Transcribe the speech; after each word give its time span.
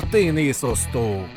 Történészosztók! 0.00 1.28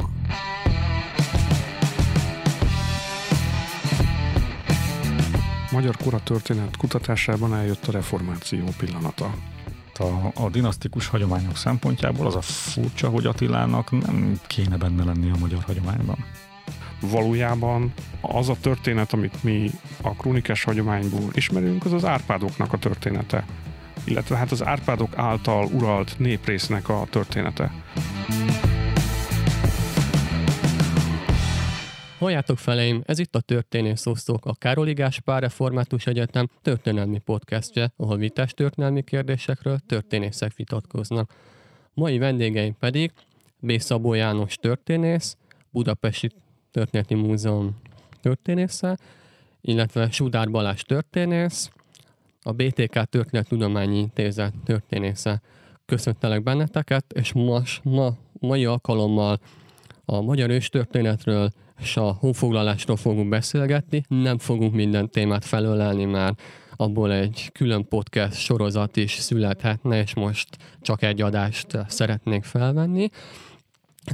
Magyar 5.71 5.97
kora 6.03 6.19
történet 6.19 6.77
kutatásában 6.77 7.55
eljött 7.55 7.87
a 7.87 7.91
reformáció 7.91 8.63
pillanata. 8.77 9.35
A, 9.93 10.43
a 10.43 10.49
dinasztikus 10.49 11.07
hagyományok 11.07 11.57
szempontjából 11.57 12.25
az 12.25 12.35
a 12.35 12.41
furcsa, 12.41 13.09
hogy 13.09 13.25
Attilának 13.25 13.91
nem 13.91 14.39
kéne 14.47 14.77
benne 14.77 15.03
lenni 15.03 15.29
a 15.29 15.39
magyar 15.39 15.63
hagyományban. 15.63 16.25
Valójában 17.01 17.93
az 18.21 18.49
a 18.49 18.55
történet, 18.61 19.13
amit 19.13 19.43
mi 19.43 19.71
a 20.01 20.09
krónikás 20.09 20.63
hagyományból 20.63 21.29
ismerünk, 21.33 21.85
az 21.85 21.93
az 21.93 22.05
Árpádoknak 22.05 22.73
a 22.73 22.77
története, 22.77 23.45
illetve 24.03 24.37
hát 24.37 24.51
az 24.51 24.65
Árpádok 24.65 25.17
által 25.17 25.65
uralt 25.65 26.15
néprésznek 26.17 26.89
a 26.89 27.07
története. 27.09 27.71
Halljátok 32.25 32.57
feleim, 32.57 33.03
ez 33.05 33.19
itt 33.19 33.35
a 33.35 33.39
Történész 33.39 34.05
Osztók, 34.05 34.45
a 34.45 34.53
Károli 34.53 34.93
Gáspár 34.93 35.41
Református 35.41 36.07
Egyetem 36.07 36.49
történelmi 36.61 37.19
podcastje, 37.19 37.91
ahol 37.97 38.17
vitás 38.17 38.53
történelmi 38.53 39.03
kérdésekről 39.03 39.79
történészek 39.87 40.55
vitatkoznak. 40.55 41.33
Mai 41.93 42.17
vendégeim 42.17 42.77
pedig 42.79 43.11
B. 43.59 43.79
Szabó 43.79 44.13
János 44.13 44.55
történész, 44.55 45.37
Budapesti 45.69 46.31
Történeti 46.71 47.13
Múzeum 47.13 47.77
történésze, 48.21 48.97
illetve 49.61 50.11
Sudár 50.11 50.49
Balázs 50.49 50.81
történész, 50.81 51.69
a 52.41 52.51
BTK 52.51 53.03
Történettudományi 53.03 53.97
Intézet 53.97 54.53
történésze. 54.63 55.41
Köszöntelek 55.85 56.43
benneteket, 56.43 57.05
és 57.13 57.33
most, 57.33 57.83
ma, 57.83 58.13
mai 58.39 58.65
alkalommal 58.65 59.39
a 60.05 60.21
magyar 60.21 60.49
őstörténetről 60.49 61.49
és 61.79 61.97
a 61.97 62.11
honfoglalásról 62.11 62.95
fogunk 62.95 63.29
beszélgetni. 63.29 64.03
Nem 64.07 64.37
fogunk 64.37 64.73
minden 64.73 65.09
témát 65.09 65.45
felölelni, 65.45 66.05
mert 66.05 66.41
abból 66.75 67.13
egy 67.13 67.49
külön 67.53 67.87
podcast 67.87 68.39
sorozat 68.39 68.95
is 68.95 69.11
születhetne, 69.11 70.01
és 70.01 70.13
most 70.13 70.57
csak 70.81 71.01
egy 71.01 71.21
adást 71.21 71.67
szeretnék 71.87 72.43
felvenni. 72.43 73.09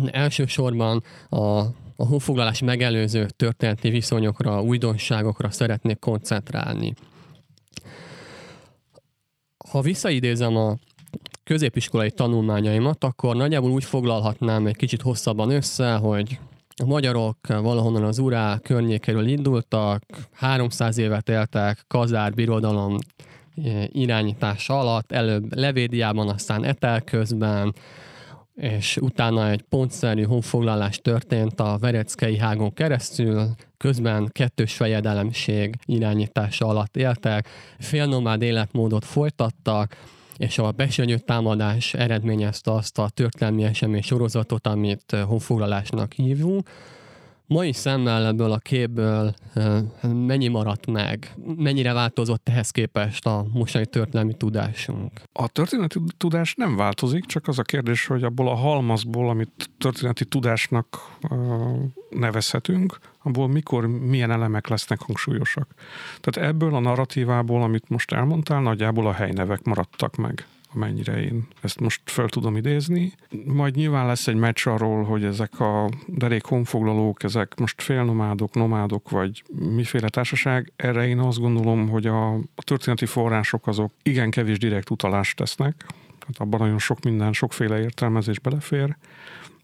Elsősorban 0.05 1.03
a, 1.29 1.59
a 1.95 2.05
honfoglalás 2.07 2.61
megelőző 2.61 3.25
történeti 3.25 3.89
viszonyokra, 3.89 4.61
újdonságokra 4.61 5.51
szeretnék 5.51 5.99
koncentrálni. 5.99 6.93
Ha 9.69 9.81
visszaidézem 9.81 10.55
a 10.55 10.77
középiskolai 11.43 12.11
tanulmányaimat, 12.11 13.03
akkor 13.03 13.35
nagyjából 13.35 13.71
úgy 13.71 13.83
foglalhatnám 13.83 14.67
egy 14.67 14.75
kicsit 14.75 15.01
hosszabban 15.01 15.49
össze, 15.49 15.93
hogy 15.93 16.39
a 16.81 16.85
magyarok 16.85 17.37
valahonnan 17.47 18.03
az 18.03 18.19
urá 18.19 18.57
környékéről 18.57 19.27
indultak, 19.27 20.03
300 20.31 20.97
évet 20.97 21.29
éltek 21.29 21.83
kazár 21.87 22.33
birodalom 22.33 22.97
eh, 23.63 23.83
irányítása 23.87 24.79
alatt, 24.79 25.11
előbb 25.11 25.55
Levédiában, 25.55 26.29
aztán 26.29 26.63
Etel 26.63 27.01
közben, 27.01 27.73
és 28.55 28.97
utána 28.97 29.49
egy 29.49 29.61
pontszerű 29.61 30.23
honfoglalás 30.23 30.97
történt 30.97 31.59
a 31.59 31.77
Vereckei 31.79 32.37
hágon 32.37 32.73
keresztül, 32.73 33.47
közben 33.77 34.29
kettős 34.31 34.73
fejedelemség 34.73 35.75
irányítása 35.85 36.67
alatt 36.67 36.97
éltek, 36.97 37.47
félnomád 37.79 38.41
életmódot 38.41 39.05
folytattak, 39.05 39.97
és 40.41 40.57
a 40.57 40.71
besönyő 40.71 41.17
támadás 41.17 41.93
eredményezte 41.93 42.71
azt 42.71 42.97
a 42.97 43.09
történelmi 43.09 43.63
esemény 43.63 44.01
sorozatot, 44.01 44.67
amit 44.67 45.15
honfoglalásnak 45.25 46.13
hívunk. 46.13 46.69
Mai 47.51 47.73
szemmel 47.73 48.25
ebből 48.25 48.51
a 48.51 48.57
képből 48.57 49.33
mennyi 50.01 50.47
maradt 50.47 50.91
meg? 50.91 51.33
Mennyire 51.57 51.93
változott 51.93 52.49
ehhez 52.49 52.69
képest 52.69 53.25
a 53.25 53.45
mostani 53.53 53.85
történelmi 53.85 54.33
tudásunk? 54.33 55.21
A 55.33 55.47
történeti 55.47 55.99
tudás 56.17 56.53
nem 56.55 56.75
változik, 56.75 57.25
csak 57.25 57.47
az 57.47 57.59
a 57.59 57.63
kérdés, 57.63 58.05
hogy 58.05 58.23
abból 58.23 58.47
a 58.47 58.55
halmazból, 58.55 59.29
amit 59.29 59.69
történeti 59.77 60.25
tudásnak 60.25 61.17
nevezhetünk, 62.09 62.99
abból 63.23 63.47
mikor 63.47 63.87
milyen 63.87 64.31
elemek 64.31 64.67
lesznek 64.67 65.01
hangsúlyosak. 65.01 65.67
Tehát 66.19 66.49
ebből 66.49 66.75
a 66.75 66.79
narratívából, 66.79 67.61
amit 67.61 67.89
most 67.89 68.11
elmondtál, 68.11 68.61
nagyjából 68.61 69.07
a 69.07 69.13
helynevek 69.13 69.63
maradtak 69.63 70.15
meg 70.15 70.45
amennyire 70.73 71.21
én 71.21 71.47
ezt 71.61 71.79
most 71.79 72.01
fel 72.05 72.27
tudom 72.27 72.55
idézni. 72.55 73.13
Majd 73.45 73.75
nyilván 73.75 74.05
lesz 74.05 74.27
egy 74.27 74.35
meccs 74.35 74.67
arról, 74.67 75.03
hogy 75.03 75.23
ezek 75.23 75.59
a 75.59 75.89
derék 76.07 76.45
honfoglalók, 76.45 77.23
ezek 77.23 77.59
most 77.59 77.81
félnomádok, 77.81 78.53
nomádok, 78.53 79.09
vagy 79.09 79.43
miféle 79.75 80.09
társaság. 80.09 80.71
Erre 80.75 81.07
én 81.07 81.19
azt 81.19 81.39
gondolom, 81.39 81.89
hogy 81.89 82.05
a, 82.05 82.33
a 82.33 82.63
történeti 82.63 83.05
források 83.05 83.67
azok 83.67 83.91
igen 84.03 84.29
kevés 84.29 84.57
direkt 84.57 84.89
utalást 84.89 85.37
tesznek, 85.37 85.85
tehát 86.19 86.37
abban 86.37 86.59
nagyon 86.59 86.79
sok 86.79 86.99
minden, 87.03 87.33
sokféle 87.33 87.79
értelmezés 87.79 88.39
belefér, 88.39 88.95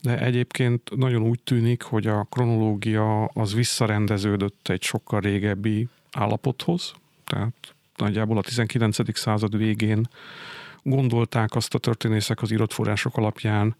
de 0.01 0.19
egyébként 0.19 0.95
nagyon 0.95 1.21
úgy 1.21 1.39
tűnik, 1.43 1.81
hogy 1.81 2.07
a 2.07 2.27
kronológia 2.29 3.25
az 3.25 3.53
visszarendeződött 3.53 4.67
egy 4.67 4.81
sokkal 4.81 5.19
régebbi 5.19 5.87
állapothoz, 6.11 6.93
tehát 7.23 7.75
nagyjából 7.95 8.37
a 8.37 8.41
19. 8.41 9.17
század 9.17 9.57
végén 9.57 10.07
gondolták 10.89 11.55
azt 11.55 11.73
a 11.73 11.79
történészek 11.79 12.41
az 12.41 12.51
írott 12.51 12.73
források 12.73 13.17
alapján, 13.17 13.75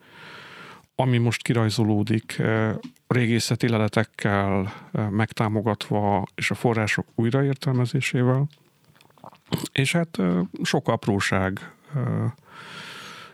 ami 0.95 1.18
most 1.18 1.41
kirajzolódik 1.41 2.38
eh, 2.38 2.75
régészeti 3.07 3.69
leletekkel 3.69 4.73
eh, 4.91 5.09
megtámogatva, 5.09 6.23
és 6.35 6.51
a 6.51 6.56
források 6.56 7.06
újraértelmezésével. 7.16 8.47
És 9.72 9.91
hát 9.91 10.19
eh, 10.19 10.40
sok 10.63 10.88
apróság 10.88 11.72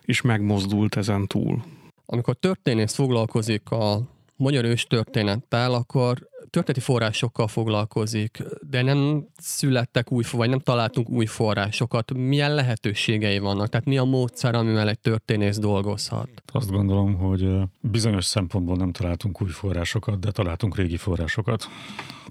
is 0.05 0.21
megmozdult 0.21 0.95
ezen 0.95 1.27
túl. 1.27 1.63
Amikor 2.05 2.35
történész 2.35 2.93
foglalkozik 2.93 3.69
a 3.69 4.01
magyar 4.35 4.63
ős 4.63 4.83
történettel, 4.83 5.73
akkor 5.73 6.29
történeti 6.53 6.85
forrásokkal 6.85 7.47
foglalkozik, 7.47 8.43
de 8.69 8.81
nem 8.81 9.27
születtek 9.37 10.11
új, 10.11 10.23
vagy 10.31 10.49
nem 10.49 10.59
találtunk 10.59 11.09
új 11.09 11.25
forrásokat. 11.25 12.13
Milyen 12.13 12.53
lehetőségei 12.53 13.39
vannak? 13.39 13.69
Tehát 13.69 13.85
mi 13.85 13.97
a 13.97 14.03
módszer, 14.03 14.55
amivel 14.55 14.89
egy 14.89 14.99
történész 14.99 15.57
dolgozhat? 15.57 16.29
Azt 16.45 16.71
gondolom, 16.71 17.15
hogy 17.15 17.55
bizonyos 17.79 18.25
szempontból 18.25 18.75
nem 18.75 18.91
találtunk 18.91 19.41
új 19.41 19.49
forrásokat, 19.49 20.19
de 20.19 20.31
találtunk 20.31 20.75
régi 20.75 20.97
forrásokat. 20.97 21.67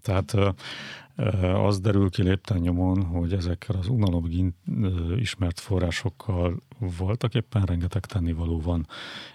Tehát 0.03 0.37
az 1.65 1.81
derül 1.81 2.11
ki 2.11 2.23
lépten 2.23 2.59
nyomon, 2.59 3.05
hogy 3.05 3.33
ezekkel 3.33 3.77
az 3.77 3.89
unalomig 3.89 4.53
ismert 5.17 5.61
forrásokkal 5.61 6.57
voltak 6.99 7.35
éppen 7.35 7.63
rengeteg 7.63 8.07
tennivaló 8.07 8.61
van. 8.61 8.87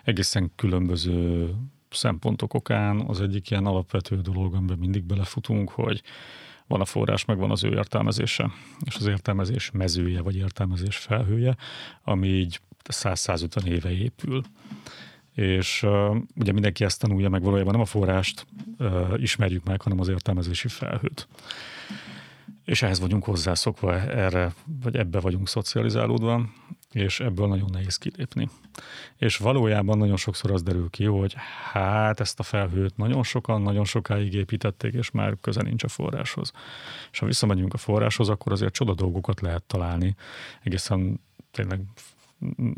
Egészen 0.03 0.51
különböző 0.55 1.49
szempontok 1.89 2.53
okán 2.53 3.01
az 3.07 3.21
egyik 3.21 3.49
ilyen 3.49 3.65
alapvető 3.65 4.21
dolog, 4.21 4.53
amiben 4.53 4.77
mindig 4.77 5.03
belefutunk, 5.03 5.69
hogy 5.69 6.01
van 6.67 6.81
a 6.81 6.85
forrás, 6.85 7.25
meg 7.25 7.37
van 7.37 7.51
az 7.51 7.63
ő 7.63 7.73
értelmezése, 7.73 8.51
és 8.85 8.95
az 8.95 9.05
értelmezés 9.05 9.71
mezője, 9.71 10.21
vagy 10.21 10.35
értelmezés 10.35 10.97
felhője, 10.97 11.55
ami 12.03 12.27
így 12.27 12.59
100-150 12.89 13.65
éve 13.65 13.91
épül. 13.91 14.41
És 15.33 15.83
uh, 15.83 16.15
ugye 16.35 16.51
mindenki 16.51 16.83
ezt 16.83 16.99
tanulja, 16.99 17.29
meg 17.29 17.41
valójában 17.41 17.71
nem 17.71 17.81
a 17.81 17.85
forrást 17.85 18.47
uh, 18.77 19.13
ismerjük 19.15 19.63
meg, 19.63 19.81
hanem 19.81 19.99
az 19.99 20.07
értelmezési 20.07 20.67
felhőt. 20.67 21.27
És 22.65 22.81
ehhez 22.81 22.99
vagyunk 22.99 23.23
hozzászokva, 23.23 24.01
erre, 24.01 24.53
vagy 24.83 24.95
ebbe 24.95 25.19
vagyunk 25.19 25.47
szocializálódva, 25.47 26.50
és 26.92 27.19
ebből 27.19 27.48
nagyon 27.48 27.69
nehéz 27.72 27.95
kilépni. 27.95 28.50
És 29.16 29.38
valójában 29.38 29.98
nagyon 29.98 30.18
sokszor 30.18 30.51
az 30.51 30.63
derül 30.63 30.89
ki, 30.89 31.06
hogy 31.06 31.36
hát 31.72 32.19
ezt 32.19 32.39
a 32.39 32.44
felhőt 32.44 32.98
nagyon 32.98 33.24
sokan, 33.24 33.62
nagyon 33.62 33.86
sokáig 33.86 34.34
építették, 34.34 34.94
és 34.94 35.12
már 35.12 35.38
köze 35.42 35.62
nincs 35.62 35.84
a 35.84 35.88
forráshoz. 35.88 36.51
És 37.12 37.19
ha 37.19 37.25
visszamegyünk 37.25 37.74
a 37.74 37.78
forráshoz, 37.78 38.30
akkor 38.30 38.51
azért 38.51 38.74
csoda 38.74 38.94
dolgokat 38.94 39.42
lehet 39.42 39.63
találni, 39.63 40.16
egészen 40.63 41.19
tényleg 41.51 41.81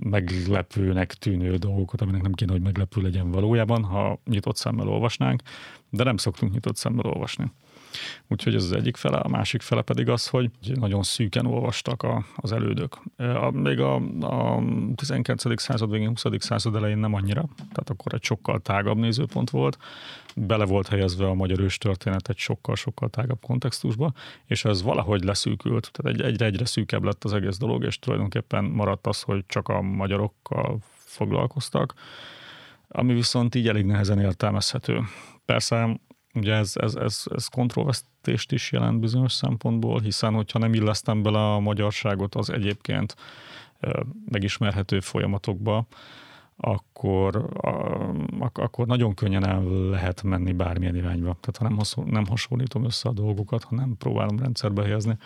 meglepőnek 0.04 1.14
tűnő 1.14 1.56
dolgokat, 1.56 2.02
aminek 2.02 2.22
nem 2.22 2.34
kéne, 2.34 2.52
hogy 2.52 2.62
meglepő 2.62 3.02
legyen 3.02 3.32
valójában, 3.32 3.84
ha 3.84 4.20
nyitott 4.26 4.56
szemmel 4.56 4.88
olvasnánk, 4.88 5.42
de 5.90 6.04
nem 6.04 6.18
szoktunk 6.18 6.52
nyitott 6.52 6.76
szemmel 6.76 7.06
olvasni. 7.06 7.52
Úgyhogy 8.27 8.56
ez 8.56 8.63
az 8.63 8.71
egyik 8.71 8.95
fele, 8.95 9.18
a 9.18 9.27
másik 9.27 9.62
fele 9.62 9.81
pedig 9.81 10.09
az, 10.09 10.27
hogy 10.27 10.51
nagyon 10.74 11.03
szűken 11.03 11.45
olvastak 11.45 12.03
a, 12.03 12.25
az 12.36 12.51
elődök. 12.51 12.97
A, 13.18 13.50
még 13.51 13.80
a, 13.80 13.95
a 14.21 14.63
19. 14.95 15.62
század 15.62 15.91
végén, 15.91 16.07
20. 16.07 16.24
század 16.38 16.75
elején 16.75 16.97
nem 16.97 17.13
annyira, 17.13 17.45
tehát 17.57 17.89
akkor 17.89 18.13
egy 18.13 18.24
sokkal 18.24 18.59
tágabb 18.59 18.97
nézőpont 18.97 19.50
volt, 19.50 19.77
bele 20.36 20.65
volt 20.65 20.88
helyezve 20.88 21.27
a 21.27 21.33
magyar 21.33 21.59
őstörténet 21.59 22.30
egy 22.30 22.38
sokkal-sokkal 22.38 23.09
tágabb 23.09 23.41
kontextusba, 23.41 24.13
és 24.45 24.65
ez 24.65 24.81
valahogy 24.81 25.24
leszűkült, 25.24 25.91
tehát 25.91 26.19
egy, 26.19 26.25
egyre 26.25 26.45
egyre 26.45 26.65
szűkebb 26.65 27.03
lett 27.03 27.24
az 27.24 27.33
egész 27.33 27.57
dolog, 27.57 27.83
és 27.83 28.00
tulajdonképpen 28.00 28.63
maradt 28.63 29.07
az, 29.07 29.21
hogy 29.21 29.44
csak 29.47 29.68
a 29.68 29.81
magyarokkal 29.81 30.77
foglalkoztak, 30.95 31.94
ami 32.88 33.13
viszont 33.13 33.56
így 33.56 33.68
elég 33.68 33.86
nehezen 33.86 34.19
értelmezhető. 34.19 35.01
Persze 35.45 36.00
ugye 36.34 36.54
ez, 36.54 36.72
ez, 36.76 36.96
ez, 36.96 37.24
ez 37.36 37.48
kontrollvesztést 37.48 38.52
is 38.52 38.72
jelent 38.72 39.00
bizonyos 39.00 39.34
szempontból, 39.34 40.00
hiszen 40.00 40.34
hogyha 40.34 40.60
nem 40.60 40.74
illesztem 40.74 41.24
bele 41.24 41.54
a 41.54 41.60
magyarságot 41.60 42.36
az 42.36 42.50
egyébként 42.50 43.16
megismerhető 44.26 45.00
folyamatokba, 45.00 45.88
akkor, 46.58 47.50
akkor 48.54 48.88
nagyon 48.88 49.14
könnyen 49.14 49.48
el 49.48 49.64
lehet 49.90 50.24
menni 50.24 50.54
bármilyen 50.54 50.96
irányba. 50.96 51.38
Tehát 51.40 51.58
ha 51.58 51.64
nem, 51.64 51.78
haszon, 51.78 52.08
nem 52.08 52.26
hasonlítom 52.26 52.84
össze 52.84 53.10
a 53.10 53.14
dolgokat, 53.14 53.64
ha 53.64 53.75
nem 53.75 53.96
próbálom 53.98 54.40
rendszerbe 54.40 54.84
helyezni, 54.84 55.18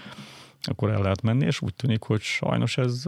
akkor 0.61 0.89
el 0.89 1.01
lehet 1.01 1.21
menni, 1.21 1.45
és 1.45 1.61
úgy 1.61 1.73
tűnik, 1.75 2.03
hogy 2.03 2.21
sajnos 2.21 2.77
ez, 2.77 3.03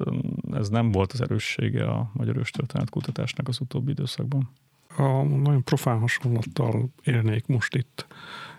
ez 0.51 0.69
nem 0.69 0.91
volt 0.91 1.11
az 1.11 1.21
erőssége 1.21 1.87
a 1.87 2.09
magyar 2.13 2.41
kutatásnak 2.89 3.47
az 3.47 3.59
utóbbi 3.59 3.91
időszakban. 3.91 4.49
A 4.97 5.23
nagyon 5.23 5.63
profán 5.63 5.99
hasonlattal 5.99 6.89
élnék 7.03 7.47
most 7.47 7.75
itt 7.75 8.07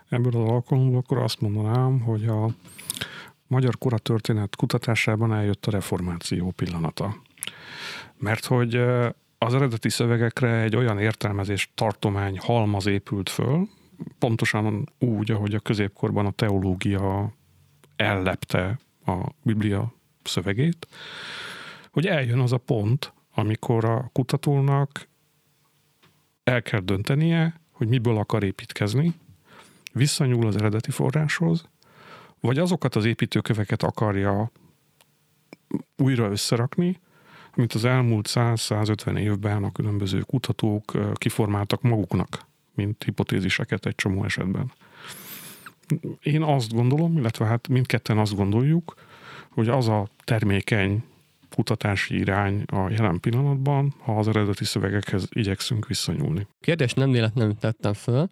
ebből 0.09 0.43
az 0.43 0.49
alkalomból, 0.49 0.99
akkor 0.99 1.19
azt 1.19 1.41
mondanám, 1.41 2.01
hogy 2.01 2.25
a 2.25 2.51
magyar 3.47 3.79
koratörténet 3.79 4.57
kutatásában 4.57 5.35
eljött 5.35 5.67
a 5.67 5.71
reformáció 5.71 6.51
pillanata. 6.51 7.17
Mert 8.19 8.45
hogy 8.45 8.75
az 9.39 9.55
eredeti 9.55 9.89
szövegekre 9.89 10.61
egy 10.61 10.77
olyan 10.77 10.99
értelmezés 10.99 11.71
tartomány 11.75 12.39
halmaz 12.39 12.87
épült 12.87 13.29
föl, 13.29 13.69
pontosan 14.19 14.89
úgy, 14.99 15.31
ahogy 15.31 15.55
a 15.55 15.61
középkorban 15.61 16.27
a 16.27 16.31
teológia 16.31 17.33
ellepte 17.97 18.79
a 19.07 19.27
Biblia 19.43 19.93
szövegét, 20.23 20.89
hogy 21.91 22.07
eljön 22.07 22.39
az 22.39 22.53
a 22.53 22.59
pont, 22.59 23.13
amikor 23.35 23.85
a 23.85 24.11
kutatónak 24.13 25.09
el 26.47 26.63
kell 26.63 26.81
döntenie, 26.81 27.61
hogy 27.71 27.89
miből 27.89 28.17
akar 28.17 28.43
építkezni, 28.43 29.15
visszanyúl 29.93 30.47
az 30.47 30.57
eredeti 30.57 30.91
forráshoz, 30.91 31.69
vagy 32.41 32.59
azokat 32.59 32.95
az 32.95 33.05
építőköveket 33.05 33.83
akarja 33.83 34.51
újra 35.97 36.31
összerakni, 36.31 37.01
amit 37.55 37.73
az 37.73 37.85
elmúlt 37.85 38.29
100-150 38.31 39.19
évben 39.19 39.65
a 39.65 39.73
különböző 39.73 40.21
kutatók 40.21 40.93
kiformáltak 41.15 41.83
maguknak, 41.83 42.47
mint 42.75 43.05
hipotéziseket 43.05 43.87
egy 43.87 43.95
csomó 43.95 44.25
esetben. 44.25 44.73
Én 46.23 46.43
azt 46.43 46.73
gondolom, 46.73 47.17
illetve 47.17 47.45
hát 47.45 47.69
mindketten 47.69 48.19
azt 48.19 48.35
gondoljuk, 48.35 48.95
hogy 49.49 49.69
az 49.69 49.89
a 49.89 50.09
termékeny 50.25 51.05
kutatási 51.57 52.19
irány 52.19 52.63
a 52.67 52.91
jelen 52.91 53.21
pillanatban, 53.21 53.95
ha 53.99 54.19
az 54.19 54.29
eredeti 54.29 54.65
szövegekhez 54.65 55.29
igyekszünk 55.29 55.87
visszanyúlni. 55.87 56.47
Kérdés 56.61 56.93
nem 56.93 57.11
véletlenül 57.11 57.55
tettem 57.55 57.93
föl, 57.93 58.29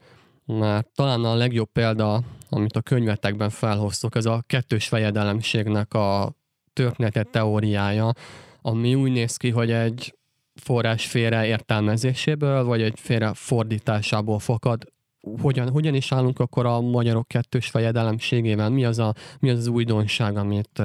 mert 0.46 0.88
talán 0.94 1.24
a 1.24 1.34
legjobb 1.34 1.68
példa, 1.72 2.22
amit 2.48 2.76
a 2.76 2.82
könyvetekben 2.82 3.50
felhoztok, 3.50 4.16
ez 4.16 4.24
a 4.26 4.42
kettős 4.46 4.88
fejedelemségnek 4.88 5.94
a 5.94 6.34
történetet 6.72 7.30
teóriája, 7.30 8.12
ami 8.60 8.94
úgy 8.94 9.12
néz 9.12 9.36
ki, 9.36 9.50
hogy 9.50 9.70
egy 9.70 10.14
forrás 10.62 11.06
félre 11.06 11.46
értelmezéséből, 11.46 12.64
vagy 12.64 12.82
egy 12.82 13.00
félre 13.00 13.34
fordításából 13.34 14.38
fakad. 14.38 14.92
Hogyan, 15.40 15.70
hogyan 15.70 15.94
is 15.94 16.12
állunk 16.12 16.38
akkor 16.38 16.66
a 16.66 16.80
magyarok 16.80 17.28
kettős 17.28 17.68
fejedelemségével? 17.68 18.70
Mi 18.70 18.84
az, 18.84 18.98
a, 18.98 19.14
mi 19.40 19.50
az, 19.50 19.58
az 19.58 19.66
újdonság, 19.66 20.36
amit 20.36 20.82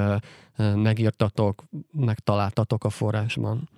megírtatok, 0.76 1.64
megtaláltatok 1.92 2.84
a 2.84 2.90
forrásban? 2.90 3.70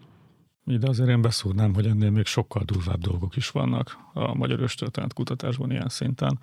Ide 0.66 0.88
azért 0.88 1.10
én 1.10 1.22
beszúrnám, 1.22 1.74
hogy 1.74 1.86
ennél 1.86 2.10
még 2.10 2.26
sokkal 2.26 2.64
durvább 2.66 3.00
dolgok 3.00 3.36
is 3.36 3.50
vannak 3.50 3.98
a 4.14 4.34
magyar 4.34 4.60
őstörténet 4.60 5.14
kutatásban 5.14 5.72
ilyen 5.72 5.90
szinten. 5.90 6.40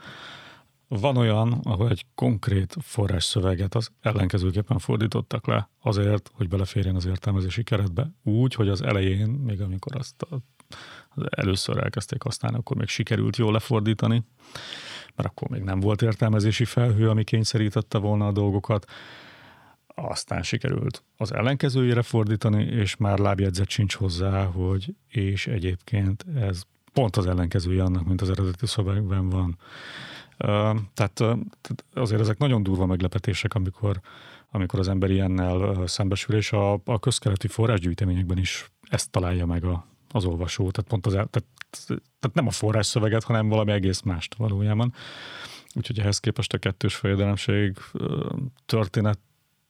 Van 0.89 1.17
olyan, 1.17 1.53
ahol 1.63 1.91
egy 1.91 2.07
konkrét 2.15 2.77
forrásszöveget 2.81 3.75
az 3.75 3.91
ellenkezőképpen 4.01 4.79
fordítottak 4.79 5.47
le 5.47 5.71
azért, 5.83 6.31
hogy 6.35 6.49
beleférjen 6.49 6.95
az 6.95 7.07
értelmezési 7.07 7.63
keretbe. 7.63 8.11
Úgy, 8.23 8.55
hogy 8.55 8.69
az 8.69 8.83
elején, 8.83 9.29
még 9.29 9.61
amikor 9.61 9.97
azt 9.97 10.23
a, 10.23 10.39
először 11.31 11.79
elkezdték 11.79 12.23
használni, 12.23 12.57
akkor 12.59 12.77
még 12.77 12.89
sikerült 12.89 13.37
jól 13.37 13.53
lefordítani, 13.53 14.23
mert 15.15 15.29
akkor 15.29 15.49
még 15.49 15.63
nem 15.63 15.81
volt 15.81 16.03
értelmezési 16.03 16.65
felhő, 16.65 17.09
ami 17.09 17.25
kényszerítette 17.25 17.99
volna 17.99 18.27
a 18.27 18.33
dolgokat 18.33 18.87
aztán 19.95 20.43
sikerült 20.43 21.05
az 21.17 21.33
ellenkezőjére 21.33 22.03
fordítani, 22.03 22.65
és 22.65 22.97
már 22.97 23.19
lábjegyzet 23.19 23.69
sincs 23.69 23.95
hozzá, 23.95 24.45
hogy 24.45 24.95
és 25.09 25.47
egyébként 25.47 26.27
ez 26.37 26.63
pont 26.93 27.17
az 27.17 27.27
ellenkezője 27.27 27.83
annak, 27.83 28.05
mint 28.05 28.21
az 28.21 28.31
eredeti 28.31 28.67
szövegben 28.67 29.29
van. 29.29 29.59
Tehát 30.95 31.23
azért 31.93 32.21
ezek 32.21 32.39
nagyon 32.39 32.63
durva 32.63 32.87
meglepetések, 32.87 33.55
amikor, 33.55 34.01
amikor 34.51 34.79
az 34.79 34.89
ember 34.89 35.11
ilyennel 35.11 35.87
szembesül, 35.87 36.37
és 36.37 36.53
a, 36.53 36.73
a 36.85 36.99
közkeleti 36.99 37.49
forrásgyűjteményekben 37.49 38.39
is 38.39 38.71
ezt 38.89 39.11
találja 39.11 39.47
meg 39.47 39.65
a, 39.65 39.87
az 40.11 40.25
olvasó. 40.25 40.71
Tehát 40.71 40.91
pont 40.91 41.07
az, 41.07 41.13
tehát, 41.13 41.45
tehát 42.21 42.33
nem 42.33 42.47
a 42.47 42.51
forrás 42.51 42.87
szöveget, 42.87 43.25
hanem 43.25 43.49
valami 43.49 43.73
egész 43.73 44.01
mást 44.01 44.35
valójában. 44.35 44.95
Úgyhogy 45.75 45.99
ehhez 45.99 46.19
képest 46.19 46.53
a 46.53 46.59
kettős 46.59 46.95
fejedelemség 46.95 47.77
történet 48.67 49.19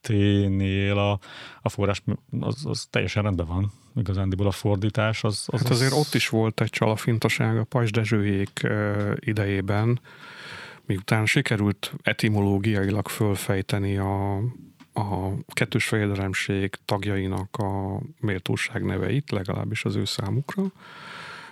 T-nél 0.01 0.97
a, 0.97 1.19
a 1.61 1.69
forrás 1.69 2.03
az, 2.39 2.65
az 2.65 2.87
teljesen 2.89 3.23
rendben 3.23 3.45
van. 3.45 3.71
Igazándiból 3.95 4.47
a 4.47 4.51
fordítás 4.51 5.23
az... 5.23 5.43
az 5.47 5.61
hát 5.61 5.69
azért 5.69 5.91
az... 5.91 5.97
ott 5.97 6.13
is 6.13 6.29
volt 6.29 6.61
egy 6.61 6.69
csalafintaság 6.69 7.57
a 7.57 7.63
Pajs 7.63 7.91
Dezsőjék 7.91 8.67
idejében, 9.15 9.99
miután 10.85 11.25
sikerült 11.25 11.93
etimológiailag 12.01 13.07
fölfejteni 13.07 13.97
a, 13.97 14.41
a 14.99 15.33
kettős 15.47 15.87
fejedelemség 15.87 16.75
tagjainak 16.85 17.57
a 17.57 17.99
méltóság 18.19 18.83
neveit, 18.83 19.31
legalábbis 19.31 19.85
az 19.85 19.95
ő 19.95 20.05
számukra, 20.05 20.63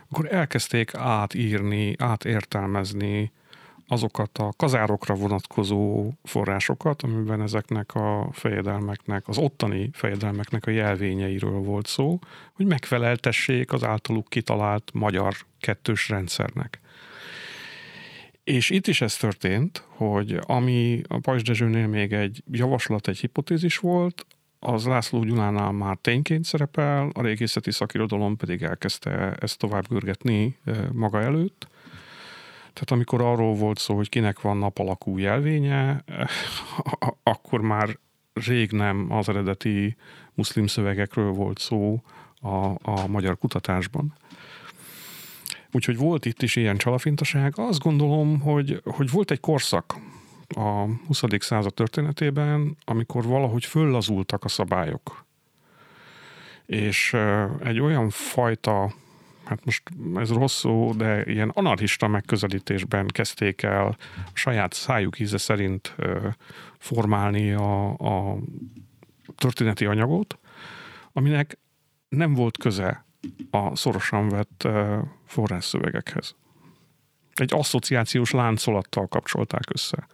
akkor 0.09 0.33
elkezdték 0.33 0.95
átírni, 0.95 1.95
átértelmezni 1.97 3.31
azokat 3.87 4.37
a 4.37 4.53
kazárokra 4.57 5.13
vonatkozó 5.13 6.11
forrásokat, 6.23 7.01
amiben 7.01 7.41
ezeknek 7.41 7.95
a 7.95 8.29
fejedelmeknek, 8.31 9.27
az 9.27 9.37
ottani 9.37 9.89
fejedelmeknek 9.93 10.65
a 10.65 10.71
jelvényeiről 10.71 11.59
volt 11.59 11.87
szó, 11.87 12.19
hogy 12.53 12.65
megfeleltessék 12.65 13.73
az 13.73 13.83
általuk 13.83 14.29
kitalált 14.29 14.91
magyar 14.93 15.35
kettős 15.59 16.09
rendszernek. 16.09 16.79
És 18.47 18.69
itt 18.69 18.87
is 18.87 19.01
ez 19.01 19.15
történt, 19.15 19.83
hogy 19.87 20.39
ami 20.41 21.01
a 21.07 21.19
Pajs 21.19 21.43
Dezsőnél 21.43 21.87
még 21.87 22.13
egy 22.13 22.43
javaslat, 22.51 23.07
egy 23.07 23.17
hipotézis 23.17 23.77
volt, 23.77 24.25
az 24.59 24.85
László 24.85 25.23
Gyulánál 25.23 25.71
már 25.71 25.97
tényként 26.01 26.45
szerepel, 26.45 27.09
a 27.13 27.21
régészeti 27.21 27.71
szakirodalom 27.71 28.37
pedig 28.37 28.61
elkezdte 28.61 29.35
ezt 29.39 29.57
tovább 29.57 29.87
görgetni 29.87 30.57
eh, 30.65 30.77
maga 30.91 31.21
előtt, 31.21 31.67
tehát 32.59 32.91
amikor 32.91 33.21
arról 33.21 33.55
volt 33.55 33.79
szó, 33.79 33.95
hogy 33.95 34.09
kinek 34.09 34.41
van 34.41 34.57
napalakú 34.57 35.17
jelvénye, 35.17 36.03
akkor 37.23 37.61
már 37.61 37.97
rég 38.33 38.71
nem 38.71 39.11
az 39.11 39.29
eredeti 39.29 39.95
muszlim 40.33 40.67
szövegekről 40.67 41.31
volt 41.31 41.59
szó 41.59 42.01
a, 42.41 42.89
a 42.91 43.07
magyar 43.07 43.37
kutatásban. 43.37 44.13
Úgyhogy 45.77 45.97
volt 45.97 46.25
itt 46.25 46.41
is 46.41 46.55
ilyen 46.55 46.77
csalafintaság. 46.77 47.53
Azt 47.55 47.79
gondolom, 47.79 48.39
hogy, 48.39 48.81
hogy 48.83 49.11
volt 49.11 49.31
egy 49.31 49.39
korszak 49.39 49.95
a 50.47 50.85
20. 51.07 51.23
század 51.39 51.73
történetében, 51.73 52.77
amikor 52.85 53.23
valahogy 53.23 53.65
föllazultak 53.65 54.43
a 54.43 54.47
szabályok. 54.47 55.25
És 56.65 57.15
egy 57.63 57.79
olyan 57.79 58.09
fajta 58.09 58.93
hát 59.43 59.65
most 59.65 59.83
ez 60.15 60.31
rossz 60.31 60.59
szó, 60.59 60.93
de 60.93 61.23
ilyen 61.25 61.49
anarchista 61.49 62.07
megközelítésben 62.07 63.07
kezdték 63.07 63.61
el 63.61 63.85
a 63.85 63.97
saját 64.33 64.73
szájuk 64.73 65.19
íze 65.19 65.37
szerint 65.37 65.95
formálni 66.77 67.51
a, 67.51 67.89
a 67.89 68.37
történeti 69.35 69.85
anyagot, 69.85 70.39
aminek 71.13 71.57
nem 72.09 72.33
volt 72.33 72.57
köze 72.57 73.06
a 73.49 73.75
szorosan 73.75 74.29
vett 74.29 74.67
forrásszövegekhez. 75.25 76.35
Egy 77.33 77.53
asszociációs 77.53 78.31
láncolattal 78.31 79.07
kapcsolták 79.07 79.69
össze. 79.73 80.07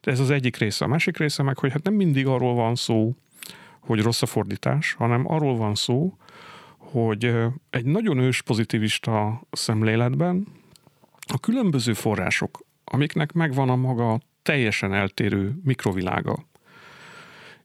De 0.00 0.10
ez 0.10 0.20
az 0.20 0.30
egyik 0.30 0.56
része. 0.56 0.84
A 0.84 0.88
másik 0.88 1.16
része 1.16 1.42
meg, 1.42 1.58
hogy 1.58 1.72
hát 1.72 1.82
nem 1.82 1.94
mindig 1.94 2.26
arról 2.26 2.54
van 2.54 2.74
szó, 2.74 3.14
hogy 3.80 4.02
rossz 4.02 4.22
a 4.22 4.26
fordítás, 4.26 4.92
hanem 4.92 5.30
arról 5.30 5.56
van 5.56 5.74
szó, 5.74 6.16
hogy 6.76 7.34
egy 7.70 7.84
nagyon 7.84 8.18
ős 8.18 8.42
pozitivista 8.42 9.42
szemléletben 9.50 10.46
a 11.32 11.38
különböző 11.38 11.92
források, 11.92 12.60
amiknek 12.84 13.32
megvan 13.32 13.68
a 13.68 13.76
maga 13.76 14.20
teljesen 14.42 14.94
eltérő 14.94 15.58
mikrovilága, 15.64 16.46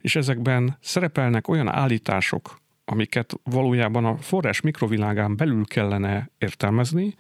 és 0.01 0.15
ezekben 0.15 0.77
szerepelnek 0.82 1.48
olyan 1.48 1.68
állítások, 1.68 2.61
amiket 2.91 3.39
valójában 3.43 4.05
a 4.05 4.17
forrás 4.17 4.62
mikrovilágán 4.62 5.36
belül 5.36 5.65
kellene 5.65 6.29
értelmezni, 6.38 7.15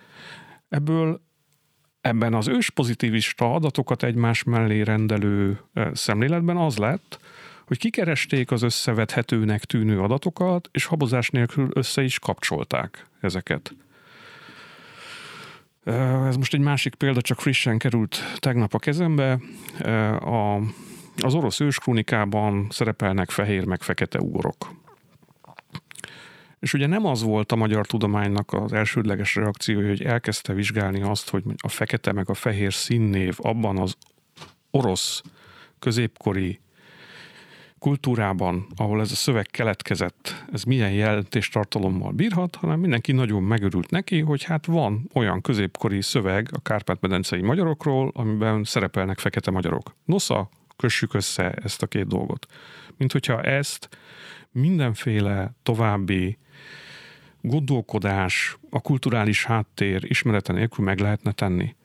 ebből 0.69 1.21
ebben 2.01 2.33
az 2.33 2.47
ős 2.47 2.69
pozitivista 2.69 3.53
adatokat 3.53 4.03
egymás 4.03 4.43
mellé 4.43 4.81
rendelő 4.81 5.59
szemléletben 5.93 6.57
az 6.57 6.77
lett, 6.77 7.19
hogy 7.67 7.77
kikeresték 7.77 8.51
az 8.51 8.61
összevethetőnek 8.61 9.65
tűnő 9.65 9.99
adatokat, 9.99 10.69
és 10.71 10.85
habozás 10.85 11.29
nélkül 11.29 11.69
össze 11.73 12.03
is 12.03 12.19
kapcsolták 12.19 13.07
ezeket. 13.21 13.75
Ez 16.27 16.35
most 16.35 16.53
egy 16.53 16.59
másik 16.59 16.95
példa, 16.95 17.21
csak 17.21 17.39
frissen 17.39 17.77
került 17.77 18.17
tegnap 18.37 18.73
a 18.73 18.79
kezembe. 18.79 19.39
A, 20.19 20.55
az 21.17 21.33
orosz 21.33 21.59
őskrónikában 21.59 22.67
szerepelnek 22.69 23.29
fehér 23.29 23.65
meg 23.65 23.81
fekete 23.81 24.19
ugorok. 24.19 24.80
És 26.61 26.73
ugye 26.73 26.87
nem 26.87 27.05
az 27.05 27.21
volt 27.21 27.51
a 27.51 27.55
magyar 27.55 27.85
tudománynak 27.85 28.53
az 28.53 28.73
elsődleges 28.73 29.35
reakciója, 29.35 29.87
hogy 29.87 30.03
elkezdte 30.03 30.53
vizsgálni 30.53 31.01
azt, 31.01 31.29
hogy 31.29 31.43
a 31.57 31.67
fekete 31.67 32.11
meg 32.11 32.29
a 32.29 32.33
fehér 32.33 32.73
színnév 32.73 33.37
abban 33.37 33.77
az 33.77 33.97
orosz 34.71 35.21
középkori 35.79 36.59
kultúrában, 37.79 38.67
ahol 38.75 39.01
ez 39.01 39.11
a 39.11 39.15
szöveg 39.15 39.45
keletkezett, 39.45 40.45
ez 40.51 40.63
milyen 40.63 40.91
jelentéstartalommal 40.91 42.11
bírhat, 42.11 42.55
hanem 42.55 42.79
mindenki 42.79 43.11
nagyon 43.11 43.43
megörült 43.43 43.89
neki, 43.89 44.19
hogy 44.19 44.43
hát 44.43 44.65
van 44.65 45.09
olyan 45.13 45.41
középkori 45.41 46.01
szöveg 46.01 46.49
a 46.51 46.61
Kárpát-medencei 46.61 47.41
magyarokról, 47.41 48.11
amiben 48.13 48.63
szerepelnek 48.63 49.19
fekete 49.19 49.51
magyarok. 49.51 49.95
Nosza, 50.05 50.49
kössük 50.75 51.13
össze 51.13 51.51
ezt 51.51 51.81
a 51.81 51.87
két 51.87 52.07
dolgot. 52.07 52.45
Mint 52.97 53.11
hogyha 53.11 53.41
ezt 53.41 53.89
mindenféle 54.51 55.53
további 55.63 56.37
gondolkodás, 57.41 58.57
a 58.69 58.81
kulturális 58.81 59.45
háttér 59.45 60.03
ismerete 60.07 60.53
nélkül 60.53 60.85
meg 60.85 60.99
lehetne 60.99 61.31
tenni. 61.31 61.75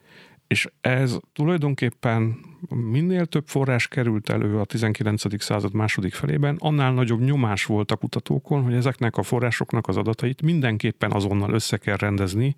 És 0.46 0.68
ez 0.80 1.18
tulajdonképpen 1.32 2.38
minél 2.68 3.26
több 3.26 3.46
forrás 3.46 3.88
került 3.88 4.28
elő 4.28 4.58
a 4.58 4.64
19. 4.64 5.42
század 5.42 5.74
második 5.74 6.14
felében, 6.14 6.56
annál 6.58 6.92
nagyobb 6.92 7.20
nyomás 7.20 7.64
volt 7.64 7.90
a 7.90 7.96
kutatókon, 7.96 8.62
hogy 8.62 8.74
ezeknek 8.74 9.16
a 9.16 9.22
forrásoknak 9.22 9.88
az 9.88 9.96
adatait 9.96 10.42
mindenképpen 10.42 11.12
azonnal 11.12 11.52
össze 11.52 11.76
kell 11.76 11.96
rendezni, 11.96 12.56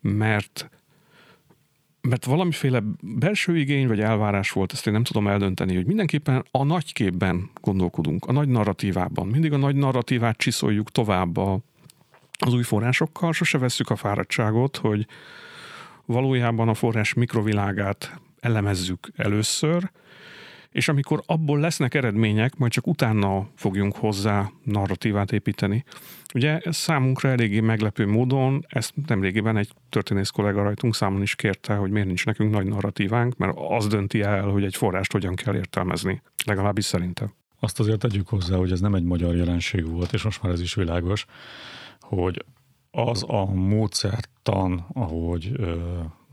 mert 0.00 0.70
mert 2.08 2.24
valamiféle 2.24 2.82
belső 3.00 3.58
igény 3.58 3.86
vagy 3.86 4.00
elvárás 4.00 4.50
volt, 4.50 4.72
ezt 4.72 4.86
én 4.86 4.92
nem 4.92 5.04
tudom 5.04 5.28
eldönteni, 5.28 5.74
hogy 5.74 5.86
mindenképpen 5.86 6.44
a 6.50 6.64
nagy 6.64 6.92
képben 6.92 7.50
gondolkodunk, 7.60 8.24
a 8.24 8.32
nagy 8.32 8.48
narratívában. 8.48 9.26
Mindig 9.26 9.52
a 9.52 9.56
nagy 9.56 9.76
narratívát 9.76 10.36
csiszoljuk 10.36 10.90
tovább 10.90 11.36
a, 11.36 11.58
az 12.38 12.54
új 12.54 12.62
forrásokkal, 12.62 13.32
sose 13.32 13.58
vesszük 13.58 13.90
a 13.90 13.96
fáradtságot, 13.96 14.76
hogy 14.76 15.06
valójában 16.04 16.68
a 16.68 16.74
forrás 16.74 17.14
mikrovilágát 17.14 18.20
elemezzük 18.40 19.08
először, 19.16 19.90
és 20.74 20.88
amikor 20.88 21.22
abból 21.26 21.60
lesznek 21.60 21.94
eredmények, 21.94 22.56
majd 22.56 22.72
csak 22.72 22.86
utána 22.86 23.48
fogjunk 23.54 23.96
hozzá 23.96 24.50
narratívát 24.62 25.32
építeni. 25.32 25.84
Ugye 26.34 26.58
ez 26.58 26.76
számunkra 26.76 27.28
eléggé 27.28 27.60
meglepő 27.60 28.06
módon, 28.06 28.64
ezt 28.68 28.92
nemrégiben 29.06 29.56
egy 29.56 29.70
történész 29.88 30.28
kollega 30.28 30.62
rajtunk 30.62 30.94
számon 30.94 31.22
is 31.22 31.34
kérte, 31.34 31.74
hogy 31.74 31.90
miért 31.90 32.06
nincs 32.06 32.26
nekünk 32.26 32.52
nagy 32.52 32.66
narratívánk, 32.66 33.36
mert 33.36 33.58
az 33.68 33.86
dönti 33.86 34.22
el, 34.22 34.48
hogy 34.48 34.64
egy 34.64 34.76
forrást 34.76 35.12
hogyan 35.12 35.34
kell 35.34 35.54
értelmezni. 35.54 36.22
Legalábbis 36.44 36.84
szerintem. 36.84 37.32
Azt 37.60 37.80
azért 37.80 37.98
tegyük 37.98 38.28
hozzá, 38.28 38.56
hogy 38.56 38.72
ez 38.72 38.80
nem 38.80 38.94
egy 38.94 39.04
magyar 39.04 39.36
jelenség 39.36 39.90
volt, 39.90 40.12
és 40.12 40.22
most 40.22 40.42
már 40.42 40.52
ez 40.52 40.60
is 40.60 40.74
világos, 40.74 41.26
hogy 42.00 42.44
az 42.90 43.24
a 43.26 43.44
módszertan, 43.44 44.86
ahogy 44.92 45.52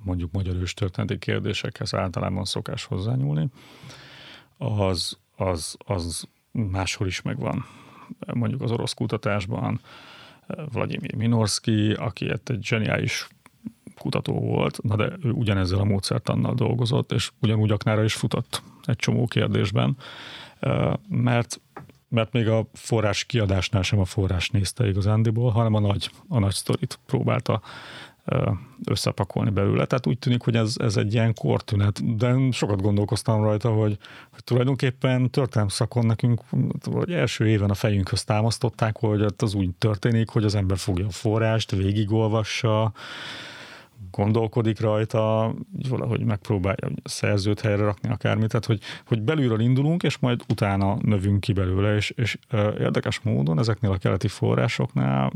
mondjuk 0.04 0.32
magyar 0.32 0.56
őstörténeti 0.56 1.18
kérdésekhez 1.18 1.94
általában 1.94 2.46
szokás 2.46 2.86
hozzányúlni, 2.86 3.50
az, 4.62 5.18
az, 5.36 5.78
az 5.86 6.28
máshol 6.52 7.08
is 7.08 7.22
megvan. 7.22 7.66
Mondjuk 8.34 8.62
az 8.62 8.72
orosz 8.72 8.94
kutatásban 8.94 9.82
Vladimir 10.72 11.16
Minorski, 11.16 11.94
aki 11.94 12.30
egy 12.30 12.58
zseniális 12.62 13.28
kutató 13.98 14.40
volt, 14.40 14.84
na 14.84 14.96
de 14.96 15.12
ő 15.24 15.30
ugyanezzel 15.32 15.80
a 15.80 15.84
módszertannal 15.84 16.54
dolgozott, 16.54 17.12
és 17.12 17.32
ugyanúgy 17.42 17.72
aknára 17.72 18.04
is 18.04 18.14
futott 18.14 18.64
egy 18.84 18.96
csomó 18.96 19.26
kérdésben, 19.26 19.98
mert 21.08 21.62
mert 22.08 22.32
még 22.32 22.48
a 22.48 22.66
forrás 22.74 23.24
kiadásnál 23.24 23.82
sem 23.82 24.00
a 24.00 24.06
forrás 24.06 24.50
nézte 24.50 24.88
igazándiból, 24.88 25.52
hanem 25.52 25.74
a 25.74 25.80
nagy, 25.80 26.12
a 26.28 26.40
nagy 26.40 26.54
sztorit 26.54 27.00
próbálta 27.06 27.62
összepakolni 28.86 29.50
belőle. 29.50 29.86
Tehát 29.86 30.08
úgy 30.08 30.20
tűnik, 30.20 30.42
hogy 30.42 30.56
ez, 30.56 30.76
ez 30.78 30.98
egy 30.98 31.14
ilyen 31.14 31.34
kortünet, 31.34 32.18
de 32.18 32.36
sokat 32.52 32.82
gondolkoztam 32.82 33.44
rajta, 33.44 33.70
hogy, 33.70 33.98
hogy 34.32 34.44
tulajdonképpen 34.44 35.30
történelmi 35.30 35.72
szakon 35.72 36.06
nekünk 36.06 36.42
vagy 36.84 37.12
első 37.12 37.48
éven 37.48 37.70
a 37.70 37.74
fejünkhöz 37.74 38.24
támasztották, 38.24 38.98
hogy 38.98 39.26
az 39.38 39.54
úgy 39.54 39.70
történik, 39.78 40.30
hogy 40.30 40.44
az 40.44 40.56
ember 40.56 40.78
fogja 40.78 41.06
a 41.06 41.12
forrást, 41.12 41.72
végigolvassa, 41.72 42.94
gondolkodik 44.12 44.80
rajta, 44.80 45.54
valahogy 45.90 46.24
megpróbálja 46.24 46.88
a 47.04 47.10
szerzőt 47.10 47.62
helyre 47.62 47.84
rakni 47.84 48.10
akármit, 48.10 48.50
tehát 48.50 48.66
hogy, 48.66 48.80
hogy 49.06 49.22
belülről 49.22 49.60
indulunk, 49.60 50.04
és 50.04 50.18
majd 50.18 50.42
utána 50.50 50.98
növünk 51.02 51.40
ki 51.40 51.54
belőle, 51.54 51.96
és, 51.96 52.10
és 52.10 52.38
érdekes 52.80 53.20
módon 53.20 53.60
ezeknél 53.60 53.92
a 53.92 53.98
keleti 53.98 54.28
forrásoknál 54.28 55.32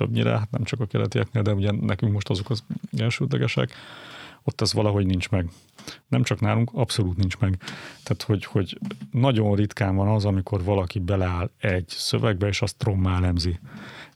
többnyire, 0.00 0.30
hát 0.38 0.50
nem 0.50 0.64
csak 0.64 0.80
a 0.80 0.86
keletieknél, 0.86 1.42
de 1.42 1.54
ugye 1.54 1.70
nekünk 1.70 2.12
most 2.12 2.28
azok 2.28 2.50
az 2.50 2.64
elsődlegesek, 2.96 3.72
ott 4.42 4.60
ez 4.60 4.72
valahogy 4.72 5.06
nincs 5.06 5.28
meg. 5.28 5.48
Nem 6.08 6.22
csak 6.22 6.40
nálunk, 6.40 6.70
abszolút 6.72 7.16
nincs 7.16 7.38
meg. 7.38 7.58
Tehát, 8.02 8.22
hogy, 8.22 8.44
hogy 8.44 8.78
nagyon 9.10 9.54
ritkán 9.54 9.96
van 9.96 10.08
az, 10.08 10.24
amikor 10.24 10.64
valaki 10.64 10.98
beleáll 10.98 11.50
egy 11.58 11.88
szövegbe, 11.88 12.46
és 12.46 12.62
azt 12.62 12.76
trommá 12.76 13.16
elemzi, 13.16 13.58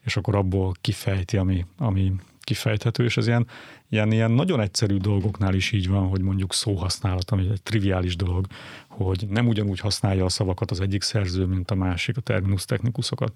és 0.05 0.17
akkor 0.17 0.35
abból 0.35 0.75
kifejti, 0.81 1.37
ami, 1.37 1.67
ami 1.79 2.13
kifejthető, 2.41 3.05
és 3.05 3.17
ez 3.17 3.27
ilyen, 3.27 3.47
ilyen, 3.89 4.13
ilyen 4.13 4.31
nagyon 4.31 4.61
egyszerű 4.61 4.97
dolgoknál 4.97 5.55
is 5.55 5.73
így 5.73 5.89
van, 5.89 6.09
hogy 6.09 6.21
mondjuk 6.21 6.55
szóhasználat, 6.55 7.31
ami 7.31 7.49
egy 7.51 7.63
triviális 7.63 8.17
dolog, 8.17 8.47
hogy 8.89 9.27
nem 9.29 9.49
ugyanúgy 9.49 9.81
használja 9.81 10.25
a 10.25 10.29
szavakat 10.29 10.71
az 10.71 10.81
egyik 10.81 11.03
szerző, 11.03 11.45
mint 11.45 11.71
a 11.71 11.75
másik, 11.75 12.17
a 12.17 12.21
terminus 12.21 12.65
technikusokat. 12.65 13.33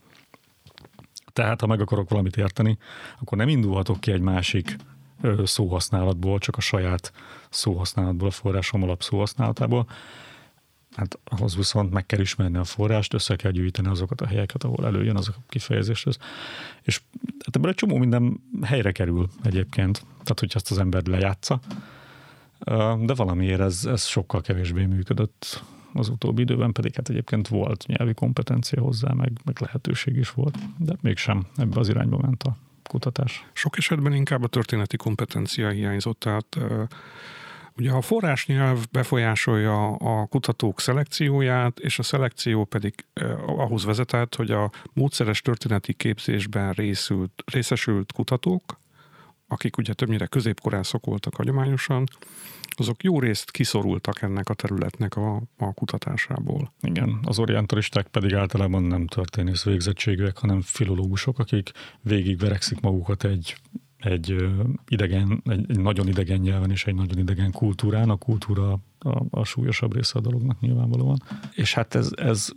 Tehát, 1.38 1.60
ha 1.60 1.66
meg 1.66 1.80
akarok 1.80 2.08
valamit 2.08 2.36
érteni, 2.36 2.78
akkor 3.20 3.38
nem 3.38 3.48
indulhatok 3.48 4.00
ki 4.00 4.12
egy 4.12 4.20
másik 4.20 4.76
szóhasználatból, 5.44 6.38
csak 6.38 6.56
a 6.56 6.60
saját 6.60 7.12
szóhasználatból, 7.50 8.28
a 8.28 8.30
forrásom 8.30 8.82
alap 8.82 9.02
szóhasználatából. 9.02 9.88
Hát 10.96 11.18
ahhoz 11.24 11.56
viszont 11.56 11.92
meg 11.92 12.06
kell 12.06 12.20
ismerni 12.20 12.56
a 12.56 12.64
forrást, 12.64 13.14
össze 13.14 13.36
kell 13.36 13.50
gyűjteni 13.50 13.88
azokat 13.88 14.20
a 14.20 14.26
helyeket, 14.26 14.64
ahol 14.64 14.86
előjön 14.86 15.16
az 15.16 15.28
a 15.28 15.34
kifejezéshez. 15.48 16.18
És 16.82 17.00
hát 17.44 17.56
ebből 17.56 17.70
egy 17.70 17.76
csomó 17.76 17.96
minden 17.96 18.40
helyre 18.62 18.92
kerül 18.92 19.28
egyébként. 19.42 19.98
Tehát, 19.98 20.40
hogyha 20.40 20.58
ezt 20.58 20.70
az 20.70 20.78
ember 20.78 21.06
lejátsza, 21.06 21.60
de 22.98 23.14
valamiért 23.14 23.60
ez, 23.60 23.84
ez 23.84 24.04
sokkal 24.04 24.40
kevésbé 24.40 24.84
működött 24.84 25.62
az 25.92 26.08
utóbbi 26.08 26.42
időben 26.42 26.72
pedig 26.72 26.94
hát 26.94 27.08
egyébként 27.08 27.48
volt 27.48 27.86
nyelvi 27.86 28.14
kompetencia 28.14 28.82
hozzá, 28.82 29.12
meg, 29.12 29.32
meg 29.44 29.60
lehetőség 29.60 30.16
is 30.16 30.30
volt, 30.30 30.58
de 30.78 30.96
mégsem 31.00 31.46
ebbe 31.56 31.80
az 31.80 31.88
irányba 31.88 32.18
ment 32.18 32.42
a 32.42 32.56
kutatás. 32.82 33.46
Sok 33.52 33.76
esetben 33.76 34.12
inkább 34.12 34.42
a 34.42 34.48
történeti 34.48 34.96
kompetencia 34.96 35.70
hiányzott, 35.70 36.18
tehát 36.18 36.56
Ugye 37.78 37.90
a 37.90 38.00
forrásnyelv 38.00 38.84
befolyásolja 38.90 39.86
a 39.94 40.26
kutatók 40.26 40.80
szelekcióját, 40.80 41.78
és 41.78 41.98
a 41.98 42.02
szelekció 42.02 42.64
pedig 42.64 42.94
ahhoz 43.46 43.84
vezetett, 43.84 44.34
hogy 44.34 44.50
a 44.50 44.70
módszeres 44.92 45.40
történeti 45.40 45.92
képzésben 45.92 46.72
részült, 46.72 47.42
részesült 47.46 48.12
kutatók, 48.12 48.80
akik 49.48 49.76
ugye 49.76 49.92
többnyire 49.92 50.26
középkorászok 50.26 51.06
voltak 51.06 51.34
hagyományosan, 51.34 52.04
azok 52.78 53.02
jó 53.02 53.20
részt 53.20 53.50
kiszorultak 53.50 54.22
ennek 54.22 54.48
a 54.48 54.54
területnek 54.54 55.16
a, 55.16 55.42
a 55.56 55.72
kutatásából. 55.72 56.72
Igen, 56.80 57.18
az 57.22 57.38
orientalisták 57.38 58.06
pedig 58.06 58.34
általában 58.34 58.82
nem 58.82 59.06
történész 59.06 59.64
végzettségűek, 59.64 60.38
hanem 60.38 60.60
filológusok, 60.60 61.38
akik 61.38 61.70
végig 62.02 62.38
verekszik 62.38 62.80
magukat 62.80 63.24
egy 63.24 63.56
egy 63.98 64.36
idegen, 64.88 65.42
egy, 65.44 65.64
egy 65.68 65.80
nagyon 65.80 66.08
idegen 66.08 66.38
nyelven 66.38 66.70
és 66.70 66.84
egy 66.84 66.94
nagyon 66.94 67.18
idegen 67.18 67.52
kultúrán. 67.52 68.10
A 68.10 68.16
kultúra 68.16 68.78
a, 68.98 69.22
a 69.30 69.44
súlyosabb 69.44 69.94
része 69.94 70.18
a 70.18 70.20
dolognak 70.20 70.60
nyilvánvalóan. 70.60 71.22
És 71.54 71.74
hát 71.74 71.94
ez, 71.94 72.10
ez, 72.16 72.48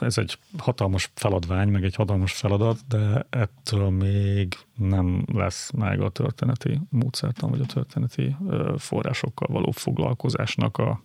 ez 0.00 0.18
egy 0.18 0.38
hatalmas 0.58 1.10
feladvány, 1.14 1.68
meg 1.68 1.84
egy 1.84 1.94
hatalmas 1.94 2.32
feladat, 2.32 2.78
de 2.88 3.26
ettől 3.30 3.90
még 3.90 4.54
nem 4.76 5.24
lesz 5.32 5.70
meg 5.70 6.00
a 6.00 6.08
történeti 6.08 6.80
módszertan, 6.90 7.50
vagy 7.50 7.60
a 7.60 7.66
történeti 7.66 8.36
forrásokkal 8.76 9.48
való 9.52 9.70
foglalkozásnak 9.70 10.78
a, 10.78 11.04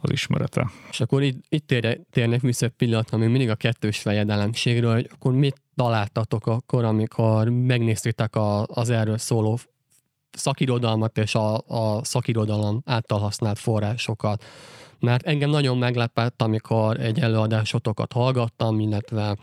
az 0.00 0.10
ismerete. 0.10 0.70
És 0.90 1.00
akkor 1.00 1.22
itt, 1.22 1.44
itt 1.48 1.66
tér, 1.66 2.00
térnek 2.10 2.40
vissza 2.40 2.68
pillanatra, 2.68 3.18
még 3.18 3.28
mindig 3.28 3.50
a 3.50 3.54
kettős 3.54 3.98
fejedelemségről, 3.98 4.94
hogy 4.94 5.10
akkor 5.12 5.32
mit 5.32 5.62
találtatok 5.74 6.46
akkor, 6.46 6.84
amikor 6.84 7.48
megnéztétek 7.48 8.36
a, 8.36 8.66
az 8.66 8.90
erről 8.90 9.18
szóló 9.18 9.58
szakirodalmat 10.30 11.18
és 11.18 11.34
a, 11.34 11.54
a 11.54 12.04
szakirodalom 12.04 12.82
által 12.84 13.18
használt 13.18 13.58
forrásokat. 13.58 14.44
Mert 15.00 15.26
engem 15.26 15.50
nagyon 15.50 15.78
meglepett, 15.78 16.42
amikor 16.42 17.00
egy 17.00 17.20
előadásotokat 17.20 18.12
hallgattam, 18.12 18.80
illetve 18.80 19.36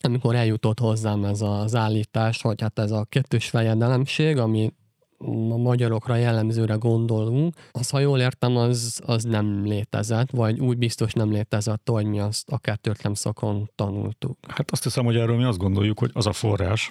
amikor 0.00 0.34
eljutott 0.34 0.78
hozzám 0.78 1.24
ez 1.24 1.40
az 1.40 1.74
állítás, 1.74 2.42
hogy 2.42 2.60
hát 2.60 2.78
ez 2.78 2.90
a 2.90 3.04
kettős 3.04 3.48
fejedelemség, 3.48 4.38
ami 4.38 4.72
a 5.18 5.56
magyarokra 5.56 6.16
jellemzőre 6.16 6.74
gondolunk, 6.74 7.54
az, 7.72 7.90
ha 7.90 7.98
jól 7.98 8.20
értem, 8.20 8.56
az, 8.56 9.00
az 9.06 9.24
nem 9.24 9.64
létezett, 9.64 10.30
vagy 10.30 10.60
úgy 10.60 10.78
biztos 10.78 11.12
nem 11.12 11.30
létezett, 11.30 11.88
hogy 11.88 12.06
mi 12.06 12.20
azt 12.20 12.50
akár 12.50 12.76
történelem 12.76 13.14
szakon 13.14 13.70
tanultuk. 13.74 14.38
Hát 14.48 14.70
azt 14.70 14.82
hiszem, 14.82 15.04
hogy 15.04 15.16
erről 15.16 15.36
mi 15.36 15.44
azt 15.44 15.58
gondoljuk, 15.58 15.98
hogy 15.98 16.10
az 16.14 16.26
a 16.26 16.32
forrás, 16.32 16.90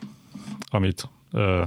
amit 0.70 1.10
ö, 1.32 1.63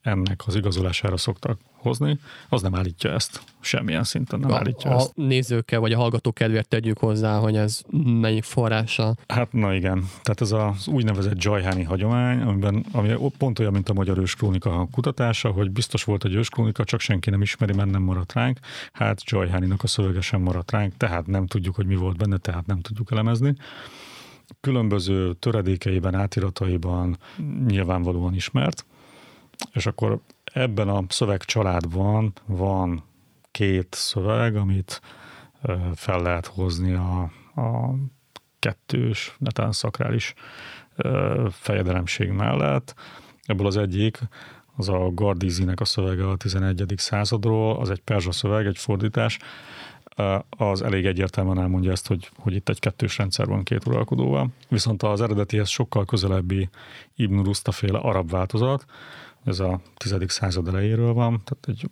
ennek 0.00 0.42
az 0.46 0.54
igazolására 0.54 1.16
szoktak 1.16 1.58
hozni, 1.82 2.18
az 2.48 2.62
nem 2.62 2.74
állítja 2.74 3.10
ezt. 3.10 3.42
Semmilyen 3.60 4.04
szinten 4.04 4.40
nem 4.40 4.50
a, 4.50 4.56
állítja 4.56 4.90
a 4.90 4.94
ezt. 4.94 5.12
nézőkkel 5.14 5.80
vagy 5.80 5.92
a 5.92 5.96
hallgatók 5.98 6.34
kedvéért 6.34 6.68
tegyük 6.68 6.98
hozzá, 6.98 7.38
hogy 7.38 7.56
ez 7.56 7.80
melyik 8.20 8.42
forrása. 8.42 9.14
Hát 9.28 9.52
na 9.52 9.74
igen. 9.74 10.08
Tehát 10.22 10.40
ez 10.40 10.52
az 10.52 10.88
úgynevezett 10.88 11.42
Jajháni 11.44 11.82
hagyomány, 11.82 12.40
amiben, 12.40 12.84
ami 12.92 13.14
pont 13.38 13.58
olyan, 13.58 13.72
mint 13.72 13.88
a 13.88 13.92
magyar 13.92 14.18
őskrónika 14.18 14.88
kutatása, 14.92 15.50
hogy 15.50 15.70
biztos 15.70 16.04
volt 16.04 16.24
egy 16.24 16.34
őskrónika, 16.34 16.84
csak 16.84 17.00
senki 17.00 17.30
nem 17.30 17.42
ismeri, 17.42 17.74
mert 17.74 17.90
nem 17.90 18.02
maradt 18.02 18.32
ránk. 18.32 18.58
Hát 18.92 19.30
Jajháninak 19.30 19.82
a 19.82 19.86
szövege 19.86 20.20
sem 20.20 20.40
maradt 20.40 20.70
ránk, 20.70 20.96
tehát 20.96 21.26
nem 21.26 21.46
tudjuk, 21.46 21.74
hogy 21.74 21.86
mi 21.86 21.94
volt 21.94 22.16
benne, 22.16 22.36
tehát 22.36 22.66
nem 22.66 22.80
tudjuk 22.80 23.10
elemezni 23.10 23.56
különböző 24.60 25.32
töredékeiben, 25.32 26.14
átirataiban 26.14 27.18
nyilvánvalóan 27.66 28.34
ismert, 28.34 28.84
és 29.72 29.86
akkor 29.86 30.20
ebben 30.52 30.88
a 30.88 31.04
szövegcsaládban 31.08 32.32
van 32.46 33.04
két 33.50 33.94
szöveg, 33.94 34.56
amit 34.56 35.00
fel 35.94 36.22
lehet 36.22 36.46
hozni 36.46 36.92
a, 36.92 37.20
a 37.60 37.94
kettős, 38.58 39.34
netán 39.38 39.72
szakrális 39.72 40.34
fejedelemség 41.50 42.30
mellett. 42.30 42.94
Ebből 43.42 43.66
az 43.66 43.76
egyik, 43.76 44.18
az 44.76 44.88
a 44.88 45.10
Gardizinek 45.14 45.80
a 45.80 45.84
szövege 45.84 46.28
a 46.28 46.36
11. 46.36 46.92
századról, 46.96 47.76
az 47.76 47.90
egy 47.90 48.00
perzsa 48.00 48.32
szöveg, 48.32 48.66
egy 48.66 48.78
fordítás, 48.78 49.38
az 50.48 50.82
elég 50.82 51.06
egyértelműen 51.06 51.58
elmondja 51.58 51.90
ezt, 51.90 52.06
hogy, 52.06 52.30
hogy 52.36 52.54
itt 52.54 52.68
egy 52.68 52.78
kettős 52.78 53.18
rendszer 53.18 53.46
van 53.46 53.62
két 53.62 53.86
uralkodóval. 53.86 54.48
Viszont 54.68 55.02
az 55.02 55.20
eredetihez 55.20 55.68
sokkal 55.68 56.04
közelebbi 56.04 56.68
Ibn 57.16 57.42
Rusta 57.42 57.72
féle 57.72 57.98
arab 57.98 58.30
változat, 58.30 58.84
ez 59.44 59.58
a 59.60 59.80
10. 59.96 60.16
század 60.26 60.68
elejéről 60.68 61.12
van, 61.12 61.42
tehát 61.44 61.64
egy 61.66 61.88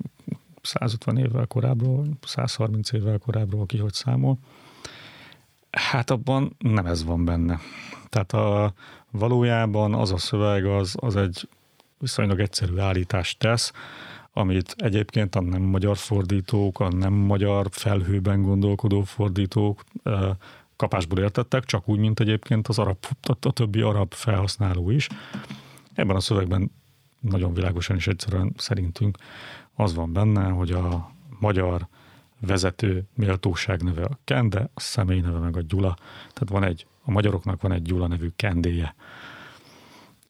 150 0.63 1.17
évvel 1.17 1.47
korábbról, 1.47 2.07
130 2.23 2.93
évvel 2.93 3.19
korábbról, 3.19 3.67
ki 3.67 3.79
hogy 3.79 3.93
számol. 3.93 4.39
Hát 5.71 6.11
abban 6.11 6.57
nem 6.59 6.87
ez 6.87 7.05
van 7.05 7.25
benne. 7.25 7.59
Tehát 8.09 8.33
a, 8.33 8.73
valójában 9.11 9.95
az 9.95 10.13
a 10.13 10.17
szöveg 10.17 10.65
az, 10.67 10.95
az 11.01 11.17
egy 11.17 11.49
viszonylag 11.99 12.41
egyszerű 12.41 12.79
állítást 12.79 13.39
tesz, 13.39 13.73
amit 14.33 14.75
egyébként 14.79 15.35
a 15.35 15.41
nem 15.41 15.63
magyar 15.63 15.97
fordítók, 15.97 16.81
a 16.81 16.89
nem 16.89 17.13
magyar 17.13 17.67
felhőben 17.71 18.43
gondolkodó 18.43 19.03
fordítók 19.03 19.85
kapásból 20.77 21.19
értettek, 21.19 21.65
csak 21.65 21.89
úgy, 21.89 21.99
mint 21.99 22.21
egyébként 22.21 22.69
az 22.69 22.79
arab, 22.79 22.97
a 23.41 23.53
többi 23.53 23.81
arab 23.81 24.13
felhasználó 24.15 24.91
is. 24.91 25.09
Ebben 25.95 26.17
a 26.17 26.21
szövegben 26.21 26.71
nagyon 27.21 27.55
világosan 27.55 27.97
és 27.97 28.07
egyszerűen 28.07 28.53
szerintünk 28.57 29.19
az 29.75 29.95
van 29.95 30.13
benne, 30.13 30.49
hogy 30.49 30.71
a 30.71 31.11
magyar 31.39 31.87
vezető 32.41 33.05
méltóság 33.15 33.83
neve 33.83 34.05
a 34.05 34.19
Kende, 34.25 34.71
a 34.75 34.81
személy 34.81 35.21
neve 35.21 35.39
meg 35.39 35.57
a 35.57 35.61
Gyula. 35.61 35.97
Tehát 36.19 36.49
van 36.49 36.65
egy, 36.65 36.87
a 37.05 37.11
magyaroknak 37.11 37.61
van 37.61 37.73
egy 37.73 37.83
Gyula 37.83 38.07
nevű 38.07 38.29
kendéje. 38.37 38.95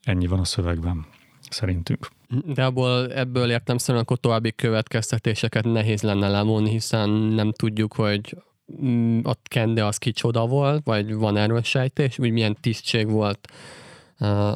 Ennyi 0.03 0.27
van 0.27 0.39
a 0.39 0.45
szövegben, 0.45 1.05
szerintünk. 1.49 2.07
De 2.45 2.65
abból, 2.65 3.13
ebből 3.13 3.49
értem 3.49 3.77
szerint 3.77 4.03
akkor 4.03 4.17
további 4.17 4.55
következtetéseket 4.55 5.65
nehéz 5.65 6.01
lenne 6.01 6.27
lemondni, 6.27 6.69
hiszen 6.69 7.09
nem 7.09 7.51
tudjuk, 7.51 7.93
hogy 7.93 8.37
mm, 8.81 9.19
a 9.23 9.33
kende 9.43 9.85
az 9.85 9.97
kicsoda 9.97 10.47
volt, 10.47 10.85
vagy 10.85 11.13
van 11.13 11.37
erről 11.37 11.61
sejtés, 11.61 12.17
vagy 12.17 12.31
milyen 12.31 12.57
tisztség 12.61 13.09
volt 13.09 13.47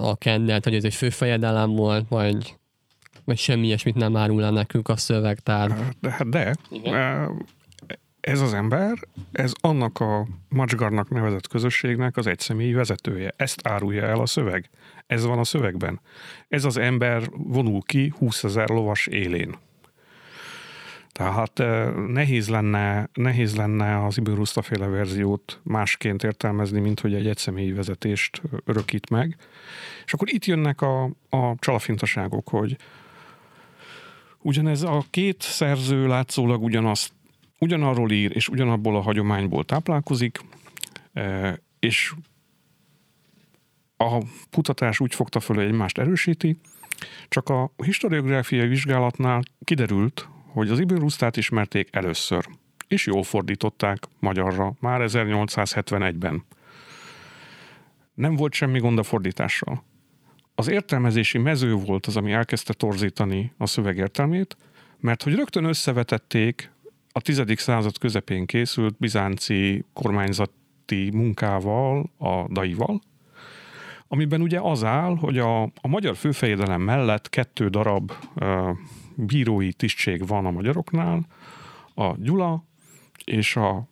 a 0.02 0.16
kendelt, 0.16 0.64
hogy 0.64 0.76
ez 0.76 0.84
egy 0.84 0.94
főfejedelem 0.94 1.76
volt, 1.76 2.08
vagy, 2.10 2.56
vagy 3.26 3.38
semmi 3.38 3.66
ilyesmit 3.66 3.96
nem 3.96 4.16
árul 4.16 4.44
el 4.44 4.52
nekünk 4.52 4.90
a 4.90 4.98
szövegtár. 4.98 5.90
De, 6.02 6.12
hát 6.12 6.30
de, 6.30 6.56
Igen? 6.70 7.48
ez 8.26 8.42
az 8.42 8.54
ember, 8.54 8.94
ez 9.32 9.52
annak 9.62 10.00
a 10.00 10.28
Macsgarnak 10.50 11.10
nevezett 11.10 11.48
közösségnek 11.48 12.18
az 12.18 12.28
egyszemélyi 12.28 12.74
vezetője. 12.74 13.34
Ezt 13.36 13.68
árulja 13.68 14.04
el 14.04 14.20
a 14.20 14.26
szöveg. 14.26 14.70
Ez 15.08 15.26
van 15.26 15.40
a 15.40 15.44
szövegben. 15.44 16.00
Ez 16.48 16.66
az 16.66 16.78
ember 16.78 17.30
vonul 17.32 17.82
ki 17.82 18.14
20 18.18 18.44
ezer 18.44 18.70
lovas 18.70 19.08
élén. 19.08 19.56
Tehát 21.18 21.58
nehéz 22.08 22.50
lenne, 22.50 23.10
nehéz 23.14 23.56
lenne 23.56 24.06
az 24.06 24.18
Ibn 24.18 24.44
féle 24.44 24.88
verziót 24.88 25.60
másként 25.64 26.24
értelmezni, 26.24 26.80
mint 26.80 27.00
hogy 27.00 27.14
egy 27.14 27.28
egyszemélyi 27.28 27.72
vezetést 27.72 28.42
örökít 28.66 29.10
meg. 29.10 29.38
És 30.06 30.14
akkor 30.14 30.30
itt 30.34 30.46
jönnek 30.46 30.82
a, 30.82 31.04
a 31.30 31.56
csalafintaságok, 31.60 32.50
hogy 32.50 32.78
ugyanez 34.42 34.82
a 34.82 35.04
két 35.10 35.42
szerző 35.42 36.08
látszólag 36.08 36.64
ugyanazt, 36.64 37.14
ugyanarról 37.60 38.12
ír, 38.12 38.36
és 38.36 38.48
ugyanabból 38.48 38.96
a 38.96 39.02
hagyományból 39.02 39.64
táplálkozik, 39.64 40.40
és 41.80 42.14
a 43.98 44.22
kutatás 44.52 45.00
úgy 45.00 45.16
fogta 45.16 45.40
föl, 45.40 45.56
hogy 45.56 45.66
egymást 45.66 45.98
erősíti, 45.98 46.58
csak 47.28 47.50
a 47.50 47.72
historiográfiai 47.84 48.68
vizsgálatnál 48.68 49.42
kiderült, 49.64 50.30
hogy 50.56 50.70
az 50.70 50.80
Ibn 50.80 50.96
Rusztát 50.96 51.38
ismerték 51.38 51.90
először, 51.92 52.46
és 52.88 53.06
jól 53.06 53.24
fordították 53.24 54.04
magyarra 54.20 54.74
már 54.80 55.02
1871-ben. 55.04 56.44
Nem 58.14 58.36
volt 58.36 58.54
semmi 58.54 58.80
gond 58.80 58.98
a 59.00 59.04
fordítással. 59.04 59.84
Az 60.56 60.68
értelmezési 60.68 61.38
mező 61.38 61.74
volt 61.74 62.06
az, 62.06 62.18
ami 62.18 62.32
elkezdte 62.32 62.74
torzítani 62.74 63.54
a 63.58 63.66
szöveg 63.66 63.98
értelmét, 63.98 64.58
mert 65.00 65.24
hogy 65.24 65.36
rögtön 65.36 65.64
összevetették 65.64 66.72
a 67.12 67.22
10. 67.22 67.44
század 67.56 67.98
közepén 67.98 68.46
készült 68.46 68.96
bizánci 68.98 69.86
kormányzati 69.94 71.10
munkával, 71.14 72.10
a 72.18 72.48
daival, 72.52 73.02
amiben 74.08 74.42
ugye 74.42 74.60
az 74.60 74.84
áll, 74.84 75.16
hogy 75.18 75.38
a, 75.38 75.64
a 75.64 75.88
magyar 75.88 76.16
főfejedelem 76.16 76.82
mellett 76.82 77.30
kettő 77.30 77.68
darab 77.68 78.12
uh, 78.36 78.70
bírói 79.16 79.74
tisztség 79.74 80.28
van 80.28 80.46
a 80.46 80.52
magyaroknál, 80.52 81.26
a 81.94 82.16
Gyula 82.18 82.64
és 83.24 83.56
a 83.56 83.88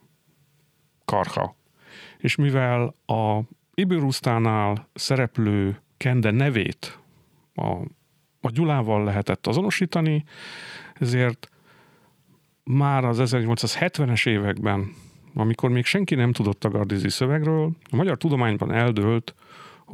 Karha. 1.06 1.56
És 2.18 2.36
mivel 2.36 2.94
a 3.06 3.40
Ibirusztánál 3.74 4.88
szereplő 4.94 5.82
Kende 5.98 6.32
nevét 6.32 7.00
a, 7.54 7.72
a 8.42 8.50
Gyulával 8.50 9.04
lehetett 9.04 9.48
azonosítani, 9.48 10.24
ezért 10.94 11.50
már 12.64 13.06
az 13.06 13.20
1870-es 13.22 14.28
években, 14.28 14.94
amikor 15.34 15.70
még 15.70 15.86
senki 15.86 16.16
nem 16.16 16.32
tudott 16.32 16.64
a 16.64 16.70
Gardizi 16.70 17.10
szövegről, 17.10 17.72
a 17.92 17.96
magyar 17.96 18.18
tudományban 18.18 18.72
eldőlt, 18.72 19.36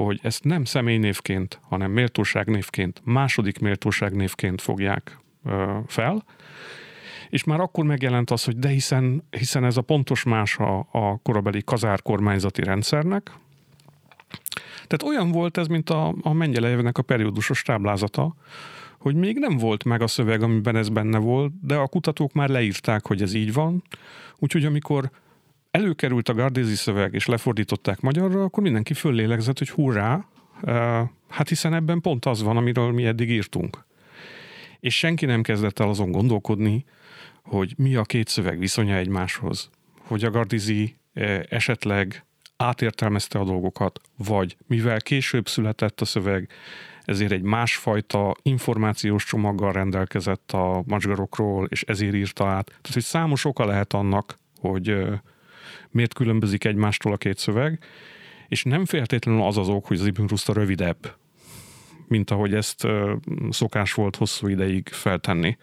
hogy 0.05 0.19
ezt 0.23 0.43
nem 0.43 0.65
személynévként, 0.65 1.59
hanem 1.61 1.91
méltóságnévként, 1.91 3.01
második 3.03 3.59
méltóságnévként 3.59 4.61
fogják 4.61 5.17
fel, 5.87 6.23
és 7.29 7.43
már 7.43 7.59
akkor 7.59 7.85
megjelent 7.85 8.31
az, 8.31 8.43
hogy 8.43 8.57
de 8.57 8.67
hiszen, 8.67 9.23
hiszen 9.29 9.63
ez 9.63 9.77
a 9.77 9.81
pontos 9.81 10.23
más 10.23 10.57
a, 10.57 10.87
a 10.91 11.17
korabeli 11.17 11.61
kazár 11.65 12.01
kormányzati 12.01 12.63
rendszernek, 12.63 13.31
tehát 14.87 15.03
olyan 15.03 15.31
volt 15.31 15.57
ez, 15.57 15.67
mint 15.67 15.89
a, 15.89 16.15
a 16.21 16.33
Mengyelejevnek 16.33 16.97
a 16.97 17.01
periódusos 17.01 17.61
táblázata, 17.61 18.35
hogy 18.99 19.15
még 19.15 19.37
nem 19.37 19.57
volt 19.57 19.83
meg 19.83 20.01
a 20.01 20.07
szöveg, 20.07 20.41
amiben 20.41 20.75
ez 20.75 20.89
benne 20.89 21.17
volt, 21.17 21.51
de 21.61 21.75
a 21.75 21.87
kutatók 21.87 22.33
már 22.33 22.49
leírták, 22.49 23.07
hogy 23.07 23.21
ez 23.21 23.33
így 23.33 23.53
van. 23.53 23.83
Úgyhogy 24.37 24.65
amikor 24.65 25.09
előkerült 25.71 26.29
a 26.29 26.33
Gardézi 26.33 26.75
szöveg, 26.75 27.13
és 27.13 27.25
lefordították 27.25 27.99
magyarra, 27.99 28.43
akkor 28.43 28.63
mindenki 28.63 28.93
föllélegzett, 28.93 29.57
hogy 29.57 29.69
hurrá, 29.69 30.25
hát 31.27 31.49
hiszen 31.49 31.73
ebben 31.73 32.01
pont 32.01 32.25
az 32.25 32.41
van, 32.41 32.57
amiről 32.57 32.91
mi 32.91 33.05
eddig 33.05 33.29
írtunk. 33.29 33.85
És 34.79 34.97
senki 34.97 35.25
nem 35.25 35.41
kezdett 35.41 35.79
el 35.79 35.89
azon 35.89 36.11
gondolkodni, 36.11 36.85
hogy 37.43 37.73
mi 37.77 37.95
a 37.95 38.01
két 38.01 38.27
szöveg 38.27 38.59
viszonya 38.59 38.95
egymáshoz. 38.95 39.69
hogy 40.09 40.23
a 40.23 40.29
Gardizi 40.29 40.95
esetleg 41.49 42.25
átértelmezte 42.57 43.39
a 43.39 43.43
dolgokat, 43.43 43.99
vagy 44.17 44.57
mivel 44.67 45.01
később 45.01 45.47
született 45.47 46.01
a 46.01 46.05
szöveg, 46.05 46.49
ezért 47.05 47.31
egy 47.31 47.41
másfajta 47.41 48.35
információs 48.41 49.25
csomaggal 49.25 49.71
rendelkezett 49.71 50.51
a 50.51 50.83
macsgarokról, 50.85 51.65
és 51.65 51.83
ezért 51.83 52.13
írta 52.13 52.47
át. 52.47 52.65
Tehát, 52.65 52.93
hogy 52.93 53.03
számos 53.03 53.45
oka 53.45 53.65
lehet 53.65 53.93
annak, 53.93 54.39
hogy 54.59 54.95
miért 55.91 56.13
különbözik 56.13 56.65
egymástól 56.65 57.11
a 57.13 57.17
két 57.17 57.37
szöveg, 57.37 57.79
és 58.47 58.63
nem 58.63 58.85
feltétlenül 58.85 59.41
az 59.41 59.57
az 59.57 59.69
ok, 59.69 59.85
hogy 59.85 59.99
az 59.99 60.05
Ibn 60.05 60.25
Ruszta 60.25 60.53
rövidebb, 60.53 61.15
mint 62.07 62.31
ahogy 62.31 62.53
ezt 62.53 62.87
szokás 63.49 63.93
volt 63.93 64.15
hosszú 64.15 64.47
ideig 64.47 64.87
feltenni. 64.87 65.57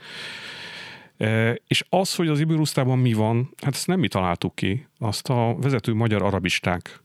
És 1.66 1.84
az, 1.88 2.14
hogy 2.14 2.28
az 2.28 2.40
Ibirusztában 2.40 2.98
mi 2.98 3.12
van, 3.12 3.54
hát 3.62 3.74
ezt 3.74 3.86
nem 3.86 3.98
mi 3.98 4.08
találtuk 4.08 4.54
ki, 4.54 4.86
azt 4.98 5.28
a 5.28 5.56
vezető 5.60 5.94
magyar 5.94 6.22
arabisták 6.22 7.02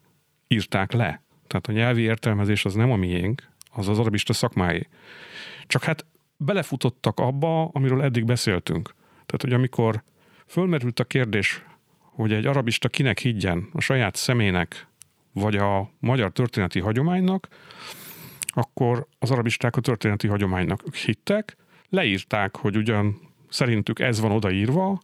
írták 0.48 0.92
le. 0.92 1.24
Tehát 1.48 1.68
a 1.68 1.72
nyelvi 1.72 2.02
értelmezés 2.02 2.66
az 2.66 2.74
nem 2.74 2.92
a 2.92 2.96
miénk, 2.96 3.50
az 3.72 3.88
az 3.88 4.00
arabista 4.00 4.34
szakmáé. 4.34 4.88
Csak 5.68 5.84
hát 5.84 6.06
belefutottak 6.38 7.20
abba, 7.20 7.66
amiről 7.66 8.02
eddig 8.02 8.26
beszéltünk. 8.26 8.94
Tehát, 9.26 9.42
hogy 9.42 9.54
amikor 9.54 10.04
fölmerült 10.48 11.00
a 11.00 11.04
kérdés, 11.04 11.64
hogy 12.12 12.34
egy 12.34 12.46
arabista 12.46 12.90
kinek 12.90 13.20
higgyen, 13.20 13.70
a 13.74 13.82
saját 13.82 14.16
személynek, 14.16 14.88
vagy 15.34 15.56
a 15.56 15.92
magyar 16.00 16.32
történeti 16.32 16.80
hagyománynak, 16.80 17.48
akkor 18.46 19.08
az 19.20 19.32
arabisták 19.32 19.76
a 19.76 19.82
történeti 19.82 20.28
hagyománynak 20.28 20.96
hittek, 20.96 21.58
leírták, 21.90 22.58
hogy 22.58 22.78
ugyan 22.78 23.20
szerintük 23.50 24.00
ez 24.00 24.20
van 24.20 24.32
odaírva, 24.32 25.02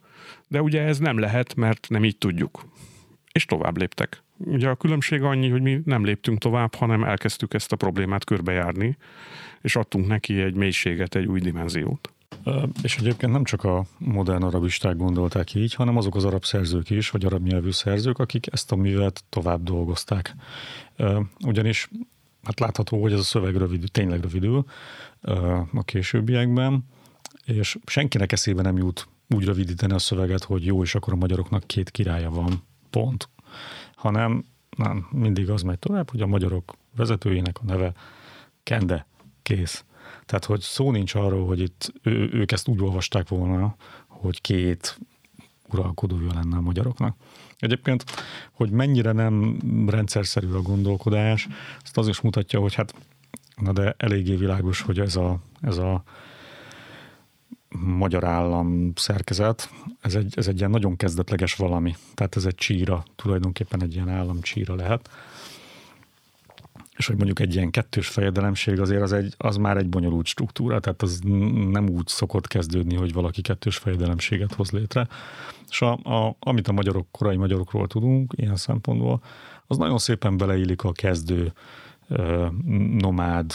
de 0.47 0.61
ugye 0.61 0.81
ez 0.81 0.99
nem 0.99 1.17
lehet, 1.17 1.55
mert 1.55 1.87
nem 1.89 2.03
így 2.03 2.17
tudjuk. 2.17 2.65
És 3.31 3.45
tovább 3.45 3.77
léptek. 3.77 4.23
Ugye 4.37 4.69
a 4.69 4.75
különbség 4.75 5.21
annyi, 5.21 5.49
hogy 5.49 5.61
mi 5.61 5.81
nem 5.85 6.05
léptünk 6.05 6.37
tovább, 6.37 6.75
hanem 6.75 7.03
elkezdtük 7.03 7.53
ezt 7.53 7.71
a 7.71 7.75
problémát 7.75 8.23
körbejárni, 8.23 8.97
és 9.61 9.75
adtunk 9.75 10.07
neki 10.07 10.41
egy 10.41 10.55
mélységet, 10.55 11.15
egy 11.15 11.25
új 11.25 11.39
dimenziót. 11.39 12.13
És 12.81 12.97
egyébként 12.97 13.31
nem 13.31 13.43
csak 13.43 13.63
a 13.63 13.85
modern 13.97 14.43
arabisták 14.43 14.95
gondolták 14.95 15.53
így, 15.53 15.73
hanem 15.73 15.97
azok 15.97 16.15
az 16.15 16.25
arab 16.25 16.45
szerzők 16.45 16.89
is, 16.89 17.09
vagy 17.09 17.25
arab 17.25 17.47
nyelvű 17.47 17.71
szerzők, 17.71 18.19
akik 18.19 18.47
ezt 18.51 18.71
a 18.71 18.75
művet 18.75 19.23
tovább 19.29 19.63
dolgozták. 19.63 20.35
Ugyanis 21.45 21.89
hát 22.43 22.59
látható, 22.59 23.01
hogy 23.01 23.13
ez 23.13 23.19
a 23.19 23.23
szöveg 23.23 23.55
rövid, 23.55 23.91
tényleg 23.91 24.21
rövidül 24.21 24.65
a 25.73 25.83
későbbiekben, 25.85 26.85
és 27.45 27.77
senkinek 27.85 28.31
eszébe 28.31 28.61
nem 28.61 28.77
jut 28.77 29.07
úgy 29.29 29.45
rövidíteni 29.45 29.93
a 29.93 29.99
szöveget, 29.99 30.43
hogy 30.43 30.65
jó, 30.65 30.83
és 30.83 30.95
akkor 30.95 31.13
a 31.13 31.17
magyaroknak 31.17 31.67
két 31.67 31.89
királya 31.91 32.29
van, 32.29 32.63
pont. 32.89 33.29
Hanem 33.95 34.45
nem, 34.77 35.07
mindig 35.11 35.49
az 35.49 35.61
megy 35.61 35.79
tovább, 35.79 36.09
hogy 36.09 36.21
a 36.21 36.27
magyarok 36.27 36.73
vezetőjének 36.95 37.59
a 37.59 37.65
neve 37.65 37.93
Kende, 38.63 39.07
kész. 39.41 39.85
Tehát, 40.27 40.45
hogy 40.45 40.59
szó 40.59 40.91
nincs 40.91 41.15
arról, 41.15 41.45
hogy 41.45 41.59
itt 41.59 41.93
ő, 42.01 42.29
ők 42.33 42.51
ezt 42.51 42.67
úgy 42.67 42.81
olvasták 42.81 43.27
volna, 43.27 43.75
hogy 44.07 44.41
két 44.41 44.99
uralkodója 45.69 46.33
lenne 46.33 46.57
a 46.57 46.61
magyaroknak. 46.61 47.15
Egyébként, 47.59 48.03
hogy 48.51 48.69
mennyire 48.69 49.11
nem 49.11 49.59
rendszerszerű 49.89 50.51
a 50.51 50.61
gondolkodás, 50.61 51.47
azt 51.83 51.97
az 51.97 52.07
is 52.07 52.21
mutatja, 52.21 52.59
hogy 52.59 52.73
hát, 52.73 52.93
na 53.55 53.73
de 53.73 53.95
eléggé 53.97 54.35
világos, 54.35 54.81
hogy 54.81 54.99
ez 54.99 55.15
a, 55.15 55.39
ez 55.61 55.77
a 55.77 56.03
magyar 57.79 58.23
állam 58.23 58.91
szerkezet, 58.95 59.69
ez 60.01 60.15
egy, 60.15 60.33
ez 60.37 60.47
egy 60.47 60.57
ilyen 60.57 60.69
nagyon 60.69 60.95
kezdetleges 60.95 61.55
valami. 61.55 61.95
Tehát 62.13 62.35
ez 62.35 62.45
egy 62.45 62.55
csíra, 62.55 63.03
tulajdonképpen 63.15 63.83
egy 63.83 63.93
ilyen 63.93 64.09
állam 64.09 64.41
csíra 64.41 64.75
lehet. 64.75 65.09
És 66.97 67.07
hogy 67.07 67.15
mondjuk 67.15 67.39
egy 67.39 67.55
ilyen 67.55 67.71
kettős 67.71 68.07
fejedelemség 68.07 68.79
azért 68.79 69.01
az, 69.01 69.11
egy, 69.13 69.33
az 69.37 69.57
már 69.57 69.77
egy 69.77 69.89
bonyolult 69.89 70.25
struktúra, 70.25 70.79
tehát 70.79 71.01
az 71.01 71.19
nem 71.69 71.89
úgy 71.89 72.07
szokott 72.07 72.47
kezdődni, 72.47 72.95
hogy 72.95 73.13
valaki 73.13 73.41
kettős 73.41 73.77
fejedelemséget 73.77 74.53
hoz 74.53 74.71
létre. 74.71 75.07
És 75.69 75.81
a, 75.81 75.91
a, 75.91 76.35
amit 76.39 76.67
a 76.67 76.71
magyarok, 76.71 77.07
korai 77.11 77.35
magyarokról 77.35 77.87
tudunk 77.87 78.33
ilyen 78.35 78.55
szempontból, 78.55 79.21
az 79.67 79.77
nagyon 79.77 79.97
szépen 79.97 80.37
beleillik 80.37 80.83
a 80.83 80.91
kezdő 80.91 81.53
nomád 82.97 83.53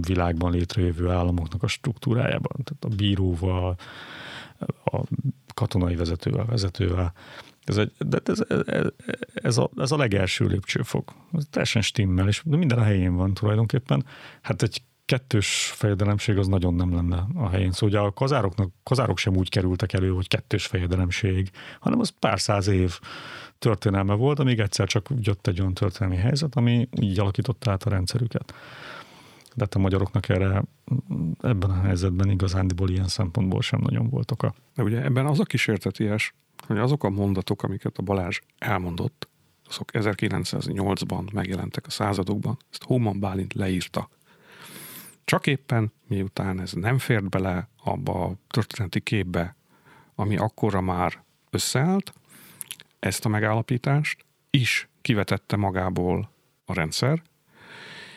világban 0.00 0.52
létrejövő 0.52 1.10
államoknak 1.10 1.62
a 1.62 1.66
struktúrájában. 1.66 2.64
Tehát 2.64 2.84
a 2.84 2.96
bíróval, 2.96 3.76
a 4.84 5.00
katonai 5.54 5.94
vezetővel, 5.94 6.44
vezetővel. 6.44 7.12
Ez, 7.64 7.76
egy, 7.76 7.92
de 7.98 8.20
ez, 8.24 8.44
ez, 8.66 8.86
ez, 9.34 9.58
a, 9.58 9.70
ez 9.76 9.90
a 9.90 9.96
legelső 9.96 10.46
lépcsőfok. 10.46 11.12
Ez 11.32 11.44
teljesen 11.50 11.82
stimmel, 11.82 12.28
és 12.28 12.42
minden 12.42 12.78
a 12.78 12.82
helyén 12.82 13.14
van 13.14 13.34
tulajdonképpen. 13.34 14.04
Hát 14.40 14.62
egy 14.62 14.82
kettős 15.04 15.72
fejedelemség 15.74 16.38
az 16.38 16.46
nagyon 16.46 16.74
nem 16.74 16.94
lenne 16.94 17.26
a 17.34 17.48
helyén. 17.48 17.72
Szóval 17.72 17.88
ugye 17.88 17.98
a 17.98 18.12
kazároknak, 18.12 18.72
kazárok 18.82 19.18
sem 19.18 19.36
úgy 19.36 19.48
kerültek 19.48 19.92
elő, 19.92 20.10
hogy 20.10 20.28
kettős 20.28 20.66
fejedelemség, 20.66 21.50
hanem 21.80 22.00
az 22.00 22.08
pár 22.08 22.40
száz 22.40 22.66
év 22.66 22.98
történelme 23.58 24.14
volt, 24.14 24.38
amíg 24.38 24.60
egyszer 24.60 24.86
csak 24.86 25.08
jött 25.20 25.46
egy 25.46 25.60
olyan 25.60 25.74
történelmi 25.74 26.16
helyzet, 26.16 26.56
ami 26.56 26.88
így 27.00 27.18
alakította 27.18 27.70
át 27.70 27.82
a 27.82 27.90
rendszerüket. 27.90 28.54
De 29.54 29.64
hát 29.64 29.74
a 29.74 29.78
magyaroknak 29.78 30.28
erre 30.28 30.62
ebben 31.40 31.70
a 31.70 31.80
helyzetben 31.80 32.30
igazándiból 32.30 32.90
ilyen 32.90 33.08
szempontból 33.08 33.62
sem 33.62 33.80
nagyon 33.80 34.08
voltak 34.08 34.42
a. 34.42 34.54
De 34.74 34.82
ugye 34.82 35.02
ebben 35.02 35.26
az 35.26 35.40
a 35.40 35.44
kísérteties, 35.44 36.34
hogy 36.66 36.78
azok 36.78 37.04
a 37.04 37.10
mondatok, 37.10 37.62
amiket 37.62 37.98
a 37.98 38.02
Balázs 38.02 38.38
elmondott, 38.58 39.28
azok 39.68 39.88
1908-ban 39.92 41.32
megjelentek 41.32 41.86
a 41.86 41.90
századokban, 41.90 42.56
ezt 42.70 42.82
Hóman 42.84 43.20
Bálint 43.20 43.54
leírta. 43.54 44.08
Csak 45.24 45.46
éppen 45.46 45.92
miután 46.06 46.60
ez 46.60 46.72
nem 46.72 46.98
fért 46.98 47.28
bele 47.28 47.68
abba 47.84 48.24
a 48.24 48.34
történeti 48.48 49.00
képbe, 49.00 49.56
ami 50.14 50.36
akkora 50.36 50.80
már 50.80 51.24
összeállt, 51.50 52.12
ezt 52.98 53.24
a 53.24 53.28
megállapítást 53.28 54.24
is 54.50 54.88
kivetette 55.00 55.56
magából 55.56 56.30
a 56.64 56.74
rendszer, 56.74 57.22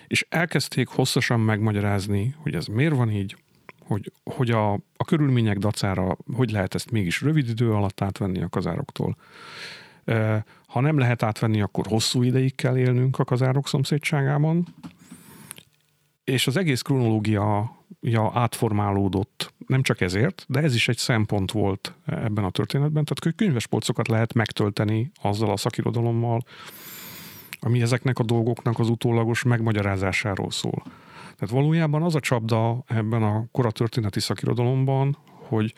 és 0.07 0.25
elkezdték 0.29 0.87
hosszasan 0.87 1.39
megmagyarázni, 1.39 2.35
hogy 2.37 2.55
ez 2.55 2.65
miért 2.65 2.95
van 2.95 3.11
így, 3.11 3.37
hogy, 3.87 4.11
hogy 4.23 4.51
a, 4.51 4.73
a 4.73 5.05
körülmények 5.05 5.57
dacára 5.57 6.17
hogy 6.33 6.51
lehet 6.51 6.75
ezt 6.75 6.91
mégis 6.91 7.21
rövid 7.21 7.49
idő 7.49 7.71
alatt 7.71 8.01
átvenni 8.01 8.41
a 8.41 8.49
kazároktól. 8.49 9.17
Ha 10.67 10.79
nem 10.79 10.97
lehet 10.97 11.23
átvenni, 11.23 11.61
akkor 11.61 11.85
hosszú 11.87 12.21
ideig 12.21 12.55
kell 12.55 12.77
élnünk 12.77 13.19
a 13.19 13.23
kazárok 13.23 13.67
szomszédságában, 13.67 14.65
és 16.23 16.47
az 16.47 16.57
egész 16.57 16.81
kronológia 16.81 17.75
ja, 18.01 18.31
átformálódott, 18.33 19.53
nem 19.67 19.81
csak 19.81 20.01
ezért, 20.01 20.45
de 20.47 20.59
ez 20.59 20.75
is 20.75 20.87
egy 20.87 20.97
szempont 20.97 21.51
volt 21.51 21.93
ebben 22.05 22.43
a 22.43 22.49
történetben, 22.49 23.05
tehát 23.05 23.35
könyvespolcokat 23.35 24.07
lehet 24.07 24.33
megtölteni 24.33 25.11
azzal 25.21 25.49
a 25.49 25.57
szakirodalommal, 25.57 26.43
ami 27.59 27.81
ezeknek 27.81 28.19
a 28.19 28.23
dolgoknak 28.23 28.79
az 28.79 28.89
utólagos 28.89 29.43
megmagyarázásáról 29.43 30.51
szól. 30.51 30.83
Tehát 31.37 31.53
valójában 31.53 32.03
az 32.03 32.15
a 32.15 32.19
csapda 32.19 32.83
ebben 32.87 33.23
a 33.23 33.45
koratörténeti 33.51 34.19
szakirodalomban, 34.19 35.17
hogy 35.25 35.73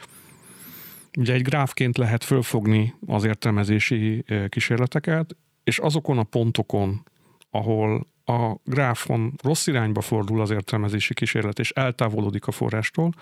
ugye 1.18 1.34
egy 1.34 1.42
gráfként 1.42 1.98
lehet 1.98 2.24
fölfogni 2.24 2.94
az 3.08 3.24
értelmezési 3.24 4.26
kísérleteket, 4.50 5.36
és 5.64 5.78
azokon 5.78 6.18
a 6.18 6.24
pontokon, 6.24 7.04
ahol 7.50 8.08
a 8.26 8.56
gráfon 8.64 9.34
rossz 9.44 9.68
irányba 9.68 10.02
fordul 10.02 10.42
az 10.42 10.52
értelmezési 10.52 11.14
kísérlet, 11.14 11.60
és 11.60 11.72
eltávolodik 11.72 12.48
a 12.48 12.52
forrástól, 12.52 13.14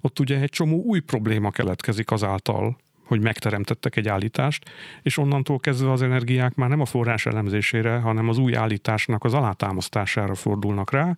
ott 0.00 0.18
ugye 0.18 0.40
egy 0.40 0.50
csomó 0.50 0.82
új 0.82 1.00
probléma 1.00 1.50
keletkezik 1.50 2.10
azáltal, 2.10 2.76
hogy 3.08 3.20
megteremtettek 3.20 3.96
egy 3.96 4.08
állítást, 4.08 4.70
és 5.02 5.18
onnantól 5.18 5.58
kezdve 5.58 5.92
az 5.92 6.02
energiák 6.02 6.54
már 6.54 6.68
nem 6.68 6.80
a 6.80 6.84
forrás 6.84 7.26
elemzésére, 7.26 7.98
hanem 7.98 8.28
az 8.28 8.38
új 8.38 8.56
állításnak 8.56 9.24
az 9.24 9.34
alátámasztására 9.34 10.34
fordulnak 10.34 10.90
rá. 10.90 11.16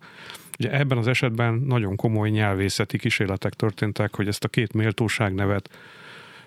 Ugye 0.59 0.71
ebben 0.71 0.97
az 0.97 1.07
esetben 1.07 1.53
nagyon 1.53 1.95
komoly 1.95 2.29
nyelvészeti 2.29 2.97
kísérletek 2.97 3.53
történtek, 3.53 4.15
hogy 4.15 4.27
ezt 4.27 4.43
a 4.43 4.47
két 4.47 4.73
méltóság 4.73 5.33
nevet 5.33 5.69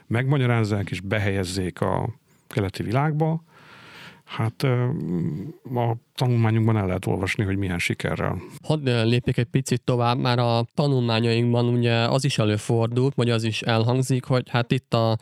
megmagyarázzák 0.07 0.91
és 0.91 1.01
behelyezzék 1.01 1.81
a 1.81 2.09
keleti 2.49 2.83
világba, 2.83 3.43
Hát 4.25 4.63
a 5.75 5.97
tanulmányunkban 6.15 6.77
el 6.77 6.87
lehet 6.87 7.07
olvasni, 7.07 7.45
hogy 7.45 7.57
milyen 7.57 7.79
sikerrel. 7.79 8.43
Hadd 8.63 8.89
lépjek 8.89 9.37
egy 9.37 9.45
picit 9.45 9.83
tovább, 9.83 10.19
már 10.19 10.39
a 10.39 10.67
tanulmányainkban 10.75 11.69
ugye 11.69 11.95
az 11.95 12.25
is 12.25 12.39
előfordult, 12.39 13.15
vagy 13.15 13.31
az 13.31 13.43
is 13.43 13.63
elhangzik, 13.63 14.25
hogy 14.25 14.49
hát 14.49 14.73
itt 14.73 14.95
a 14.95 15.19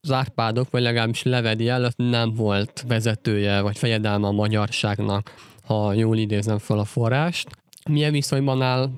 az 0.00 0.12
Árpádok, 0.12 0.70
vagy 0.70 0.82
legalábbis 0.82 1.22
Levedi 1.22 1.68
előtt 1.68 1.96
nem 1.96 2.34
volt 2.34 2.84
vezetője, 2.88 3.60
vagy 3.60 3.78
fejedelme 3.78 4.26
a 4.26 4.32
magyarságnak, 4.32 5.34
ha 5.62 5.92
jól 5.92 6.16
idézem 6.16 6.58
fel 6.58 6.78
a 6.78 6.84
forrást. 6.84 7.48
Milyen 7.88 8.12
viszonyban 8.12 8.62
áll 8.62 8.90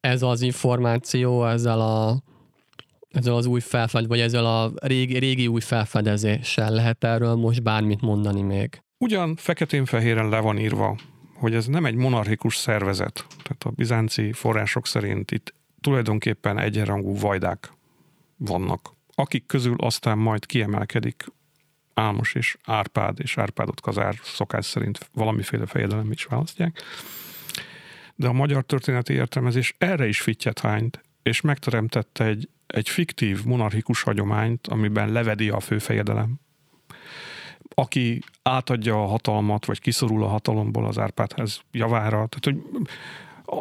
ez 0.00 0.22
az 0.22 0.40
információ 0.40 1.46
ezzel 1.46 1.80
a 1.80 2.22
Ezzel 3.08 3.34
az 3.34 3.46
új 3.46 3.60
felfed, 3.60 4.06
vagy 4.06 4.20
ezzel 4.20 4.46
a 4.46 4.72
régi, 4.74 5.18
régi 5.18 5.46
új 5.46 5.60
felfedezéssel 5.60 6.70
lehet 6.70 7.04
erről 7.04 7.34
most 7.34 7.62
bármit 7.62 8.00
mondani 8.00 8.42
még? 8.42 8.82
Ugyan 8.98 9.36
feketén-fehéren 9.36 10.28
le 10.28 10.40
van 10.40 10.58
írva, 10.58 10.96
hogy 11.34 11.54
ez 11.54 11.66
nem 11.66 11.84
egy 11.84 11.94
monarchikus 11.94 12.56
szervezet. 12.56 13.26
Tehát 13.28 13.64
a 13.64 13.70
bizánci 13.70 14.32
források 14.32 14.86
szerint 14.86 15.30
itt 15.30 15.54
tulajdonképpen 15.80 16.58
egyenrangú 16.58 17.18
vajdák 17.18 17.72
vannak, 18.36 18.94
akik 19.14 19.46
közül 19.46 19.74
aztán 19.78 20.18
majd 20.18 20.46
kiemelkedik 20.46 21.24
Álmos 21.94 22.34
és 22.34 22.56
Árpád, 22.64 23.18
és 23.20 23.38
Árpádot 23.38 23.80
Kazár 23.80 24.14
szokás 24.22 24.66
szerint 24.66 25.10
valamiféle 25.12 25.66
fejedelem 25.66 26.10
is 26.10 26.24
választják. 26.24 26.82
De 28.14 28.28
a 28.28 28.32
magyar 28.32 28.64
történeti 28.64 29.12
értelmezés 29.12 29.74
erre 29.78 30.06
is 30.06 30.20
fittyet 30.20 30.58
hányt, 30.58 31.00
és 31.22 31.40
megteremtette 31.40 32.24
egy, 32.24 32.48
egy 32.68 32.88
fiktív 32.88 33.44
monarchikus 33.44 34.02
hagyományt, 34.02 34.66
amiben 34.66 35.12
levedi 35.12 35.48
a 35.48 35.60
főfejedelem, 35.60 36.40
aki 37.74 38.22
átadja 38.42 39.02
a 39.02 39.06
hatalmat, 39.06 39.64
vagy 39.64 39.80
kiszorul 39.80 40.24
a 40.24 40.28
hatalomból 40.28 40.86
az 40.86 40.98
Árpádház 40.98 41.60
javára. 41.72 42.26
Tehát, 42.26 42.44
hogy 42.44 42.62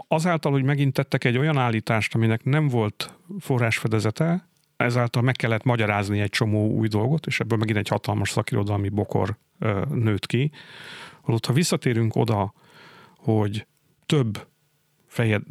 azáltal, 0.08 0.52
hogy 0.52 0.64
megint 0.64 0.94
tettek 0.94 1.24
egy 1.24 1.38
olyan 1.38 1.58
állítást, 1.58 2.16
aminek 2.16 2.44
nem 2.44 2.68
volt 2.68 3.18
forrásfedezete, 3.40 4.48
ezáltal 4.78 5.22
meg 5.22 5.36
kellett 5.36 5.64
magyarázni 5.64 6.20
egy 6.20 6.30
csomó 6.30 6.70
új 6.72 6.88
dolgot, 6.88 7.26
és 7.26 7.40
ebből 7.40 7.58
megint 7.58 7.78
egy 7.78 7.88
hatalmas 7.88 8.30
szakirodalmi 8.30 8.90
bokor 8.90 9.38
ö, 9.60 9.82
nőtt 9.90 10.26
ki. 10.26 10.52
Holott, 11.22 11.46
ha 11.46 11.54
visszatérünk 11.54 12.16
oda, 12.16 12.54
hogy 13.18 13.68
több 14.06 14.48
fejed, 15.08 15.42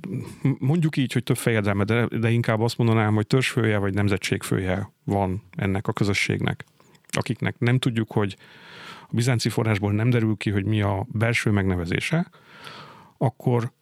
mondjuk 0.58 0.96
így, 0.96 1.12
hogy 1.12 1.22
több 1.22 1.36
fejedelme, 1.36 1.84
de, 1.84 2.06
de 2.06 2.30
inkább 2.30 2.60
azt 2.60 2.78
mondanám, 2.78 3.14
hogy 3.14 3.26
törzsfője 3.26 3.78
vagy 3.78 3.94
nemzetségfője 3.94 4.92
van 5.04 5.42
ennek 5.50 5.88
a 5.88 5.92
közösségnek, 5.92 6.64
akiknek 7.08 7.58
nem 7.58 7.78
tudjuk, 7.78 8.12
hogy 8.12 8.36
a 9.02 9.14
bizánci 9.14 9.48
forrásból 9.48 9.92
nem 9.92 10.10
derül 10.10 10.36
ki, 10.36 10.50
hogy 10.50 10.64
mi 10.64 10.80
a 10.80 11.06
belső 11.08 11.50
megnevezése, 11.50 12.30
akkor 13.18 13.72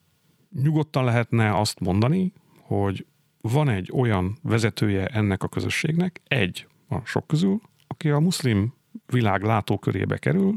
nyugodtan 0.62 1.04
lehetne 1.04 1.58
azt 1.58 1.80
mondani, 1.80 2.32
hogy 2.60 3.06
van 3.40 3.68
egy 3.68 3.90
olyan 3.92 4.38
vezetője 4.42 5.06
ennek 5.06 5.42
a 5.42 5.48
közösségnek, 5.48 6.20
egy 6.28 6.66
a 6.88 7.04
sok 7.04 7.26
közül, 7.26 7.60
aki 7.87 8.10
a 8.10 8.18
muszlim 8.18 8.74
világ 9.06 9.42
látókörébe 9.42 10.18
kerül, 10.18 10.56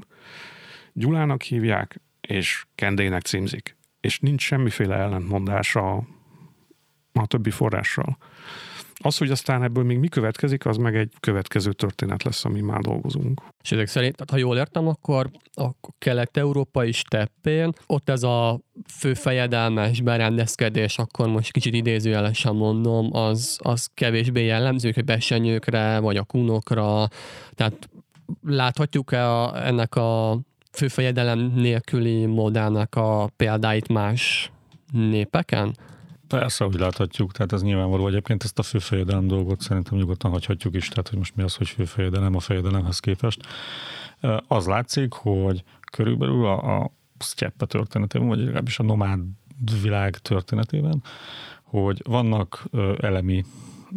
Gyulának 0.94 1.42
hívják, 1.42 2.02
és 2.22 2.66
Kendének 2.76 3.22
címzik. 3.22 3.77
És 4.00 4.20
nincs 4.20 4.42
semmiféle 4.42 4.96
ellentmondása 4.96 5.96
a 7.14 7.26
többi 7.26 7.50
forrással. 7.50 8.18
Az, 9.00 9.18
hogy 9.18 9.32
aztán 9.32 9.64
ebből 9.64 9.84
még 9.84 9.98
mi 9.98 10.08
következik, 10.08 10.66
az 10.66 10.78
meg 10.78 10.96
egy 10.96 11.14
következő 11.20 11.74
történet 11.74 12.24
lesz, 12.24 12.46
ami 12.46 12.62
már 12.62 12.80
dolgozunk. 12.80 13.42
És 13.64 13.72
ezek 13.72 13.88
szerint, 13.88 14.16
tehát 14.16 14.32
ha 14.32 14.48
jól 14.48 14.58
értem, 14.58 14.88
akkor 14.88 15.32
a 15.54 15.70
kelet-európai 15.98 16.92
steppén 16.92 17.72
ott 17.86 18.10
ez 18.10 18.24
a 18.24 18.60
főfejedelmes 18.94 20.02
berendezkedés, 20.02 20.98
akkor 20.98 21.28
most 21.28 21.52
kicsit 21.52 21.74
idézőjelesen 21.74 22.56
mondom, 22.56 23.10
az, 23.16 23.58
az 23.62 23.90
kevésbé 23.94 24.46
jellemző, 24.46 24.92
hogy 24.94 25.06
besenyőkre, 25.06 26.00
vagy 26.00 26.18
a 26.18 26.24
kunokra, 26.24 27.08
tehát 27.54 27.90
láthatjuk-e 28.42 29.32
a, 29.32 29.66
ennek 29.66 29.96
a 29.96 30.40
főfejedelem 30.78 31.40
nélküli 31.40 32.26
modának 32.26 32.96
a 32.96 33.30
példáit 33.36 33.88
más 33.88 34.52
népeken? 34.92 35.76
Persze, 36.28 36.64
hogy 36.64 36.80
láthatjuk, 36.80 37.32
tehát 37.32 37.54
ez 37.54 37.62
nyilvánvaló. 37.62 38.08
Egyébként 38.08 38.44
ezt 38.44 38.60
a 38.60 38.64
főfejedelem 38.64 39.28
dolgot 39.28 39.62
szerintem 39.62 39.98
nyugodtan 39.98 40.32
hagyhatjuk 40.32 40.76
is, 40.76 40.88
tehát 40.88 41.08
hogy 41.08 41.18
most 41.18 41.36
mi 41.36 41.44
az, 41.44 41.56
hogy 41.56 41.68
főfejedelem 41.68 42.36
a 42.36 42.40
fejedelemhez 42.40 43.00
képest. 43.00 43.42
Az 44.48 44.66
látszik, 44.66 45.14
hogy 45.14 45.64
körülbelül 45.92 46.46
a, 46.46 46.82
a 46.82 46.92
sztyeppe 47.18 47.66
történetében, 47.66 48.28
vagy 48.28 48.40
legalábbis 48.40 48.80
a 48.80 48.84
nomád 48.84 49.20
világ 49.82 50.18
történetében, 50.18 51.04
hogy 51.64 52.02
vannak 52.06 52.64
elemi 53.00 53.46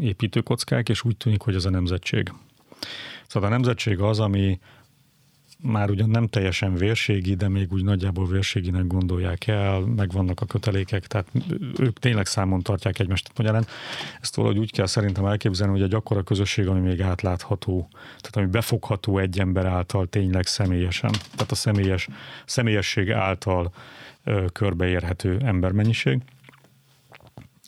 építőkockák, 0.01 0.89
és 0.89 1.05
úgy 1.05 1.17
tűnik, 1.17 1.41
hogy 1.41 1.55
ez 1.55 1.65
a 1.65 1.71
nemzetség. 1.71 2.33
Szóval 3.27 3.49
a 3.49 3.53
nemzetség 3.53 4.01
az, 4.01 4.21
ami 4.21 4.59
már 5.63 5.91
ugyan 5.91 6.09
nem 6.09 6.27
teljesen 6.27 6.75
vérségi, 6.75 7.35
de 7.35 7.49
még 7.49 7.73
úgy 7.73 7.85
nagyjából 7.85 8.27
vérséginek 8.27 8.87
gondolják 8.87 9.47
el, 9.47 9.81
megvannak 9.81 10.41
a 10.41 10.47
kötelékek, 10.47 11.07
tehát 11.07 11.27
ők 11.79 11.99
tényleg 11.99 12.27
számon 12.27 12.63
tartják 12.63 12.99
egymást. 12.99 13.31
Magyarán 13.37 13.67
ezt 14.21 14.37
valahogy 14.37 14.59
úgy 14.59 14.73
kell 14.73 14.87
szerintem 14.87 15.27
elképzelni, 15.27 15.73
hogy 15.73 15.83
egy 15.83 15.95
akkora 15.95 16.23
közösség, 16.23 16.67
ami 16.67 16.81
még 16.81 17.03
átlátható, 17.03 17.89
tehát 17.93 18.37
ami 18.37 18.47
befogható 18.47 19.19
egy 19.19 19.41
ember 19.41 19.67
által 19.67 20.07
tényleg 20.07 20.47
személyesen, 20.47 21.11
tehát 21.11 21.51
a 21.51 21.55
személyes, 21.55 22.09
személyesség 22.45 23.11
által 23.11 23.73
ö, 24.25 24.45
körbeérhető 24.53 25.39
embermennyiség. 25.45 26.21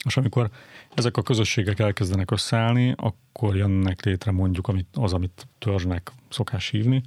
És 0.05 0.16
amikor 0.16 0.50
ezek 0.94 1.16
a 1.16 1.22
közösségek 1.22 1.78
elkezdenek 1.78 2.31
összeállni, 2.31 2.94
akkor 2.96 3.57
jönnek 3.57 4.05
létre 4.05 4.31
mondjuk 4.31 4.68
amit, 4.68 4.87
az, 4.92 5.12
amit 5.12 5.48
törzsnek 5.59 6.12
szokás 6.28 6.68
hívni, 6.68 7.02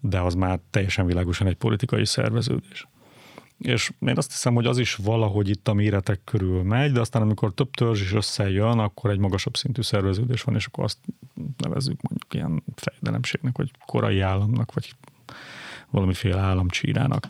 de 0.00 0.20
az 0.20 0.34
már 0.34 0.60
teljesen 0.70 1.06
világosan 1.06 1.46
egy 1.46 1.56
politikai 1.56 2.06
szerveződés. 2.06 2.88
És 3.58 3.92
én 4.00 4.16
azt 4.16 4.30
hiszem, 4.30 4.54
hogy 4.54 4.66
az 4.66 4.78
is 4.78 4.94
valahogy 4.94 5.48
itt 5.48 5.68
a 5.68 5.72
méretek 5.72 6.20
körül 6.24 6.62
megy, 6.62 6.92
de 6.92 7.00
aztán 7.00 7.22
amikor 7.22 7.54
több 7.54 7.70
törzs 7.70 8.00
is 8.00 8.12
összejön, 8.12 8.78
akkor 8.78 9.10
egy 9.10 9.18
magasabb 9.18 9.56
szintű 9.56 9.82
szerveződés 9.82 10.42
van, 10.42 10.54
és 10.54 10.66
akkor 10.66 10.84
azt 10.84 10.98
nevezzük 11.56 12.00
mondjuk 12.02 12.34
ilyen 12.34 12.62
fejdelemségnek, 12.74 13.56
vagy 13.56 13.70
korai 13.86 14.20
államnak, 14.20 14.72
vagy 14.74 14.94
valamiféle 15.90 16.40
államcsírának. 16.40 17.28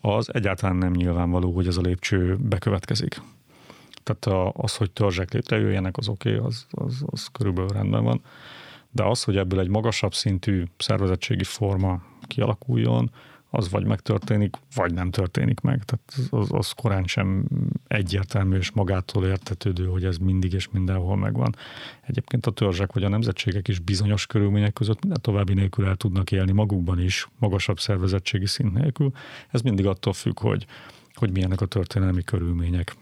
Az 0.00 0.34
egyáltalán 0.34 0.76
nem 0.76 0.92
nyilvánvaló, 0.92 1.54
hogy 1.54 1.66
ez 1.66 1.76
a 1.76 1.80
lépcső 1.80 2.36
bekövetkezik. 2.40 3.20
Tehát 4.08 4.52
az, 4.56 4.76
hogy 4.76 4.90
törzsek 4.90 5.32
létrejöjjenek, 5.32 5.96
az 5.96 6.08
oké, 6.08 6.34
okay, 6.34 6.46
az, 6.46 6.66
az, 6.70 7.04
az 7.06 7.26
körülbelül 7.26 7.70
rendben 7.70 8.04
van. 8.04 8.20
De 8.90 9.04
az, 9.04 9.24
hogy 9.24 9.36
ebből 9.36 9.60
egy 9.60 9.68
magasabb 9.68 10.14
szintű 10.14 10.64
szervezettségi 10.76 11.44
forma 11.44 12.02
kialakuljon, 12.26 13.10
az 13.50 13.70
vagy 13.70 13.86
megtörténik, 13.86 14.56
vagy 14.74 14.94
nem 14.94 15.10
történik 15.10 15.60
meg. 15.60 15.84
Tehát 15.84 16.30
az, 16.30 16.48
az 16.52 16.70
korán 16.70 17.04
sem 17.04 17.44
egyértelmű 17.86 18.56
és 18.56 18.70
magától 18.70 19.26
értetődő, 19.26 19.86
hogy 19.86 20.04
ez 20.04 20.16
mindig 20.16 20.52
és 20.52 20.68
mindenhol 20.70 21.16
megvan. 21.16 21.54
Egyébként 22.00 22.46
a 22.46 22.50
törzsek 22.50 22.92
vagy 22.92 23.04
a 23.04 23.08
nemzetségek 23.08 23.68
is 23.68 23.78
bizonyos 23.78 24.26
körülmények 24.26 24.72
között 24.72 25.00
minden 25.00 25.22
további 25.22 25.54
nélkül 25.54 25.86
el 25.86 25.96
tudnak 25.96 26.32
élni 26.32 26.52
magukban 26.52 27.00
is, 27.00 27.28
magasabb 27.38 27.80
szervezettségi 27.80 28.46
szint 28.46 28.72
nélkül. 28.72 29.10
Ez 29.50 29.60
mindig 29.60 29.86
attól 29.86 30.12
függ, 30.12 30.40
hogy, 30.40 30.66
hogy 31.14 31.30
milyenek 31.30 31.60
a 31.60 31.66
történelmi 31.66 32.22
körülmények. 32.22 32.96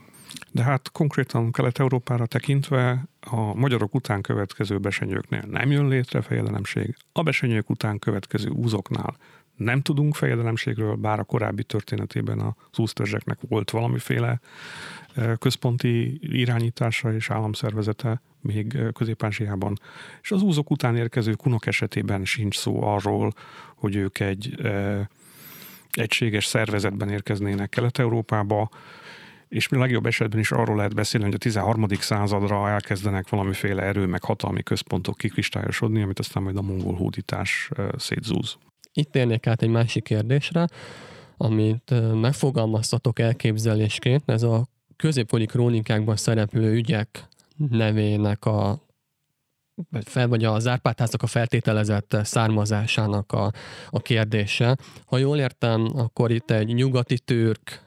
De 0.50 0.62
hát 0.62 0.90
konkrétan 0.92 1.52
Kelet-Európára 1.52 2.26
tekintve 2.26 3.04
a 3.20 3.54
magyarok 3.54 3.94
után 3.94 4.20
következő 4.20 4.78
besenyőknél 4.78 5.44
nem 5.50 5.70
jön 5.70 5.88
létre 5.88 6.20
fejedelemség, 6.20 6.96
a 7.12 7.22
besenyők 7.22 7.70
után 7.70 7.98
következő 7.98 8.48
úzoknál 8.48 9.16
nem 9.56 9.82
tudunk 9.82 10.14
fejedelemségről, 10.14 10.94
bár 10.94 11.18
a 11.18 11.24
korábbi 11.24 11.64
történetében 11.64 12.40
az 12.40 12.78
úsztörzseknek 12.78 13.38
volt 13.48 13.70
valamiféle 13.70 14.40
e, 15.14 15.34
központi 15.34 16.18
irányítása 16.20 17.12
és 17.12 17.30
államszervezete 17.30 18.20
még 18.40 18.78
közép 18.92 19.26
És 20.22 20.30
az 20.30 20.42
úzok 20.42 20.70
után 20.70 20.96
érkező 20.96 21.32
kunok 21.32 21.66
esetében 21.66 22.24
sincs 22.24 22.58
szó 22.58 22.82
arról, 22.82 23.32
hogy 23.74 23.96
ők 23.96 24.20
egy 24.20 24.60
e, 24.62 25.08
egységes 25.90 26.44
szervezetben 26.44 27.08
érkeznének 27.08 27.68
Kelet-Európába, 27.68 28.70
és 29.48 29.68
mi 29.68 29.78
legjobb 29.78 30.06
esetben 30.06 30.38
is 30.38 30.50
arról 30.50 30.76
lehet 30.76 30.94
beszélni, 30.94 31.26
hogy 31.26 31.34
a 31.34 31.38
13. 31.38 31.86
századra 31.88 32.68
elkezdenek 32.68 33.28
valamiféle 33.28 33.82
erő 33.82 34.06
meg 34.06 34.24
hatalmi 34.24 34.62
központok 34.62 35.16
kikristályosodni, 35.16 36.02
amit 36.02 36.18
aztán 36.18 36.42
majd 36.42 36.56
a 36.56 36.62
mongol 36.62 36.94
hódítás 36.94 37.70
szétzúz. 37.96 38.56
Itt 38.92 39.10
térnék 39.10 39.46
át 39.46 39.62
egy 39.62 39.68
másik 39.68 40.04
kérdésre, 40.04 40.68
amit 41.36 41.94
megfogalmaztatok 42.20 43.18
elképzelésként, 43.18 44.22
ez 44.26 44.42
a 44.42 44.66
középkori 44.96 45.46
krónikákban 45.46 46.16
szereplő 46.16 46.72
ügyek 46.72 47.28
nevének 47.56 48.44
a 48.44 48.84
fel, 50.04 50.28
vagy 50.28 50.44
az 50.44 50.66
Árpádházak 50.66 51.22
a 51.22 51.26
feltételezett 51.26 52.16
származásának 52.22 53.32
a, 53.32 53.52
a 53.90 54.00
kérdése. 54.00 54.76
Ha 55.06 55.18
jól 55.18 55.38
értem, 55.38 55.88
akkor 55.94 56.30
itt 56.30 56.50
egy 56.50 56.74
nyugati 56.74 57.18
türk 57.18 57.82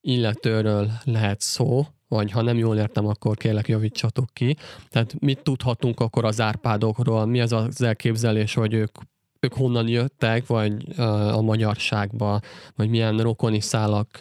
illetőről 0.00 0.90
lehet 1.04 1.40
szó, 1.40 1.86
vagy 2.08 2.30
ha 2.30 2.42
nem 2.42 2.56
jól 2.56 2.76
értem, 2.76 3.06
akkor 3.06 3.36
kérlek 3.36 3.68
javítsatok 3.68 4.28
ki. 4.32 4.56
Tehát 4.88 5.20
mit 5.20 5.42
tudhatunk 5.42 6.00
akkor 6.00 6.24
az 6.24 6.40
árpádokról? 6.40 7.26
Mi 7.26 7.40
az 7.40 7.52
az 7.52 7.82
elképzelés, 7.82 8.54
hogy 8.54 8.72
ők, 8.72 8.96
ők 9.40 9.54
honnan 9.54 9.88
jöttek, 9.88 10.46
vagy 10.46 10.98
a 11.32 11.40
magyarságba, 11.40 12.40
vagy 12.76 12.88
milyen 12.88 13.18
rokoni 13.18 13.60
szálak 13.60 14.18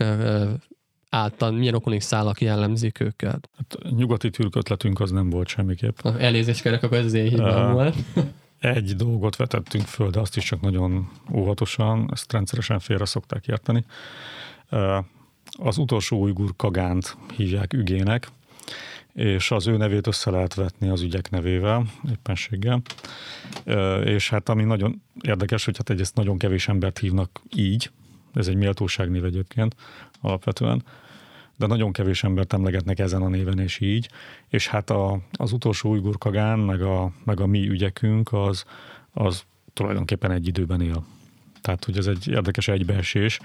által, 1.09 1.51
milyen 1.51 1.73
rokoni 1.73 1.99
szálak 1.99 2.41
jellemzik 2.41 2.99
őket. 2.99 3.49
Hát, 3.57 3.77
nyugati 3.95 4.29
türkötletünk 4.29 4.99
az 4.99 5.11
nem 5.11 5.29
volt 5.29 5.47
semmiképp. 5.47 6.05
Elnézést 6.05 6.61
kérek, 6.61 6.83
akkor 6.83 6.97
ez 6.97 7.05
az 7.05 7.13
én 7.13 7.29
hibám 7.29 7.73
volt. 7.73 7.95
Egy 8.59 8.95
dolgot 8.95 9.35
vetettünk 9.35 9.85
föl, 9.85 10.09
de 10.09 10.19
azt 10.19 10.37
is 10.37 10.43
csak 10.43 10.61
nagyon 10.61 11.09
óvatosan, 11.33 12.09
ezt 12.11 12.31
rendszeresen 12.31 12.79
félre 12.79 13.05
szokták 13.05 13.47
érteni. 13.47 13.85
Az 15.57 15.77
utolsó 15.77 16.21
ujgur 16.21 16.55
kagánt 16.55 17.17
hívják 17.35 17.73
ügének, 17.73 18.27
és 19.13 19.51
az 19.51 19.67
ő 19.67 19.77
nevét 19.77 20.07
össze 20.07 20.31
lehet 20.31 20.53
vetni 20.53 20.89
az 20.89 21.01
ügyek 21.01 21.29
nevével, 21.29 21.85
éppenséggel. 22.09 22.81
És 24.03 24.29
hát 24.29 24.49
ami 24.49 24.63
nagyon 24.63 25.01
érdekes, 25.21 25.65
hogy 25.65 25.77
hát 25.77 25.89
egyrészt 25.89 26.15
nagyon 26.15 26.37
kevés 26.37 26.67
embert 26.67 26.99
hívnak 26.99 27.41
így, 27.55 27.91
ez 28.33 28.47
egy 28.47 28.55
méltóságnév 28.55 29.25
egyébként 29.25 29.75
alapvetően, 30.21 30.83
de 31.57 31.65
nagyon 31.65 31.91
kevés 31.91 32.23
embert 32.23 32.53
emlegetnek 32.53 32.99
ezen 32.99 33.21
a 33.21 33.27
néven 33.27 33.59
és 33.59 33.79
így, 33.79 34.09
és 34.47 34.67
hát 34.67 34.89
a, 34.89 35.19
az 35.31 35.51
utolsó 35.51 35.89
ujgur 35.89 36.17
kagán, 36.17 36.59
meg 36.59 36.81
a, 36.81 37.11
meg 37.23 37.39
a 37.39 37.45
mi 37.45 37.69
ügyekünk, 37.69 38.33
az, 38.33 38.63
az 39.11 39.43
tulajdonképpen 39.73 40.31
egy 40.31 40.47
időben 40.47 40.81
él. 40.81 41.05
Tehát, 41.61 41.85
hogy 41.85 41.97
ez 41.97 42.07
egy 42.07 42.27
érdekes 42.27 42.67
egybeesés 42.67 43.39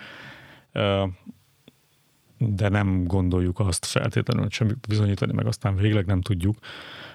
de 2.49 2.69
nem 2.69 3.05
gondoljuk 3.05 3.59
azt 3.59 3.85
feltétlenül, 3.85 4.43
hogy 4.43 4.53
semmit 4.53 4.87
bizonyítani, 4.89 5.33
meg 5.33 5.47
aztán 5.47 5.77
végleg 5.77 6.07
nem 6.07 6.21
tudjuk, 6.21 6.57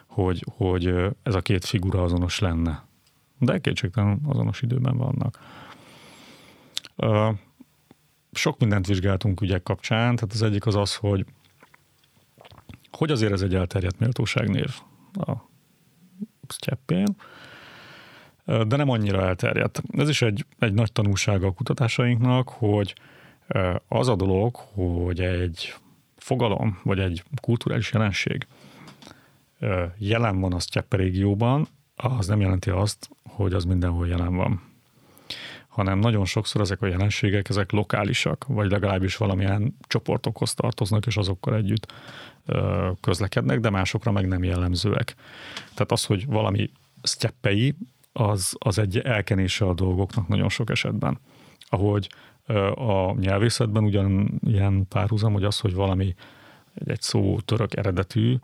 hogy, 0.05 0.45
hogy 0.57 0.93
ez 1.23 1.35
a 1.35 1.41
két 1.41 1.65
figura 1.65 2.03
azonos 2.03 2.39
lenne. 2.39 2.85
De 3.39 3.59
kétségtelen 3.59 4.19
azonos 4.25 4.61
időben 4.61 4.97
vannak. 4.97 5.39
Sok 8.31 8.59
mindent 8.59 8.87
vizsgáltunk 8.87 9.41
ügyek 9.41 9.63
kapcsán, 9.63 10.15
tehát 10.15 10.33
az 10.33 10.41
egyik 10.41 10.65
az 10.65 10.75
az, 10.75 10.95
hogy 10.95 11.25
hogy 12.91 13.11
azért 13.11 13.31
ez 13.31 13.41
egy 13.41 13.55
elterjedt 13.55 13.99
méltóságnév 13.99 14.75
a 15.13 15.33
sztyeppén, 16.47 17.15
de 18.45 18.75
nem 18.75 18.89
annyira 18.89 19.21
elterjedt. 19.21 19.83
Ez 19.91 20.09
is 20.09 20.21
egy, 20.21 20.45
egy 20.59 20.73
nagy 20.73 20.91
tanulsága 20.91 21.47
a 21.47 21.51
kutatásainknak, 21.51 22.49
hogy 22.49 22.95
az 23.87 24.07
a 24.07 24.15
dolog, 24.15 24.55
hogy 24.55 25.19
egy 25.19 25.73
fogalom, 26.17 26.79
vagy 26.83 26.99
egy 26.99 27.23
kulturális 27.41 27.91
jelenség 27.91 28.47
jelen 29.97 30.39
van 30.39 30.53
a 30.53 30.59
Sztyeppe 30.59 30.97
régióban, 30.97 31.67
az 31.95 32.27
nem 32.27 32.41
jelenti 32.41 32.69
azt, 32.69 33.09
hogy 33.23 33.53
az 33.53 33.63
mindenhol 33.63 34.07
jelen 34.07 34.35
van. 34.35 34.61
Hanem 35.67 35.99
nagyon 35.99 36.25
sokszor 36.25 36.61
ezek 36.61 36.81
a 36.81 36.87
jelenségek, 36.87 37.49
ezek 37.49 37.71
lokálisak, 37.71 38.45
vagy 38.47 38.71
legalábbis 38.71 39.17
valamilyen 39.17 39.77
csoportokhoz 39.87 40.53
tartoznak, 40.53 41.05
és 41.05 41.17
azokkal 41.17 41.55
együtt 41.55 41.93
közlekednek, 43.01 43.59
de 43.59 43.69
másokra 43.69 44.11
meg 44.11 44.27
nem 44.27 44.43
jellemzőek. 44.43 45.15
Tehát 45.73 45.91
az, 45.91 46.05
hogy 46.05 46.25
valami 46.25 46.69
sztyeppei, 47.01 47.75
az, 48.13 48.55
az 48.59 48.77
egy 48.77 48.97
elkenése 48.97 49.65
a 49.65 49.73
dolgoknak 49.73 50.27
nagyon 50.27 50.49
sok 50.49 50.69
esetben. 50.69 51.19
Ahogy 51.69 52.09
a 52.75 53.13
nyelvészetben 53.19 53.83
ugyan 53.83 54.39
ilyen 54.43 54.87
párhuzam, 54.87 55.33
hogy 55.33 55.43
az, 55.43 55.59
hogy 55.59 55.73
valami 55.73 56.15
egy, 56.85 57.01
szó 57.01 57.39
török 57.39 57.77
eredetű, 57.77 58.35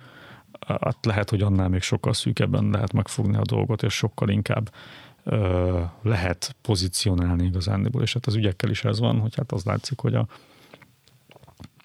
hát 0.68 1.06
lehet, 1.06 1.30
hogy 1.30 1.42
annál 1.42 1.70
még 1.70 1.82
sokkal 1.82 2.14
szűkebben 2.14 2.70
lehet 2.70 2.94
megfogni 2.94 3.38
a 3.38 3.42
dolgot, 3.44 3.84
és 3.84 3.94
sokkal 3.94 4.30
inkább 4.30 4.72
ö, 5.24 5.82
lehet 6.02 6.56
pozícionálni 6.62 7.46
igazándiból, 7.46 8.02
és 8.02 8.14
hát 8.14 8.26
az 8.26 8.36
ügyekkel 8.36 8.70
is 8.70 8.84
ez 8.84 9.00
van, 9.00 9.20
hogy 9.20 9.36
hát 9.36 9.52
az 9.52 9.64
látszik, 9.64 10.00
hogy 10.00 10.16
a, 10.16 10.28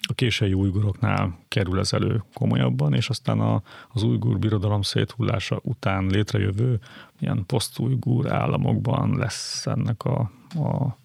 a 0.09 0.13
késői 0.13 0.53
újguroknál 0.53 1.37
kerül 1.47 1.79
ez 1.79 1.93
elő 1.93 2.23
komolyabban, 2.33 2.93
és 2.93 3.09
aztán 3.09 3.39
a, 3.39 3.61
az 3.89 4.03
újgur 4.03 4.39
birodalom 4.39 4.81
széthullása 4.81 5.59
után 5.63 6.05
létrejövő 6.05 6.79
ilyen 7.19 7.45
posztújgur 7.45 8.31
államokban 8.31 9.17
lesz 9.17 9.65
ennek 9.65 10.03
a, 10.03 10.31
a 10.55 10.97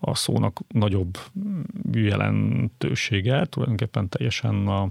a 0.00 0.14
szónak 0.14 0.60
nagyobb 0.68 1.18
jelentősége, 1.92 3.46
tulajdonképpen 3.46 4.08
teljesen 4.08 4.66
a, 4.66 4.82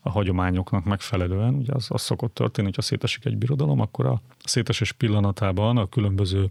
a 0.00 0.10
hagyományoknak 0.10 0.84
megfelelően. 0.84 1.54
Ugye 1.54 1.72
az, 1.72 1.86
az 1.88 2.02
szokott 2.02 2.34
történni, 2.34 2.66
hogyha 2.66 2.82
szétesik 2.82 3.24
egy 3.24 3.36
birodalom, 3.36 3.80
akkor 3.80 4.06
a 4.06 4.20
szétesés 4.44 4.92
pillanatában 4.92 5.76
a 5.76 5.88
különböző 5.88 6.50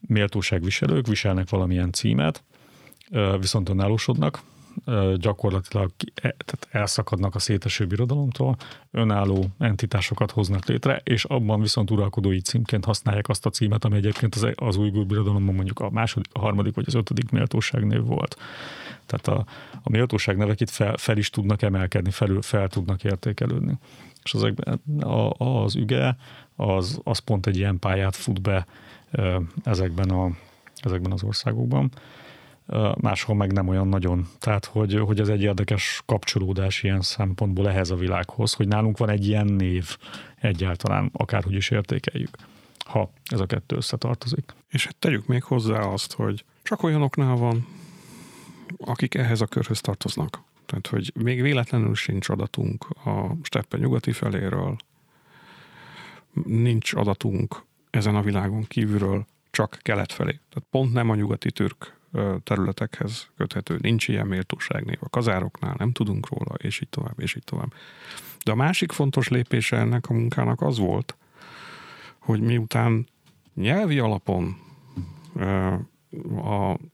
méltóságviselők 0.00 1.06
viselnek 1.06 1.48
valamilyen 1.48 1.92
címet, 1.92 2.44
viszont 3.38 3.68
önállósodnak, 3.68 4.42
gyakorlatilag 5.16 5.90
e, 6.14 6.34
elszakadnak 6.70 7.34
a 7.34 7.38
széteső 7.38 7.86
birodalomtól, 7.86 8.56
önálló 8.90 9.44
entitásokat 9.58 10.30
hoznak 10.30 10.66
létre, 10.66 11.00
és 11.04 11.24
abban 11.24 11.60
viszont 11.60 11.90
uralkodói 11.90 12.40
címként 12.40 12.84
használják 12.84 13.28
azt 13.28 13.46
a 13.46 13.50
címet, 13.50 13.84
ami 13.84 13.96
egyébként 13.96 14.34
az, 14.34 14.46
az 14.54 14.76
új 14.76 14.90
birodalomban 14.90 15.54
mondjuk 15.54 15.80
a 15.80 15.90
második, 15.90 16.30
a 16.32 16.38
harmadik 16.38 16.74
vagy 16.74 16.84
az 16.86 16.94
ötödik 16.94 17.30
méltóságnév 17.30 18.02
volt. 18.02 18.36
Tehát 19.06 19.28
a, 19.28 19.46
a 19.82 19.90
méltóság 19.90 20.36
nevek 20.36 20.60
itt 20.60 20.70
fel, 20.70 20.96
fel 20.96 21.16
is 21.16 21.30
tudnak 21.30 21.62
emelkedni, 21.62 22.10
felül, 22.10 22.42
fel 22.42 22.68
tudnak 22.68 23.04
értékelődni. 23.04 23.78
És 24.22 24.34
az, 24.34 24.52
a, 25.00 25.44
az 25.44 25.76
üge, 25.76 26.16
az, 26.56 27.00
az 27.02 27.18
pont 27.18 27.46
egy 27.46 27.56
ilyen 27.56 27.78
pályát 27.78 28.16
fut 28.16 28.42
be 28.42 28.66
ezekben, 29.64 30.10
a, 30.10 30.30
ezekben 30.82 31.12
az 31.12 31.22
országokban 31.22 31.90
máshol 33.00 33.36
meg 33.36 33.52
nem 33.52 33.68
olyan 33.68 33.88
nagyon. 33.88 34.26
Tehát, 34.38 34.64
hogy, 34.64 34.98
hogy 34.98 35.20
ez 35.20 35.28
egy 35.28 35.42
érdekes 35.42 36.02
kapcsolódás 36.06 36.82
ilyen 36.82 37.00
szempontból 37.00 37.68
ehhez 37.68 37.90
a 37.90 37.96
világhoz, 37.96 38.52
hogy 38.52 38.68
nálunk 38.68 38.98
van 38.98 39.10
egy 39.10 39.26
ilyen 39.26 39.46
név 39.46 39.96
egyáltalán, 40.40 41.10
akárhogy 41.12 41.54
is 41.54 41.70
értékeljük, 41.70 42.36
ha 42.84 43.10
ez 43.24 43.40
a 43.40 43.46
kettő 43.46 43.76
összetartozik. 43.76 44.54
És 44.68 44.84
hát 44.84 44.96
tegyük 44.96 45.26
még 45.26 45.42
hozzá 45.42 45.78
azt, 45.80 46.12
hogy 46.12 46.44
csak 46.62 46.82
olyanoknál 46.82 47.36
van, 47.36 47.66
akik 48.78 49.14
ehhez 49.14 49.40
a 49.40 49.46
körhöz 49.46 49.80
tartoznak. 49.80 50.42
Tehát, 50.66 50.86
hogy 50.86 51.12
még 51.14 51.42
véletlenül 51.42 51.94
sincs 51.94 52.28
adatunk 52.28 52.84
a 53.04 53.36
steppe 53.42 53.78
nyugati 53.78 54.12
feléről, 54.12 54.76
nincs 56.44 56.92
adatunk 56.94 57.62
ezen 57.90 58.14
a 58.14 58.22
világon 58.22 58.64
kívülről, 58.64 59.26
csak 59.50 59.78
kelet 59.82 60.12
felé. 60.12 60.30
Tehát 60.30 60.68
pont 60.70 60.92
nem 60.92 61.10
a 61.10 61.14
nyugati 61.14 61.50
türk 61.50 61.96
területekhez 62.42 63.28
köthető, 63.36 63.78
nincs 63.80 64.08
ilyen 64.08 64.26
méltóságnév. 64.26 64.96
A 65.00 65.08
kazároknál 65.08 65.74
nem 65.78 65.92
tudunk 65.92 66.28
róla, 66.28 66.54
és 66.56 66.80
így 66.80 66.88
tovább, 66.88 67.20
és 67.20 67.34
így 67.34 67.44
tovább. 67.44 67.72
De 68.44 68.50
a 68.50 68.54
másik 68.54 68.92
fontos 68.92 69.28
lépése 69.28 69.76
ennek 69.76 70.08
a 70.08 70.12
munkának 70.12 70.60
az 70.60 70.78
volt, 70.78 71.16
hogy 72.18 72.40
miután 72.40 73.06
nyelvi 73.54 73.98
alapon 73.98 74.56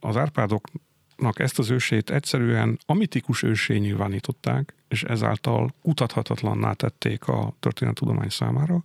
az 0.00 0.16
Árpádoknak 0.16 1.38
ezt 1.38 1.58
az 1.58 1.70
ősét 1.70 2.11
egyszerűen 2.11 2.78
amitikus 2.87 3.42
ősé 3.42 3.76
nyilvánították, 3.76 4.74
és 4.88 5.02
ezáltal 5.02 5.74
kutathatatlanná 5.82 6.72
tették 6.72 7.28
a 7.28 7.54
történettudomány 7.61 8.28
számára, 8.28 8.85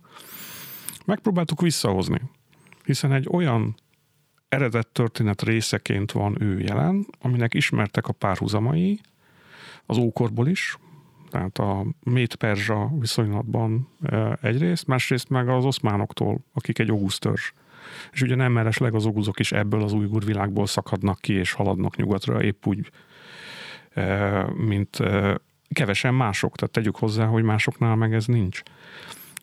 megpróbáltuk 1.04 1.60
visszahozni. 1.60 2.20
Hiszen 2.84 3.12
egy 3.12 3.28
olyan 3.30 3.74
eredet 4.48 4.88
történet 4.88 5.42
részeként 5.42 6.12
van 6.12 6.42
ő 6.42 6.60
jelen, 6.60 7.06
aminek 7.20 7.54
ismertek 7.54 8.06
a 8.06 8.12
párhuzamai, 8.12 9.00
az 9.86 9.96
ókorból 9.96 10.48
is, 10.48 10.78
tehát 11.30 11.58
a 11.58 11.86
Mét-Perzsa 12.02 12.90
viszonylatban 12.98 13.88
egyrészt, 14.40 14.86
másrészt 14.86 15.28
meg 15.28 15.48
az 15.48 15.64
oszmánoktól, 15.64 16.40
akik 16.52 16.78
egy 16.78 16.90
augusztörs. 16.90 17.52
És 18.12 18.22
ugye 18.22 18.34
nem 18.34 18.52
meresleg 18.52 18.94
az 18.94 19.06
oguzok 19.06 19.38
is 19.38 19.52
ebből 19.52 19.82
az 19.82 19.92
újgur 19.92 20.24
világból 20.24 20.66
szakadnak 20.66 21.20
ki 21.20 21.32
és 21.32 21.52
haladnak 21.52 21.96
nyugatra, 21.96 22.42
épp 22.42 22.66
úgy, 22.66 22.90
mint 24.54 24.98
kevesen 25.68 26.14
mások. 26.14 26.56
Tehát 26.56 26.74
tegyük 26.74 26.96
hozzá, 26.96 27.26
hogy 27.26 27.42
másoknál 27.42 27.96
meg 27.96 28.14
ez 28.14 28.26
nincs. 28.26 28.62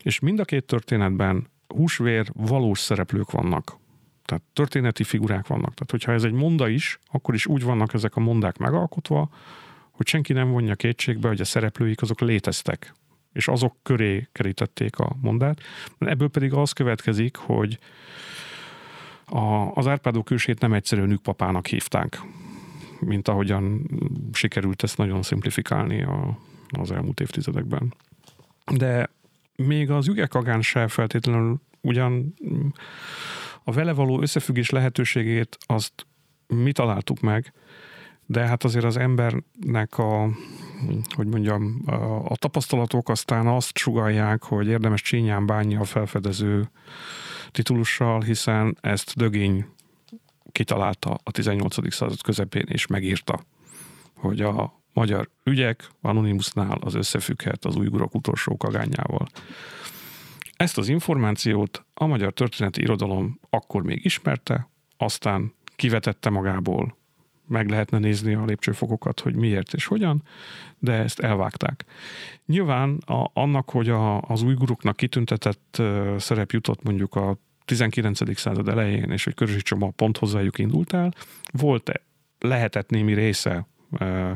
És 0.03 0.20
mind 0.20 0.39
a 0.39 0.45
két 0.45 0.66
történetben 0.66 1.47
húsvér 1.68 2.32
valós 2.34 2.80
szereplők 2.80 3.32
vannak 3.32 3.78
tehát 4.26 4.43
történeti 4.53 5.03
figurák 5.03 5.47
vannak. 5.47 5.73
Tehát, 5.73 5.91
hogyha 5.91 6.11
ez 6.11 6.23
egy 6.23 6.32
monda 6.32 6.67
is, 6.67 6.99
akkor 7.11 7.34
is 7.34 7.45
úgy 7.45 7.63
vannak 7.63 7.93
ezek 7.93 8.15
a 8.15 8.19
mondák 8.19 8.57
megalkotva, 8.57 9.30
hogy 9.91 10.07
senki 10.07 10.34
nem 10.34 10.51
vonja 10.51 10.76
kétségbe, 10.76 11.28
hogy 11.28 11.41
a 11.41 11.45
szereplőik 11.45 12.01
azok 12.01 12.19
léteztek, 12.19 12.93
és 13.34 13.47
azok 13.47 13.76
köré 13.84 14.28
kerítették 14.32 14.97
a 14.97 15.15
mondát. 15.21 15.61
Ebből 15.99 16.30
pedig 16.30 16.53
az 16.53 16.71
következik, 16.71 17.36
hogy 17.36 17.80
a, 19.26 19.71
az 19.73 19.88
Árpádok 19.88 20.32
ősét 20.32 20.59
nem 20.59 20.73
egyszerűen 20.73 21.07
nükpapának 21.07 21.67
hívták, 21.67 22.21
mint 22.99 23.28
ahogyan 23.28 23.89
sikerült 24.34 24.84
ezt 24.84 24.97
nagyon 24.97 25.21
szimplifikálni 25.21 26.03
a, 26.03 26.38
az 26.69 26.91
elmúlt 26.91 27.19
évtizedekben. 27.19 27.93
De 28.76 29.09
még 29.55 29.91
az 29.91 30.07
ügekagán 30.07 30.61
se 30.61 30.88
feltétlenül 30.88 31.59
ugyan 31.82 32.34
a 33.68 33.72
vele 33.72 33.93
való 33.93 34.22
összefüggés 34.22 34.70
lehetőségét 34.70 35.57
azt 35.66 36.07
mi 36.47 36.72
találtuk 36.72 37.20
meg, 37.20 37.53
de 38.26 38.45
hát 38.45 38.63
azért 38.63 38.86
az 38.86 38.97
embernek 38.97 39.97
a, 39.97 40.30
hogy 41.16 41.28
mondjam, 41.28 41.82
a, 41.86 41.91
a 42.26 42.36
tapasztalatok 42.36 43.09
aztán 43.09 43.47
azt 43.47 43.78
sugalják, 43.78 44.43
hogy 44.43 44.68
érdemes 44.68 45.01
csínyán 45.01 45.45
bánni 45.45 45.76
a 45.76 45.84
felfedező 45.84 46.70
titulussal, 47.51 48.22
hiszen 48.22 48.78
ezt 48.82 49.16
Dögény 49.16 49.66
kitalálta 50.51 51.18
a 51.24 51.32
18. 51.32 51.93
század 51.93 52.22
közepén, 52.22 52.66
és 52.68 52.88
megírta, 52.88 53.39
hogy 54.16 54.41
a 54.41 54.82
magyar 54.93 55.30
ügyek 55.43 55.89
Anonymousnál 56.01 56.78
az 56.82 56.93
összefügghet 56.93 57.66
az 57.66 57.76
újgurok 57.76 58.16
utolsó 58.16 58.57
kagányával. 58.57 59.28
Ezt 60.56 60.78
az 60.78 60.88
információt 60.88 61.86
a 61.93 62.06
magyar 62.06 62.34
történeti 62.34 62.82
irodalom 62.82 63.39
akkor 63.49 63.84
még 63.84 64.06
ismerte, 64.06 64.70
aztán 64.97 65.53
kivetette 65.76 66.30
magából, 66.30 66.97
meg 67.47 67.70
lehetne 67.70 67.97
nézni 67.97 68.34
a 68.34 68.45
lépcsőfokokat, 68.45 69.20
hogy 69.20 69.36
miért 69.36 69.74
és 69.74 69.86
hogyan, 69.86 70.24
de 70.80 70.91
ezt 70.91 71.20
elvágták. 71.20 71.86
Nyilván 72.45 72.97
a, 72.97 73.30
annak, 73.34 73.70
hogy 73.70 73.89
a, 73.89 74.22
az 74.22 74.41
újguruknak 74.41 74.95
kitüntetett 74.95 75.76
uh, 75.80 76.18
szerep 76.18 76.51
jutott 76.51 76.84
mondjuk 76.84 77.16
a 77.16 77.38
19. 77.66 78.38
század 78.39 78.68
elején, 78.68 79.12
és 79.12 79.24
hogy 79.24 79.34
Körösi 79.34 79.62
Csoma 79.62 79.89
pont 79.89 80.18
hozzájuk 80.18 80.58
indult 80.58 80.93
el, 80.93 81.14
volt 81.51 82.01
lehetett 82.39 82.89
némi 82.89 83.14
része 83.14 83.68
uh, 83.89 84.32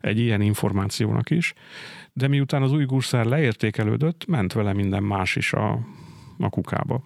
egy 0.00 0.18
ilyen 0.18 0.40
információnak 0.40 1.30
is, 1.30 1.54
de 2.12 2.28
miután 2.28 2.62
az 2.62 2.72
új 2.72 2.84
gurszár 2.84 3.24
leértékelődött, 3.24 4.26
ment 4.26 4.52
vele 4.52 4.72
minden 4.72 5.02
más 5.02 5.36
is 5.36 5.52
a, 5.52 5.78
a 6.38 6.48
kukába. 6.48 7.02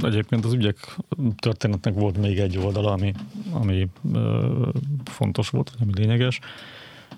Egyébként 0.00 0.44
az 0.44 0.52
ügyek 0.52 0.96
történetnek 1.36 1.94
volt 1.94 2.18
még 2.18 2.38
egy 2.38 2.58
oldala, 2.58 2.92
ami, 2.92 3.12
ami 3.52 3.88
ö, 4.12 4.68
fontos 5.04 5.48
volt, 5.48 5.72
ami 5.80 5.92
lényeges, 5.94 6.40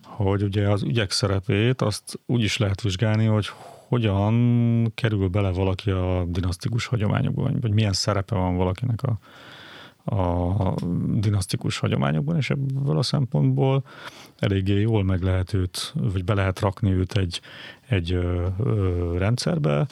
hogy 0.03 0.43
ugye 0.43 0.69
az 0.69 0.83
ügyek 0.83 1.11
szerepét 1.11 1.83
azt 1.83 2.21
úgy 2.27 2.43
is 2.43 2.57
lehet 2.57 2.81
vizsgálni, 2.83 3.25
hogy 3.25 3.47
hogyan 3.89 4.95
kerül 4.95 5.29
bele 5.29 5.51
valaki 5.51 5.91
a 5.91 6.25
dinasztikus 6.29 6.87
hagyományokban, 6.87 7.59
vagy 7.61 7.73
milyen 7.73 7.93
szerepe 7.93 8.35
van 8.35 8.57
valakinek 8.57 9.03
a, 9.03 9.19
a 10.05 10.75
dinasztikus 11.15 11.79
hagyományokban, 11.79 12.37
és 12.37 12.51
ebből 12.51 12.99
a 12.99 13.03
szempontból 13.03 13.85
eléggé 14.39 14.81
jól 14.81 15.05
meg 15.05 15.23
lehet 15.23 15.53
őt, 15.55 15.93
vagy 15.95 16.25
be 16.25 16.35
lehet 16.35 16.61
rakni 16.61 16.91
őt 16.91 17.13
egy, 17.13 17.41
egy 17.89 18.13
ö, 18.13 18.47
ö, 18.59 19.15
rendszerbe. 19.19 19.87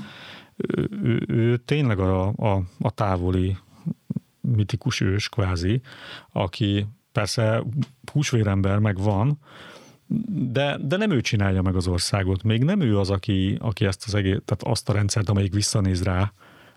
Ő, 0.57 0.89
ő, 1.03 1.25
ő 1.27 1.57
tényleg 1.57 1.99
a, 1.99 2.27
a, 2.29 2.63
a 2.79 2.91
távoli 2.91 3.57
mitikus 4.41 5.01
ős 5.01 5.29
kvázi, 5.29 5.81
aki 6.33 6.87
persze 7.13 7.63
húsvérember 8.13 8.79
meg 8.79 8.99
van, 8.99 9.39
de, 10.53 10.79
de 10.81 10.97
nem 10.97 11.11
ő 11.11 11.21
csinálja 11.21 11.63
meg 11.63 11.77
az 11.77 11.87
országot. 11.87 12.43
Még 12.43 12.65
nem 12.65 12.81
ő 12.81 12.99
az, 12.99 13.11
aki, 13.11 13.57
aki 13.61 13.85
ezt 13.85 14.05
az 14.07 14.15
egész, 14.15 14.39
tehát 14.45 14.63
azt 14.63 14.89
a 14.89 14.93
rendszert, 14.93 15.29
amelyik 15.29 15.55
visszanéz 15.55 16.03
rá, 16.03 16.33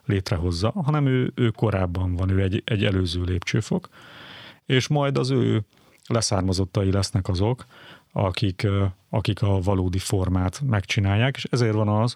létrehozza, 0.05 0.71
hanem 0.85 1.05
ő, 1.05 1.31
ő 1.35 1.49
korábban 1.49 2.15
van, 2.15 2.29
ő 2.29 2.41
egy, 2.41 2.61
egy 2.65 2.85
előző 2.85 3.23
lépcsőfok, 3.23 3.89
és 4.65 4.87
majd 4.87 5.17
az 5.17 5.29
ő 5.29 5.63
leszármazottai 6.07 6.91
lesznek 6.91 7.27
azok, 7.27 7.65
akik, 8.11 8.67
akik 9.09 9.41
a 9.41 9.59
valódi 9.59 9.97
formát 9.97 10.61
megcsinálják, 10.61 11.35
és 11.35 11.43
ezért 11.43 11.73
van 11.73 11.87
az, 11.87 12.15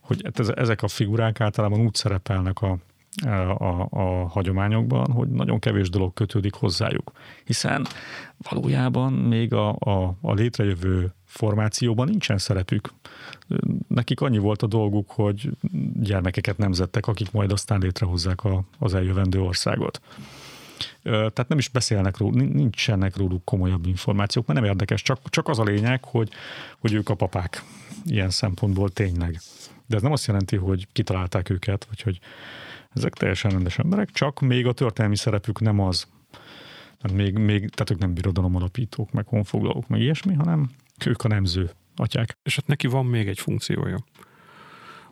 hogy 0.00 0.30
ezek 0.54 0.82
a 0.82 0.88
figurák 0.88 1.40
általában 1.40 1.80
úgy 1.80 1.94
szerepelnek 1.94 2.60
a, 2.62 2.78
a, 3.58 3.86
a 3.90 4.28
hagyományokban, 4.28 5.12
hogy 5.12 5.28
nagyon 5.28 5.58
kevés 5.58 5.90
dolog 5.90 6.14
kötődik 6.14 6.54
hozzájuk. 6.54 7.12
Hiszen 7.44 7.86
valójában 8.50 9.12
még 9.12 9.54
a, 9.54 9.68
a, 9.78 10.16
a 10.20 10.32
létrejövő 10.32 11.12
formációban 11.28 12.08
nincsen 12.08 12.38
szerepük. 12.38 12.92
Nekik 13.88 14.20
annyi 14.20 14.38
volt 14.38 14.62
a 14.62 14.66
dolguk, 14.66 15.10
hogy 15.10 15.50
gyermekeket 16.00 16.58
nemzettek, 16.58 17.06
akik 17.06 17.30
majd 17.30 17.52
aztán 17.52 17.80
létrehozzák 17.80 18.44
a, 18.44 18.64
az 18.78 18.94
eljövendő 18.94 19.40
országot. 19.40 20.00
Tehát 21.02 21.48
nem 21.48 21.58
is 21.58 21.68
beszélnek 21.68 22.16
róluk, 22.16 22.52
nincsenek 22.52 23.16
róluk 23.16 23.44
komolyabb 23.44 23.86
információk, 23.86 24.46
mert 24.46 24.60
nem 24.60 24.68
érdekes, 24.68 25.02
csak, 25.02 25.30
csak 25.30 25.48
az 25.48 25.58
a 25.58 25.62
lényeg, 25.62 26.04
hogy, 26.04 26.30
hogy 26.78 26.92
ők 26.92 27.08
a 27.08 27.14
papák 27.14 27.62
ilyen 28.04 28.30
szempontból 28.30 28.90
tényleg. 28.90 29.40
De 29.86 29.96
ez 29.96 30.02
nem 30.02 30.12
azt 30.12 30.26
jelenti, 30.26 30.56
hogy 30.56 30.86
kitalálták 30.92 31.50
őket, 31.50 31.86
vagy 31.88 32.02
hogy 32.02 32.18
ezek 32.94 33.12
teljesen 33.12 33.50
rendes 33.50 33.78
emberek, 33.78 34.10
csak 34.10 34.40
még 34.40 34.66
a 34.66 34.72
történelmi 34.72 35.16
szerepük 35.16 35.60
nem 35.60 35.80
az. 35.80 36.06
Tehát 37.00 37.16
még, 37.16 37.38
még 37.38 37.70
tehát 37.70 37.90
ők 37.90 37.98
nem 37.98 38.14
birodalom 38.14 38.56
alapítók, 38.56 39.12
meg 39.12 39.26
honfoglalók, 39.26 39.88
meg 39.88 40.00
ilyesmi, 40.00 40.34
hanem 40.34 40.70
ők 41.06 41.22
a 41.22 41.28
nemző 41.28 41.70
atyák. 41.96 42.38
És 42.42 42.56
hát 42.56 42.66
neki 42.66 42.86
van 42.86 43.06
még 43.06 43.28
egy 43.28 43.38
funkciója. 43.38 43.98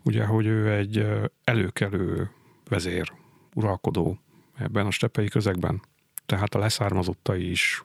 Ugye, 0.02 0.24
hogy 0.24 0.46
ő 0.46 0.72
egy 0.72 1.06
előkelő 1.44 2.30
vezér, 2.68 3.12
uralkodó 3.54 4.18
ebben 4.54 4.86
a 4.86 4.90
stepei 4.90 5.28
közegben. 5.28 5.82
Tehát 6.26 6.54
a 6.54 6.58
leszármazottai 6.58 7.50
is, 7.50 7.82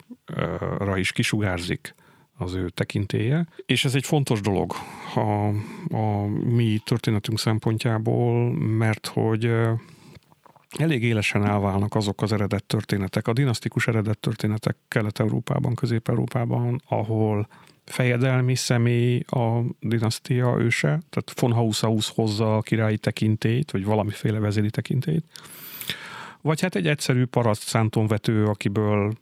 ra 0.78 0.98
is 0.98 1.12
kisugárzik 1.12 1.96
az 2.38 2.54
ő 2.54 2.70
tekintéje. 2.70 3.48
És 3.66 3.86
ez 3.86 3.96
egy 3.96 4.06
fontos 4.06 4.42
dolog 4.42 4.74
a, 5.16 5.48
a 5.96 6.28
mi 6.28 6.82
történetünk 6.86 7.40
szempontjából, 7.40 8.54
mert 8.54 9.08
hogy 9.08 9.52
elég 10.78 11.04
élesen 11.04 11.46
elválnak 11.46 11.96
azok 11.96 12.22
az 12.22 12.32
eredet 12.32 12.64
történetek, 12.64 13.28
a 13.28 13.34
dinasztikus 13.34 13.88
eredet 13.88 14.20
történetek 14.20 14.78
Kelet-Európában, 14.88 15.76
Közép-Európában, 15.76 16.82
ahol 16.88 17.48
fejedelmi 17.86 18.56
személy 18.56 19.24
a 19.28 19.62
dinasztia 19.80 20.56
őse, 20.58 20.88
tehát 21.10 21.40
von 21.40 21.52
Hausaus 21.52 22.10
hozza 22.10 22.56
a 22.56 22.62
királyi 22.62 22.98
tekintélyt, 22.98 23.72
vagy 23.72 23.86
valamiféle 23.86 24.40
vezéri 24.40 24.70
tekintélyt, 24.70 25.26
vagy 26.42 26.62
hát 26.62 26.76
egy 26.76 26.88
egyszerű 26.88 27.26
paraszt 27.26 27.68
szántonvető, 27.68 28.46
akiből 28.46 29.14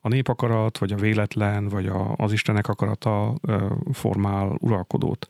a 0.00 0.08
népakarat, 0.08 0.78
vagy 0.78 0.92
a 0.92 0.96
véletlen, 0.96 1.68
vagy 1.68 1.86
a, 1.86 2.14
az 2.16 2.32
Istenek 2.32 2.68
akarata 2.68 3.34
formál 3.92 4.56
uralkodót, 4.60 5.28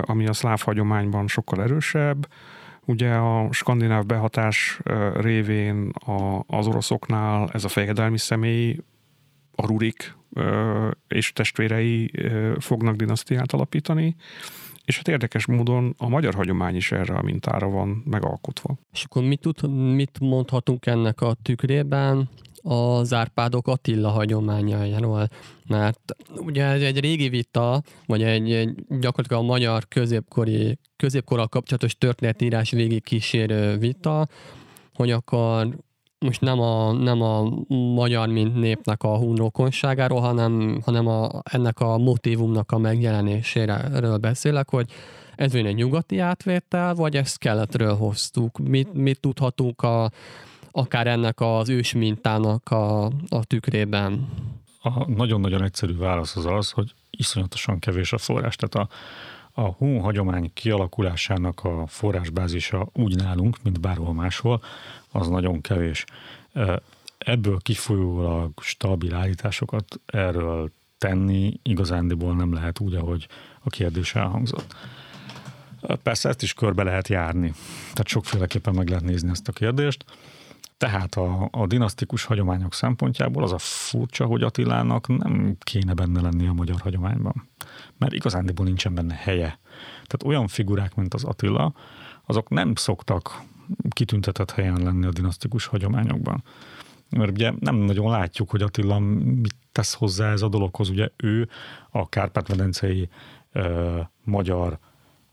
ami 0.00 0.26
a 0.26 0.32
szláv 0.32 0.60
hagyományban 0.60 1.28
sokkal 1.28 1.62
erősebb. 1.62 2.28
Ugye 2.84 3.14
a 3.14 3.52
skandináv 3.52 4.06
behatás 4.06 4.80
révén 5.14 5.88
a, 5.88 6.44
az 6.46 6.66
oroszoknál 6.66 7.50
ez 7.52 7.64
a 7.64 7.68
fejedelmi 7.68 8.18
személy, 8.18 8.78
a 9.54 9.66
rurik 9.66 10.14
és 11.08 11.32
testvérei 11.32 12.10
fognak 12.58 12.96
dinasztiát 12.96 13.52
alapítani, 13.52 14.16
és 14.84 14.96
hát 14.96 15.08
érdekes 15.08 15.46
módon 15.46 15.94
a 15.98 16.08
magyar 16.08 16.34
hagyomány 16.34 16.76
is 16.76 16.92
erre 16.92 17.14
a 17.14 17.22
mintára 17.22 17.68
van 17.68 18.02
megalkotva. 18.06 18.76
És 18.92 19.04
akkor 19.04 19.22
mit, 19.22 19.40
tud, 19.40 19.94
mit 19.94 20.18
mondhatunk 20.20 20.86
ennek 20.86 21.20
a 21.20 21.34
tükrében? 21.42 22.28
az 22.66 23.12
Árpádok 23.12 23.68
Attila 23.68 24.08
hagyományairól, 24.08 25.28
mert 25.66 26.16
ugye 26.36 26.64
ez 26.64 26.82
egy 26.82 27.00
régi 27.00 27.28
vita, 27.28 27.82
vagy 28.06 28.22
egy, 28.22 28.52
egy 28.52 28.74
gyakorlatilag 28.88 29.42
a 29.42 29.46
magyar 29.46 29.88
középkori, 29.88 30.78
középkorral 30.96 31.48
kapcsolatos 31.48 31.96
történetírás 31.98 32.70
végig 32.70 33.02
kísérő 33.02 33.76
vita, 33.76 34.28
hogy 34.94 35.10
akkor 35.10 35.76
most 36.24 36.40
nem 36.40 36.60
a, 36.60 36.92
nem 36.92 37.22
a 37.22 37.50
magyar, 37.94 38.28
mint 38.28 38.54
népnek 38.54 39.02
a 39.02 39.16
hunrokonságáról, 39.16 40.20
hanem, 40.20 40.80
hanem 40.84 41.06
a, 41.06 41.30
ennek 41.42 41.80
a 41.80 41.98
motivumnak 41.98 42.72
a 42.72 42.78
megjelenéséről 42.78 44.16
beszélek, 44.16 44.70
hogy 44.70 44.90
ez 45.36 45.54
egy 45.54 45.74
nyugati 45.74 46.18
átvétel, 46.18 46.94
vagy 46.94 47.16
ezt 47.16 47.38
keletről 47.38 47.96
hoztuk? 47.96 48.58
Mit, 48.58 48.92
mit 48.92 49.20
tudhatunk 49.20 49.82
a, 49.82 50.10
akár 50.70 51.06
ennek 51.06 51.40
az 51.40 51.68
ős 51.68 51.92
mintának 51.92 52.70
a, 52.70 53.04
a 53.28 53.44
tükrében? 53.46 54.28
A 54.82 55.10
nagyon-nagyon 55.10 55.62
egyszerű 55.62 55.96
válasz 55.96 56.36
az 56.36 56.46
az, 56.46 56.70
hogy 56.70 56.94
iszonyatosan 57.10 57.78
kevés 57.78 58.12
a 58.12 58.18
forrás. 58.18 58.56
Tehát 58.56 58.88
a, 58.88 58.94
a 59.62 59.72
hun 59.72 60.00
hagyomány 60.00 60.50
kialakulásának 60.54 61.64
a 61.64 61.84
forrásbázisa 61.86 62.88
úgy 62.92 63.16
nálunk, 63.16 63.56
mint 63.62 63.80
bárhol 63.80 64.14
máshol, 64.14 64.62
az 65.14 65.28
nagyon 65.28 65.60
kevés. 65.60 66.04
Ebből 67.18 67.58
kifolyólag 67.58 68.52
stabil 68.60 69.14
állításokat 69.14 70.00
erről 70.06 70.70
tenni 70.98 71.60
igazándiból 71.62 72.34
nem 72.34 72.52
lehet 72.52 72.80
úgy, 72.80 72.94
ahogy 72.94 73.28
a 73.60 73.70
kérdés 73.70 74.14
elhangzott. 74.14 74.76
Persze 76.02 76.28
ezt 76.28 76.42
is 76.42 76.54
körbe 76.54 76.82
lehet 76.82 77.08
járni, 77.08 77.52
tehát 77.80 78.06
sokféleképpen 78.06 78.74
meg 78.74 78.88
lehet 78.88 79.04
nézni 79.04 79.30
ezt 79.30 79.48
a 79.48 79.52
kérdést. 79.52 80.04
Tehát 80.76 81.14
a, 81.14 81.48
a 81.50 81.66
dinasztikus 81.66 82.24
hagyományok 82.24 82.74
szempontjából 82.74 83.42
az 83.42 83.52
a 83.52 83.58
furcsa, 83.58 84.26
hogy 84.26 84.42
Attilának 84.42 85.06
nem 85.06 85.56
kéne 85.58 85.94
benne 85.94 86.20
lenni 86.20 86.46
a 86.46 86.52
magyar 86.52 86.80
hagyományban. 86.80 87.48
Mert 87.98 88.12
igazándiból 88.12 88.66
nincsen 88.66 88.94
benne 88.94 89.14
helye. 89.14 89.58
Tehát 89.92 90.22
olyan 90.24 90.48
figurák, 90.48 90.94
mint 90.94 91.14
az 91.14 91.24
Attila, 91.24 91.74
azok 92.26 92.48
nem 92.48 92.74
szoktak 92.74 93.42
kitüntetett 93.88 94.50
helyen 94.50 94.82
lenni 94.82 95.06
a 95.06 95.10
dinasztikus 95.10 95.66
hagyományokban. 95.66 96.42
mert 97.10 97.30
ugye 97.30 97.52
nem 97.60 97.76
nagyon 97.76 98.10
látjuk, 98.10 98.50
hogy 98.50 98.62
Attila 98.62 98.98
mit 98.98 99.54
tesz 99.72 99.94
hozzá 99.94 100.32
ez 100.32 100.42
a 100.42 100.48
dologhoz. 100.48 100.88
Ugye 100.88 101.08
ő 101.16 101.48
a 101.90 102.08
Kárpát-medencei 102.08 103.08
ö, 103.52 104.00
magyar 104.24 104.78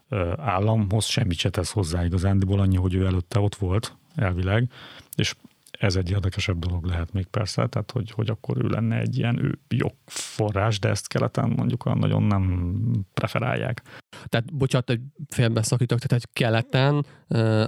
ö, 0.10 0.34
államhoz 0.38 1.06
semmit 1.06 1.38
se 1.38 1.50
tesz 1.50 1.72
hozzá 1.72 2.06
igazándiból 2.06 2.60
annyi, 2.60 2.78
hogy 2.78 2.94
ő 2.94 3.06
előtte 3.06 3.40
ott 3.40 3.56
volt 3.56 3.96
elvileg, 4.16 4.70
és 5.16 5.36
ez 5.82 5.96
egy 5.96 6.10
érdekesebb 6.10 6.60
dolog 6.60 6.86
lehet 6.86 7.14
még 7.14 7.26
persze, 7.26 7.68
tehát 7.68 7.92
hogy, 7.92 8.12
hogy 8.12 8.30
akkor 8.30 8.58
ő 8.64 8.68
lenne 8.68 9.00
egy 9.00 9.18
ilyen 9.18 9.44
ő 9.44 9.60
jogforrás, 9.68 10.80
de 10.80 10.90
ezt 10.90 11.08
keleten 11.08 11.50
mondjuk 11.50 11.86
olyan 11.86 11.98
nagyon 11.98 12.24
nem 12.24 12.74
preferálják. 13.14 13.82
Tehát, 14.26 14.54
bocsánat, 14.54 14.88
hogy 14.88 15.00
félbeszakítok, 15.28 16.00
tehát 16.00 16.24
hogy 16.24 16.34
keleten 16.34 17.06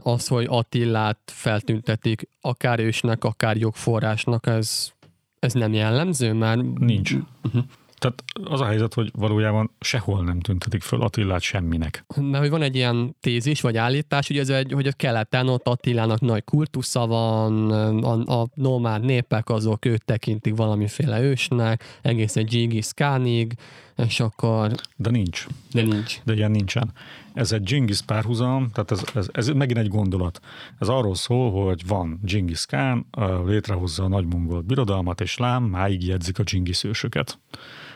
az, 0.04 0.28
hogy 0.28 0.46
Attillát 0.50 1.20
feltüntetik 1.26 2.30
akár 2.42 2.80
ősnek, 2.80 3.24
akár 3.24 3.58
jogforrásnak, 3.58 4.48
ez, 4.48 4.92
ez 5.40 5.54
nem 5.54 5.74
jellemző, 5.74 6.34
mert... 6.34 6.62
Nincs. 6.80 7.14
Uh-huh. 7.44 7.64
Tehát 8.04 8.24
az 8.52 8.62
a 8.62 8.66
helyzet, 8.66 8.94
hogy 8.94 9.12
valójában 9.14 9.72
sehol 9.80 10.24
nem 10.24 10.40
tüntetik 10.40 10.82
föl 10.82 11.02
Attillát 11.02 11.42
semminek. 11.42 12.06
Mert 12.16 12.38
hogy 12.38 12.50
van 12.50 12.62
egy 12.62 12.76
ilyen 12.76 13.16
tézis 13.20 13.62
vagy 13.62 13.78
állítás, 13.78 14.28
hogy, 14.28 14.38
ez 14.38 14.50
egy, 14.50 14.72
hogy 14.72 14.88
a 14.88 14.92
keleten 14.92 15.48
ott 15.48 15.68
Attilának 15.68 16.20
nagy 16.20 16.44
kultusza 16.44 17.08
van, 17.08 17.70
a, 18.04 18.42
a 18.42 18.48
nomád 18.54 19.04
népek 19.04 19.50
azok 19.50 19.86
őt 19.86 20.06
tekintik 20.06 20.56
valamiféle 20.56 21.22
ősnek, 21.22 22.00
egészen 22.02 22.46
Gingis 22.46 22.94
Khanig, 22.94 23.54
és 23.98 24.20
akkor... 24.20 24.72
De 24.96 25.10
nincs. 25.10 25.48
De 25.72 25.82
nincs. 25.82 26.22
De 26.24 26.34
ilyen 26.34 26.52
nincsen. 26.52 26.92
Ez 27.34 27.52
egy 27.52 27.64
Genghis 27.64 28.02
párhuzam, 28.02 28.70
tehát 28.74 28.92
ez, 28.92 29.04
ez, 29.14 29.28
ez 29.32 29.48
megint 29.48 29.80
egy 29.80 29.88
gondolat. 29.88 30.40
Ez 30.80 30.88
arról 30.88 31.16
szól, 31.16 31.66
hogy 31.66 31.88
van 31.88 32.20
Genghis 32.24 32.66
Khan, 32.66 33.08
létrehozza 33.46 34.04
a 34.04 34.08
nagy 34.08 34.26
mongol 34.26 34.62
birodalmat, 34.62 35.22
és 35.22 35.38
lám, 35.38 35.64
máig 35.64 36.06
jegyzik 36.08 36.40
a 36.40 36.44
Genghis 36.44 36.84
ősöket 36.84 37.40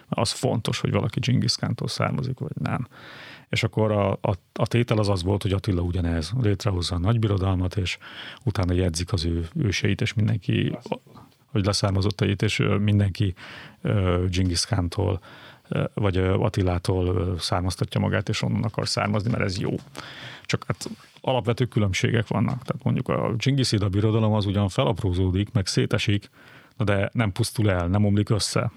az 0.09 0.31
fontos, 0.31 0.79
hogy 0.79 0.91
valaki 0.91 1.19
Genghis 1.19 1.55
származik, 1.85 2.39
vagy 2.39 2.55
nem. 2.61 2.87
És 3.49 3.63
akkor 3.63 3.91
a, 3.91 4.11
a, 4.11 4.33
a 4.53 4.67
tétel 4.67 4.97
az 4.97 5.09
az 5.09 5.23
volt, 5.23 5.41
hogy 5.41 5.51
Attila 5.51 5.81
ugyanez 5.81 6.31
létrehozza 6.41 6.95
a 6.95 6.99
nagybirodalmat, 6.99 7.77
és 7.77 7.97
utána 8.43 8.73
jegyzik 8.73 9.13
az 9.13 9.25
ő 9.25 9.47
őseit, 9.55 10.01
és 10.01 10.13
mindenki, 10.13 10.77
hogy 11.45 11.65
leszármazottait, 11.65 12.41
és 12.41 12.63
mindenki 12.79 13.33
uh, 13.83 15.19
vagy 15.93 16.17
Attilától 16.17 17.35
származtatja 17.39 17.99
magát, 17.99 18.29
és 18.29 18.41
onnan 18.41 18.63
akar 18.63 18.87
származni, 18.87 19.31
mert 19.31 19.43
ez 19.43 19.59
jó. 19.59 19.75
Csak 20.45 20.63
hát 20.67 20.89
alapvető 21.21 21.65
különbségek 21.65 22.27
vannak. 22.27 22.63
Tehát 22.63 22.83
mondjuk 22.83 23.07
a 23.09 23.33
Genghis 23.37 23.69
birodalom 23.69 24.33
az 24.33 24.45
ugyan 24.45 24.69
felaprózódik, 24.69 25.51
meg 25.51 25.67
szétesik, 25.67 26.29
de 26.77 27.09
nem 27.13 27.31
pusztul 27.31 27.71
el, 27.71 27.87
nem 27.87 28.05
omlik 28.05 28.29
össze 28.29 28.71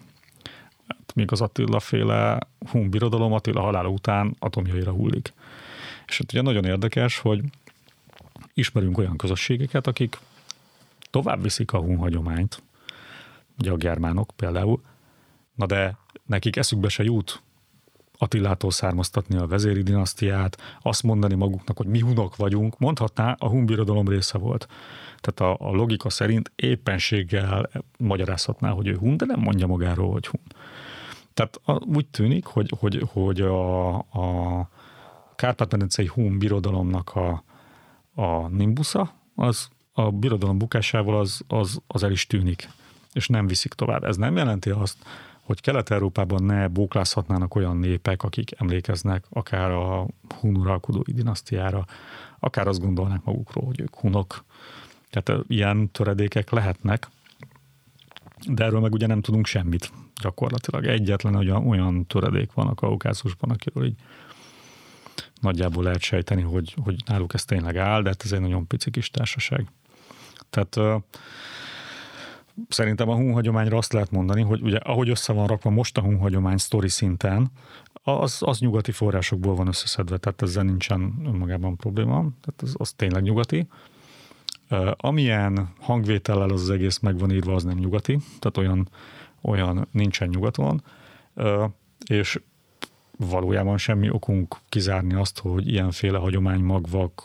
hát 0.99 1.15
míg 1.15 1.33
az 1.33 1.41
Attila 1.41 1.81
féle 1.81 2.39
Hun 2.71 2.91
birodalom 2.91 3.33
Attila 3.33 3.61
halála 3.61 3.89
után 3.89 4.37
atomjaira 4.39 4.93
hullik. 4.93 5.33
És 6.07 6.19
hát 6.19 6.33
ugye 6.33 6.43
nagyon 6.43 6.65
érdekes, 6.65 7.19
hogy 7.19 7.43
ismerünk 8.55 8.99
olyan 8.99 9.17
közösségeket, 9.17 9.87
akik 9.87 10.19
tovább 11.11 11.43
viszik 11.43 11.73
a 11.73 11.79
Hun 11.79 11.97
hagyományt, 11.97 12.63
ugye 13.59 13.71
a 13.71 13.77
germánok 13.77 14.31
például, 14.37 14.83
na 15.55 15.67
de 15.67 15.97
nekik 16.27 16.57
eszükbe 16.57 16.89
se 16.89 17.03
jut 17.03 17.43
Attilától 18.23 18.71
származtatni 18.71 19.37
a 19.37 19.47
vezéri 19.47 19.83
dinasztiát, 19.83 20.79
azt 20.83 21.03
mondani 21.03 21.35
maguknak, 21.35 21.77
hogy 21.77 21.87
mi 21.87 22.01
hunok 22.01 22.37
vagyunk, 22.37 22.79
mondhatná, 22.79 23.37
a 23.39 23.49
hun 23.49 23.67
birodalom 23.67 24.09
része 24.09 24.39
volt. 24.39 24.69
Tehát 25.21 25.59
a, 25.61 25.67
a 25.69 25.71
logika 25.71 26.11
szerint 26.11 26.53
éppenséggel 26.57 27.71
magyarázhatná, 27.99 28.71
hogy 28.71 28.87
ő 28.87 28.97
hun, 28.97 29.17
de 29.17 29.25
nem 29.25 29.41
mondja 29.41 29.67
magáról, 29.67 30.13
hogy 30.13 30.27
hun. 30.27 30.41
Tehát 31.35 31.61
úgy 31.97 32.07
tűnik, 32.07 32.45
hogy, 32.45 32.73
hogy, 32.79 33.05
hogy 33.13 33.41
a, 33.41 33.97
a 33.99 34.69
Kárpát-medencei 35.37 36.07
Hun 36.07 36.39
birodalomnak 36.39 37.15
a, 37.15 37.45
a 38.15 38.49
nimbusza, 38.49 39.15
az 39.35 39.69
a 39.93 40.11
birodalom 40.11 40.59
bukásával 40.59 41.19
az, 41.19 41.41
az, 41.49 41.81
az 41.87 42.03
el 42.03 42.11
is 42.11 42.27
tűnik, 42.27 42.69
és 43.13 43.29
nem 43.29 43.47
viszik 43.47 43.73
tovább. 43.73 44.05
Ez 44.05 44.17
nem 44.17 44.37
jelenti 44.37 44.71
azt, 44.71 44.97
hogy 45.51 45.61
Kelet-Európában 45.61 46.43
ne 46.43 46.69
bóklázhatnának 46.69 47.55
olyan 47.55 47.77
népek, 47.77 48.23
akik 48.23 48.51
emlékeznek 48.61 49.25
akár 49.31 49.71
a 49.71 50.07
hun 50.41 50.57
uralkodói 50.57 51.13
dinasztiára, 51.13 51.85
akár 52.39 52.69
azt 52.69 52.81
gondolnák 52.81 53.25
magukról, 53.25 53.65
hogy 53.65 53.81
ők 53.81 53.97
hunok. 53.97 54.45
Tehát 55.11 55.45
ilyen 55.49 55.91
töredékek 55.91 56.51
lehetnek, 56.51 57.09
de 58.49 58.65
erről 58.65 58.81
meg 58.81 58.93
ugye 58.93 59.07
nem 59.07 59.21
tudunk 59.21 59.47
semmit 59.47 59.93
gyakorlatilag. 60.23 60.87
Egyetlen 60.87 61.35
olyan, 61.35 61.67
olyan 61.67 62.07
töredék 62.07 62.53
van 62.53 62.67
a 62.67 62.75
Kaukázusban, 62.75 63.51
akiről 63.51 63.85
így 63.85 63.97
nagyjából 65.41 65.83
lehet 65.83 66.01
sejteni, 66.03 66.43
hogy, 66.43 66.75
hogy 66.83 67.03
náluk 67.07 67.35
ez 67.35 67.45
tényleg 67.45 67.77
áll, 67.77 68.03
de 68.03 68.09
hát 68.09 68.23
ez 68.25 68.33
egy 68.33 68.41
nagyon 68.41 68.67
pici 68.67 68.91
kis 68.91 69.11
társaság. 69.11 69.67
Tehát 70.51 71.03
szerintem 72.69 73.09
a 73.09 73.15
hun 73.15 73.33
hagyományra 73.33 73.77
azt 73.77 73.93
lehet 73.93 74.11
mondani, 74.11 74.43
hogy 74.43 74.63
ugye 74.63 74.77
ahogy 74.77 75.09
össze 75.09 75.33
van 75.33 75.47
rakva 75.47 75.71
most 75.71 75.99
a 75.99 76.01
hun 76.01 76.19
hagyomány 76.19 76.57
sztori 76.57 76.89
szinten, 76.89 77.51
az, 78.03 78.37
az 78.41 78.59
nyugati 78.59 78.93
forrásokból 78.93 79.55
van 79.55 79.67
összeszedve, 79.67 80.17
tehát 80.17 80.43
ezzel 80.43 80.65
nincsen 80.65 81.15
önmagában 81.25 81.77
probléma, 81.77 82.15
tehát 82.15 82.63
az, 82.63 82.75
az 82.79 82.93
tényleg 82.93 83.23
nyugati. 83.23 83.67
Uh, 84.71 84.91
amilyen 84.97 85.73
hangvétellel 85.81 86.51
az, 86.51 86.63
az 86.63 86.71
egész 86.71 86.99
meg 86.99 87.19
van 87.19 87.33
írva, 87.33 87.55
az 87.55 87.65
nem 87.65 87.79
nyugati, 87.79 88.19
tehát 88.39 88.57
olyan 88.57 88.89
olyan 89.41 89.89
nincsen 89.93 90.29
nyugaton, 90.29 90.83
és 92.07 92.41
valójában 93.17 93.79
semmi 93.79 94.11
okunk 94.11 94.57
kizárni 94.69 95.15
azt, 95.15 95.39
hogy 95.39 95.69
ilyenféle 95.69 96.19
hagyománymagvak 96.19 97.23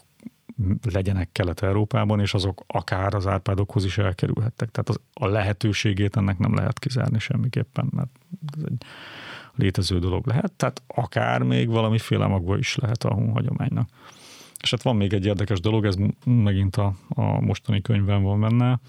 legyenek 0.92 1.32
Kelet-Európában, 1.32 2.20
és 2.20 2.34
azok 2.34 2.64
akár 2.68 3.14
az 3.14 3.28
Árpádokhoz 3.28 3.86
is 3.86 3.98
elkerülhettek. 3.98 4.72
Tehát 4.72 4.90
az, 4.90 5.00
a 5.14 5.28
lehetőségét 5.28 6.16
ennek 6.16 6.38
nem 6.38 6.56
lehet 6.56 6.80
kizárni 6.80 7.20
semmiképpen, 7.20 7.90
mert 7.92 8.10
ez 8.58 8.64
egy 8.66 8.86
létező 9.56 10.00
dolog 10.00 10.28
lehet. 10.28 10.52
Tehát 10.52 10.82
akár 10.88 11.42
még 11.42 11.70
valamiféle 11.70 12.28
magva 12.28 12.58
is 12.58 12.76
lehet 12.76 13.04
a 13.04 13.14
hun 13.14 13.32
hagyománynak. 13.32 13.90
És 14.62 14.72
hát 14.72 14.82
van 14.82 14.96
még 14.96 15.14
egy 15.14 15.26
érdekes 15.26 15.60
dolog, 15.60 15.86
ez 15.86 15.96
megint 16.26 16.76
a, 16.76 16.94
a 17.10 17.42
mostani 17.42 17.82
könyvben 17.82 18.24
van 18.24 18.40
benne, 18.40 18.80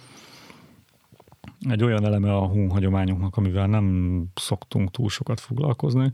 egy 1.61 1.85
olyan 1.85 2.05
eleme 2.05 2.37
a 2.37 2.47
hun 2.47 2.71
hagyományunknak, 2.71 3.37
amivel 3.37 3.67
nem 3.67 4.27
szoktunk 4.35 4.91
túl 4.91 5.09
sokat 5.09 5.41
foglalkozni. 5.41 6.12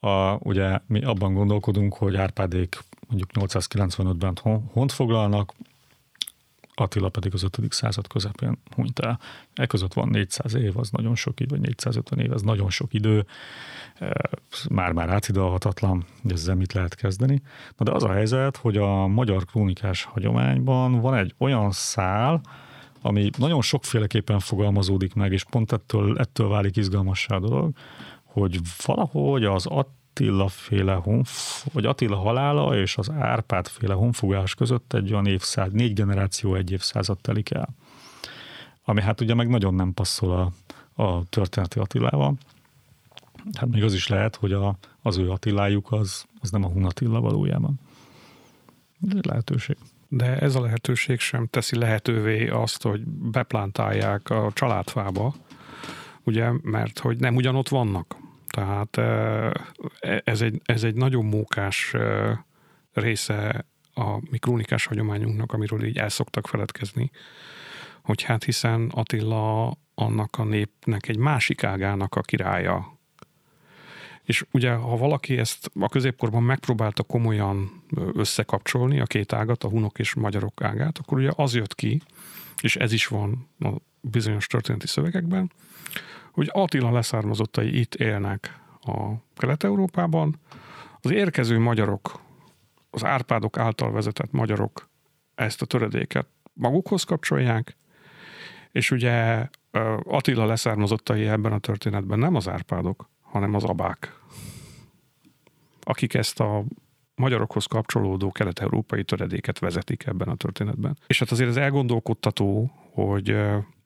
A, 0.00 0.34
ugye 0.38 0.78
mi 0.86 1.04
abban 1.04 1.34
gondolkodunk, 1.34 1.94
hogy 1.94 2.16
Árpádék 2.16 2.78
mondjuk 3.10 3.30
895-ben 3.34 4.66
hont 4.72 4.92
foglalnak, 4.92 5.54
Attila 6.74 7.08
pedig 7.08 7.34
az 7.34 7.42
5. 7.42 7.72
század 7.72 8.06
közepén 8.06 8.58
hunyt 8.74 8.98
el. 8.98 9.20
E 9.54 9.66
között 9.66 9.92
van 9.92 10.08
400 10.08 10.54
év, 10.54 10.76
az 10.76 10.90
nagyon 10.90 11.14
sok 11.14 11.40
idő, 11.40 11.48
vagy 11.50 11.60
450 11.60 12.18
év, 12.18 12.32
ez 12.32 12.42
nagyon 12.42 12.70
sok 12.70 12.94
idő, 12.94 13.26
e, 13.94 14.12
már-már 14.70 15.08
átidalhatatlan, 15.08 16.04
hogy 16.22 16.32
ezzel 16.32 16.54
mit 16.54 16.72
lehet 16.72 16.94
kezdeni. 16.94 17.42
Na 17.76 17.84
de 17.84 17.92
az 17.92 18.02
a 18.04 18.12
helyzet, 18.12 18.56
hogy 18.56 18.76
a 18.76 19.06
magyar 19.06 19.44
krónikás 19.44 20.04
hagyományban 20.04 21.00
van 21.00 21.14
egy 21.14 21.34
olyan 21.38 21.70
szál, 21.70 22.40
ami 23.02 23.30
nagyon 23.38 23.62
sokféleképpen 23.62 24.38
fogalmazódik 24.38 25.14
meg, 25.14 25.32
és 25.32 25.44
pont 25.44 25.72
ettől, 25.72 26.18
ettől 26.18 26.48
válik 26.48 26.76
izgalmassá 26.76 27.36
a 27.36 27.40
dolog, 27.40 27.72
hogy 28.32 28.60
valahogy 28.84 29.44
az 29.44 29.66
Attila 29.66 30.48
féle 30.48 30.94
honf, 30.94 31.64
vagy 31.72 31.86
Attila 31.86 32.16
halála 32.16 32.76
és 32.76 32.96
az 32.96 33.10
Árpád 33.10 33.66
féle 33.66 33.94
honfogás 33.94 34.54
között 34.54 34.92
egy 34.92 35.12
olyan 35.12 35.26
évszázad, 35.26 35.74
négy 35.74 35.92
generáció, 35.92 36.54
egy 36.54 36.70
évszázad 36.70 37.18
telik 37.18 37.50
el. 37.50 37.68
Ami 38.84 39.00
hát 39.00 39.20
ugye 39.20 39.34
meg 39.34 39.48
nagyon 39.48 39.74
nem 39.74 39.94
passzol 39.94 40.52
a, 40.94 41.02
a 41.02 41.24
történeti 41.28 41.78
Attilával. 41.78 42.34
Hát 43.52 43.70
még 43.70 43.82
az 43.82 43.94
is 43.94 44.08
lehet, 44.08 44.36
hogy 44.36 44.52
a, 44.52 44.76
az 45.02 45.16
ő 45.16 45.30
Attilájuk 45.30 45.92
az, 45.92 46.24
az 46.40 46.50
nem 46.50 46.64
a 46.64 46.68
Hun 46.68 46.84
Attila 46.84 47.20
valójában. 47.20 47.80
Ez 49.08 49.22
lehetőség 49.22 49.76
de 50.12 50.36
ez 50.38 50.54
a 50.54 50.60
lehetőség 50.60 51.18
sem 51.18 51.46
teszi 51.46 51.76
lehetővé 51.76 52.48
azt, 52.48 52.82
hogy 52.82 53.00
beplántálják 53.06 54.30
a 54.30 54.50
családfába, 54.54 55.34
ugye, 56.24 56.50
mert 56.62 56.98
hogy 56.98 57.18
nem 57.18 57.36
ugyanott 57.36 57.68
vannak. 57.68 58.16
Tehát 58.46 58.96
e, 58.96 60.22
ez 60.24 60.40
egy, 60.40 60.60
ez 60.64 60.84
egy 60.84 60.94
nagyon 60.94 61.24
mókás 61.24 61.94
része 62.92 63.64
a 63.94 64.30
mi 64.30 64.38
krónikás 64.38 64.86
hagyományunknak, 64.86 65.52
amiről 65.52 65.84
így 65.84 65.98
el 65.98 66.08
szoktak 66.08 66.46
feledkezni, 66.46 67.10
hogy 68.02 68.22
hát 68.22 68.44
hiszen 68.44 68.90
Attila 68.94 69.78
annak 69.94 70.38
a 70.38 70.44
népnek 70.44 71.08
egy 71.08 71.16
másik 71.16 71.64
ágának 71.64 72.14
a 72.14 72.20
királya, 72.20 72.98
és 74.24 74.44
ugye, 74.50 74.72
ha 74.72 74.96
valaki 74.96 75.38
ezt 75.38 75.70
a 75.80 75.88
középkorban 75.88 76.42
megpróbálta 76.42 77.02
komolyan 77.02 77.82
összekapcsolni, 78.12 79.00
a 79.00 79.04
két 79.04 79.32
ágat, 79.32 79.64
a 79.64 79.68
hunok 79.68 79.98
és 79.98 80.14
magyarok 80.14 80.62
ágát, 80.62 80.98
akkor 80.98 81.18
ugye 81.18 81.30
az 81.34 81.54
jött 81.54 81.74
ki, 81.74 82.02
és 82.62 82.76
ez 82.76 82.92
is 82.92 83.06
van 83.06 83.48
a 83.58 83.68
bizonyos 84.00 84.46
történeti 84.46 84.86
szövegekben, 84.86 85.50
hogy 86.32 86.48
Attila 86.52 86.90
leszármazottai 86.90 87.78
itt 87.78 87.94
élnek 87.94 88.60
a 88.80 89.10
Kelet-Európában, 89.36 90.36
az 91.00 91.10
érkező 91.10 91.58
magyarok, 91.58 92.20
az 92.90 93.04
Árpádok 93.04 93.58
által 93.58 93.92
vezetett 93.92 94.32
magyarok 94.32 94.88
ezt 95.34 95.62
a 95.62 95.66
töredéket 95.66 96.26
magukhoz 96.52 97.04
kapcsolják, 97.04 97.76
és 98.72 98.90
ugye 98.90 99.48
Attila 100.04 100.44
leszármazottai 100.44 101.26
ebben 101.26 101.52
a 101.52 101.58
történetben 101.58 102.18
nem 102.18 102.34
az 102.34 102.48
Árpádok, 102.48 103.08
hanem 103.22 103.54
az 103.54 103.64
abák, 103.64 104.18
akik 105.82 106.14
ezt 106.14 106.40
a 106.40 106.64
magyarokhoz 107.14 107.64
kapcsolódó 107.64 108.32
kelet-európai 108.32 109.04
töredéket 109.04 109.58
vezetik 109.58 110.06
ebben 110.06 110.28
a 110.28 110.34
történetben. 110.34 110.98
És 111.06 111.18
hát 111.18 111.30
azért 111.30 111.48
ez 111.50 111.56
elgondolkodtató, 111.56 112.70
hogy 112.92 113.36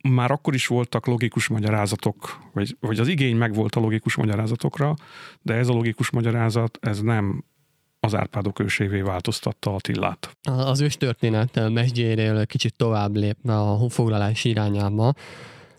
már 0.09 0.31
akkor 0.31 0.55
is 0.55 0.67
voltak 0.67 1.07
logikus 1.07 1.49
magyarázatok, 1.49 2.39
vagy, 2.53 2.77
vagy 2.81 2.99
az 2.99 3.09
igény 3.09 3.37
megvolt 3.37 3.75
a 3.75 3.81
logikus 3.81 4.17
magyarázatokra, 4.17 4.95
de 5.43 5.55
ez 5.55 5.69
a 5.69 5.73
logikus 5.73 6.11
magyarázat, 6.11 6.79
ez 6.81 7.01
nem 7.01 7.45
az 8.01 8.15
Árpádok 8.15 8.59
ősévé 8.59 9.01
változtatta 9.01 9.75
Attillát. 9.75 10.37
Az 10.43 10.81
ős 10.81 10.97
történet 10.97 11.69
mesdjérél 11.71 12.47
kicsit 12.47 12.77
tovább 12.77 13.17
lépne 13.17 13.59
a 13.59 13.75
honfoglalás 13.75 14.45
irányába, 14.45 15.13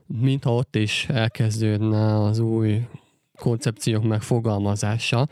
mintha 0.06 0.54
ott 0.54 0.76
is 0.76 1.06
elkezdődne 1.10 2.24
az 2.24 2.40
új 2.40 2.88
koncepciók 3.40 4.04
megfogalmazása. 4.04 5.28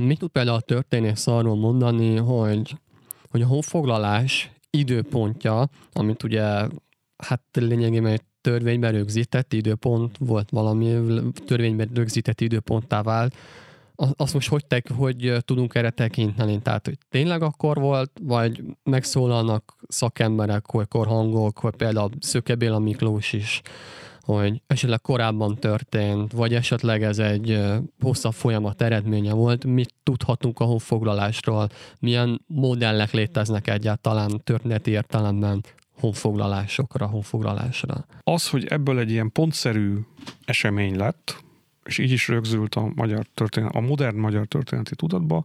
Mit 0.00 0.18
tud 0.18 0.30
például 0.30 0.56
a 0.56 0.60
történész 0.60 1.26
arról 1.26 1.56
mondani, 1.56 2.16
hogy, 2.16 2.76
hogy 3.30 3.42
a 3.42 3.46
honfoglalás 3.46 4.50
időpontja, 4.70 5.68
amit 5.92 6.22
ugye 6.22 6.66
hát 7.24 7.42
lényegében 7.52 8.12
egy 8.12 8.22
törvényben 8.40 8.92
rögzített 8.92 9.52
időpont 9.52 10.16
volt 10.18 10.50
valami, 10.50 10.98
törvényben 11.46 11.90
rögzített 11.94 12.40
időponttá 12.40 13.02
vált, 13.02 13.34
azt 14.16 14.34
most 14.34 14.48
hogy, 14.48 14.66
tek, 14.66 14.90
hogy 14.90 15.32
tudunk 15.40 15.74
erre 15.74 15.90
tekinteni? 15.90 16.60
Tehát, 16.62 16.86
hogy 16.86 16.98
tényleg 17.10 17.42
akkor 17.42 17.80
volt, 17.80 18.10
vagy 18.22 18.62
megszólalnak 18.82 19.76
szakemberek, 19.88 20.74
olykor 20.74 21.06
hangok, 21.06 21.58
hogy 21.58 21.76
például 21.76 22.10
Szöke 22.18 22.54
Béla 22.54 22.78
Miklós 22.78 23.32
is, 23.32 23.60
hogy 24.20 24.62
esetleg 24.66 25.00
korábban 25.00 25.56
történt, 25.56 26.32
vagy 26.32 26.54
esetleg 26.54 27.02
ez 27.02 27.18
egy 27.18 27.62
hosszabb 28.00 28.32
folyamat 28.32 28.82
eredménye 28.82 29.32
volt. 29.32 29.64
Mit 29.64 29.94
tudhatunk 30.02 30.60
a 30.60 30.64
honfoglalásról? 30.64 31.68
Milyen 32.00 32.40
modellek 32.46 33.12
léteznek 33.12 33.68
egyáltalán 33.68 34.40
történeti 34.44 34.90
értelemben 34.90 35.64
honfoglalásokra, 36.00 37.06
honfoglalásra? 37.06 38.06
Az, 38.22 38.48
hogy 38.48 38.66
ebből 38.66 38.98
egy 38.98 39.10
ilyen 39.10 39.32
pontszerű 39.32 39.98
esemény 40.44 40.96
lett, 40.96 41.42
és 41.84 41.98
így 41.98 42.10
is 42.10 42.28
rögzült 42.28 42.74
a, 42.74 42.90
magyar 42.94 43.26
történet, 43.34 43.74
a 43.74 43.80
modern 43.80 44.16
magyar 44.16 44.46
történeti 44.46 44.96
tudatba, 44.96 45.44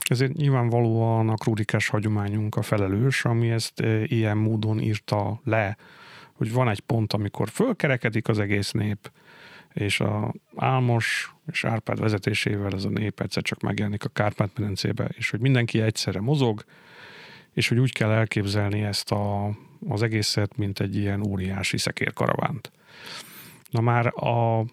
ezért 0.00 0.32
nyilvánvalóan 0.32 1.28
a 1.28 1.34
krónikás 1.34 1.88
hagyományunk 1.88 2.56
a 2.56 2.62
felelős, 2.62 3.24
ami 3.24 3.50
ezt 3.50 3.80
e, 3.80 4.04
ilyen 4.04 4.36
módon 4.36 4.80
írta 4.80 5.40
le, 5.44 5.76
hogy 6.32 6.52
van 6.52 6.68
egy 6.68 6.80
pont, 6.80 7.12
amikor 7.12 7.48
fölkerekedik 7.48 8.28
az 8.28 8.38
egész 8.38 8.70
nép, 8.70 9.10
és 9.72 10.00
a 10.00 10.34
Álmos 10.56 11.34
és 11.46 11.64
Árpád 11.64 12.00
vezetésével 12.00 12.72
ez 12.72 12.84
a 12.84 12.88
nép 12.88 13.20
egyszer 13.20 13.42
csak 13.42 13.60
megjelenik 13.60 14.04
a 14.04 14.08
Kárpát-medencébe, 14.08 15.10
és 15.16 15.30
hogy 15.30 15.40
mindenki 15.40 15.80
egyszerre 15.80 16.20
mozog, 16.20 16.64
és 17.52 17.68
hogy 17.68 17.78
úgy 17.78 17.92
kell 17.92 18.10
elképzelni 18.10 18.80
ezt 18.80 19.10
a, 19.10 19.50
az 19.88 20.02
egészet, 20.02 20.56
mint 20.56 20.80
egy 20.80 20.96
ilyen 20.96 21.26
óriási 21.26 21.78
szekérkaravánt. 21.78 22.72
Na 23.70 23.80
már 23.80 24.06
a 24.06 24.64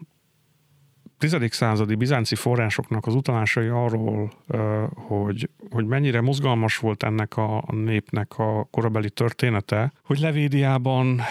10. 1.18 1.36
századi 1.49 1.95
bizánci 1.95 2.36
forrásoknak 2.36 3.05
az 3.05 3.16
utalásai 3.16 3.68
arról, 3.68 4.32
hogy, 4.95 5.49
hogy 5.70 5.86
mennyire 5.86 6.22
mozgalmas 6.22 6.78
volt 6.78 7.03
ennek 7.03 7.38
a 7.38 7.64
népnek 7.72 8.38
a 8.38 8.68
korabeli 8.72 9.10
története, 9.10 9.93
hogy 10.03 10.20
Levédiában 10.20 11.22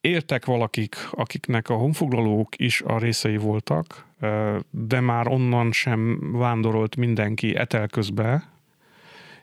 éltek 0.00 0.44
valakik, 0.44 0.96
akiknek 1.10 1.68
a 1.68 1.74
honfoglalók 1.74 2.58
is 2.58 2.82
a 2.82 2.98
részei 2.98 3.36
voltak, 3.36 4.06
de 4.70 5.00
már 5.00 5.28
onnan 5.28 5.72
sem 5.72 6.18
vándorolt 6.32 6.96
mindenki 6.96 7.56
etelközbe, 7.56 8.55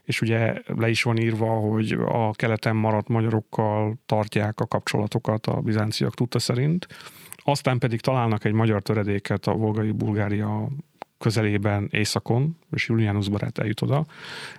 és 0.04 0.22
ugye 0.22 0.54
le 0.66 0.89
is 0.89 1.04
van 1.04 1.18
írva, 1.18 1.47
hogy 1.47 1.91
a 2.06 2.32
keleten 2.32 2.76
maradt 2.76 3.08
magyarokkal 3.08 3.95
tartják 4.06 4.60
a 4.60 4.68
kapcsolatokat 4.68 5.47
a 5.47 5.62
bizánciak 5.62 6.14
tudta 6.14 6.39
szerint 6.39 6.88
aztán 7.43 7.78
pedig 7.78 8.01
találnak 8.01 8.45
egy 8.45 8.54
magyar 8.54 8.82
töredéket 8.82 9.47
a 9.47 9.54
volgai 9.54 9.91
Bulgária 9.91 10.68
közelében, 11.18 11.88
északon, 11.91 12.58
és 12.72 12.88
Julianus 12.88 13.30
barát 13.30 13.58
eljut 13.58 13.82
oda. 13.82 14.06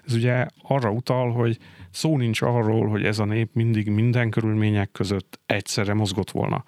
Ez 0.06 0.14
ugye 0.14 0.46
arra 0.62 0.90
utal, 0.90 1.32
hogy 1.32 1.58
szó 1.90 2.16
nincs 2.16 2.42
arról, 2.42 2.88
hogy 2.88 3.04
ez 3.04 3.18
a 3.18 3.24
nép 3.24 3.50
mindig 3.52 3.90
minden 3.90 4.30
körülmények 4.30 4.92
között 4.92 5.40
egyszerre 5.46 5.94
mozgott 5.94 6.30
volna. 6.30 6.64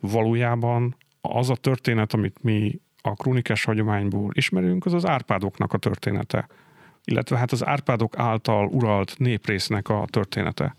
Valójában 0.00 0.96
az 1.20 1.50
a 1.50 1.56
történet, 1.56 2.12
amit 2.12 2.42
mi 2.42 2.80
a 3.02 3.14
krónikás 3.14 3.64
hagyományból 3.64 4.30
ismerünk, 4.32 4.86
az 4.86 4.92
az 4.92 5.06
Árpádoknak 5.06 5.72
a 5.72 5.78
története. 5.78 6.48
Illetve 7.04 7.38
hát 7.38 7.52
az 7.52 7.66
Árpádok 7.66 8.18
által 8.18 8.66
uralt 8.66 9.14
néprésznek 9.18 9.88
a 9.88 10.04
története. 10.10 10.76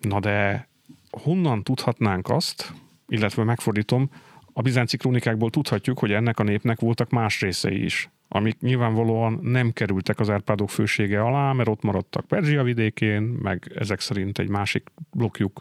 Na 0.00 0.20
de 0.20 0.68
honnan 1.10 1.62
tudhatnánk 1.62 2.28
azt, 2.28 2.72
illetve 3.08 3.44
megfordítom, 3.44 4.10
a 4.52 4.62
bizánci 4.62 4.96
krónikákból 4.96 5.50
tudhatjuk, 5.50 5.98
hogy 5.98 6.12
ennek 6.12 6.38
a 6.38 6.42
népnek 6.42 6.80
voltak 6.80 7.10
más 7.10 7.40
részei 7.40 7.84
is, 7.84 8.10
amik 8.28 8.60
nyilvánvalóan 8.60 9.38
nem 9.42 9.72
kerültek 9.72 10.20
az 10.20 10.30
Árpádok 10.30 10.70
fősége 10.70 11.22
alá, 11.22 11.52
mert 11.52 11.68
ott 11.68 11.82
maradtak 11.82 12.26
Perzsia 12.26 12.62
vidékén, 12.62 13.22
meg 13.22 13.72
ezek 13.74 14.00
szerint 14.00 14.38
egy 14.38 14.48
másik 14.48 14.90
blokkjuk 15.10 15.60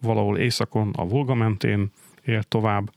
valahol 0.00 0.38
északon, 0.38 0.90
a 0.96 1.04
Volga 1.04 1.34
mentén 1.34 1.90
élt 2.24 2.48
tovább. 2.48 2.92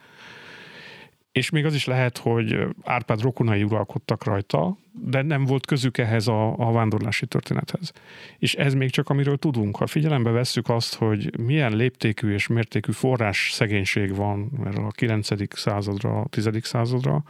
És 1.38 1.50
még 1.50 1.66
az 1.66 1.74
is 1.74 1.86
lehet, 1.86 2.18
hogy 2.18 2.68
Árpád 2.84 3.22
rokonai 3.22 3.64
uralkodtak 3.64 4.24
rajta, 4.24 4.78
de 4.92 5.22
nem 5.22 5.46
volt 5.46 5.66
közük 5.66 5.98
ehhez 5.98 6.28
a, 6.28 6.58
a 6.58 6.72
vándorlási 6.72 7.26
történethez. 7.26 7.92
És 8.38 8.56
ez 8.56 8.74
még 8.74 8.90
csak 8.90 9.10
amiről 9.10 9.38
tudunk. 9.38 9.76
Ha 9.76 9.88
figyelembe 9.88 10.30
vesszük 10.30 10.70
azt, 10.70 10.96
hogy 10.96 11.40
milyen 11.40 11.76
léptékű 11.76 12.34
és 12.34 12.48
mértékű 12.48 12.92
forrás 12.92 13.52
szegénység 13.52 14.16
van 14.16 14.52
erről 14.66 14.86
a 14.86 14.92
9. 14.92 15.58
századra, 15.58 16.20
a 16.20 16.28
10. 16.28 16.50
századra, 16.62 17.24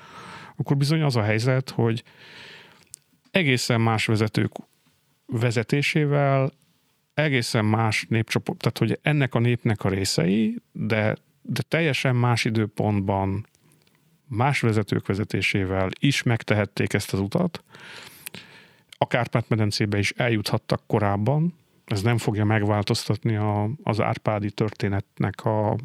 akkor 0.56 0.78
bizony 0.78 1.02
az 1.02 1.16
a 1.16 1.22
helyzet, 1.22 1.70
hogy 1.70 2.04
egészen 3.32 3.82
más 3.82 4.06
vezetők 4.06 4.52
vezetésével 5.26 6.52
egészen 7.14 7.66
más 7.66 8.06
népcsoport, 8.10 8.60
tehát 8.60 8.78
hogy 8.78 9.00
ennek 9.02 9.36
a 9.36 9.40
népnek 9.40 9.84
a 9.84 9.90
részei, 9.90 10.56
de, 10.72 11.18
de 11.42 11.62
teljesen 11.68 12.16
más 12.16 12.46
időpontban 12.46 13.46
más 14.28 14.60
vezetők 14.60 15.08
vezetésével 15.08 15.90
is 16.00 16.24
megtehették 16.24 16.94
ezt 16.94 17.14
az 17.14 17.20
utat. 17.20 17.64
A 18.98 19.08
Kárpát-medencébe 19.08 19.98
is 19.98 20.12
eljuthattak 20.12 20.82
korábban, 20.88 21.54
ez 21.86 22.02
nem 22.02 22.18
fogja 22.18 22.46
megváltoztatni 22.46 23.36
a, 23.36 23.70
az 23.84 24.02
árpádi 24.02 24.52
történetnek 24.52 25.46
a 25.46 25.76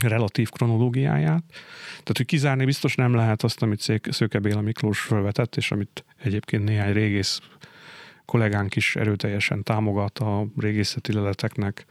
relatív 0.00 0.50
kronológiáját. 0.50 1.44
Tehát, 1.90 2.16
hogy 2.16 2.26
kizárni 2.26 2.64
biztos 2.64 2.94
nem 2.94 3.14
lehet 3.14 3.42
azt, 3.42 3.62
amit 3.62 3.92
Szőke 4.10 4.38
Béla 4.38 4.60
Miklós 4.60 5.00
felvetett, 5.00 5.56
és 5.56 5.70
amit 5.70 6.04
egyébként 6.22 6.64
néhány 6.64 6.92
régész 6.92 7.40
kollégánk 8.24 8.76
is 8.76 8.96
erőteljesen 8.96 9.62
támogat 9.62 10.18
a 10.18 10.46
régészeti 10.56 11.12
leleteknek 11.12 11.86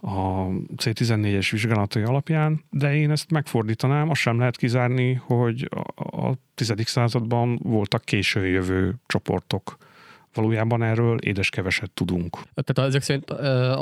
a 0.00 0.46
C14-es 0.76 1.48
vizsgálatai 1.50 2.02
alapján, 2.02 2.64
de 2.70 2.94
én 2.94 3.10
ezt 3.10 3.30
megfordítanám, 3.30 4.10
azt 4.10 4.20
sem 4.20 4.38
lehet 4.38 4.56
kizárni, 4.56 5.12
hogy 5.12 5.68
a 5.96 6.32
10. 6.54 6.72
században 6.84 7.58
voltak 7.62 8.04
késő 8.04 8.46
jövő 8.46 8.94
csoportok. 9.06 9.76
Valójában 10.34 10.82
erről 10.82 11.18
édes 11.18 11.50
keveset 11.50 11.90
tudunk. 11.90 12.38
Tehát 12.54 12.88
ezek 12.88 13.02
szerint 13.02 13.30
uh, 13.30 13.38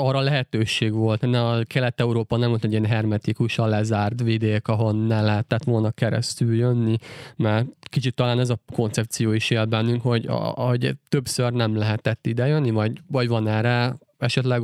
arra 0.07 0.19
lehetőség 0.19 0.93
volt, 0.93 1.19
hogy 1.19 1.35
a 1.35 1.63
Kelet-Európa 1.63 2.37
nem 2.37 2.49
volt 2.49 2.63
egy 2.63 2.71
ilyen 2.71 2.85
hermetikusan 2.85 3.69
lezárt 3.69 4.21
vidék, 4.21 4.67
ahol 4.67 4.93
ne 4.93 5.21
lehetett 5.21 5.63
volna 5.63 5.91
keresztül 5.91 6.55
jönni, 6.55 6.97
mert 7.35 7.67
kicsit 7.79 8.15
talán 8.15 8.39
ez 8.39 8.49
a 8.49 8.59
koncepció 8.73 9.31
is 9.31 9.49
él 9.49 9.65
bennünk, 9.65 10.01
hogy, 10.01 10.25
hogy 10.53 10.95
többször 11.09 11.51
nem 11.51 11.75
lehetett 11.75 12.27
idejönni, 12.27 12.69
vagy, 12.69 13.01
vagy 13.07 13.27
van 13.27 13.47
erre 13.47 13.95
esetleg 14.17 14.61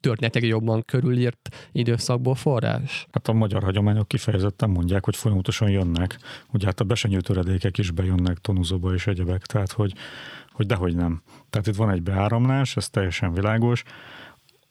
történetek 0.00 0.42
jobban 0.42 0.82
körülírt 0.84 1.68
időszakból 1.72 2.34
forrás? 2.34 3.06
Hát 3.12 3.28
a 3.28 3.32
magyar 3.32 3.62
hagyományok 3.62 4.08
kifejezetten 4.08 4.70
mondják, 4.70 5.04
hogy 5.04 5.16
folyamatosan 5.16 5.70
jönnek. 5.70 6.18
Ugye 6.52 6.66
hát 6.66 6.80
a 6.80 6.84
besenyő 6.84 7.20
töredékek 7.20 7.78
is 7.78 7.90
bejönnek 7.90 8.38
Tonuzóba 8.38 8.94
és 8.94 9.06
egyebek, 9.06 9.46
tehát 9.46 9.72
hogy, 9.72 9.92
hogy 10.52 10.66
dehogy 10.66 10.94
nem. 10.94 11.22
Tehát 11.50 11.66
itt 11.66 11.76
van 11.76 11.90
egy 11.90 12.02
beáramlás, 12.02 12.76
ez 12.76 12.88
teljesen 12.88 13.32
világos. 13.32 13.82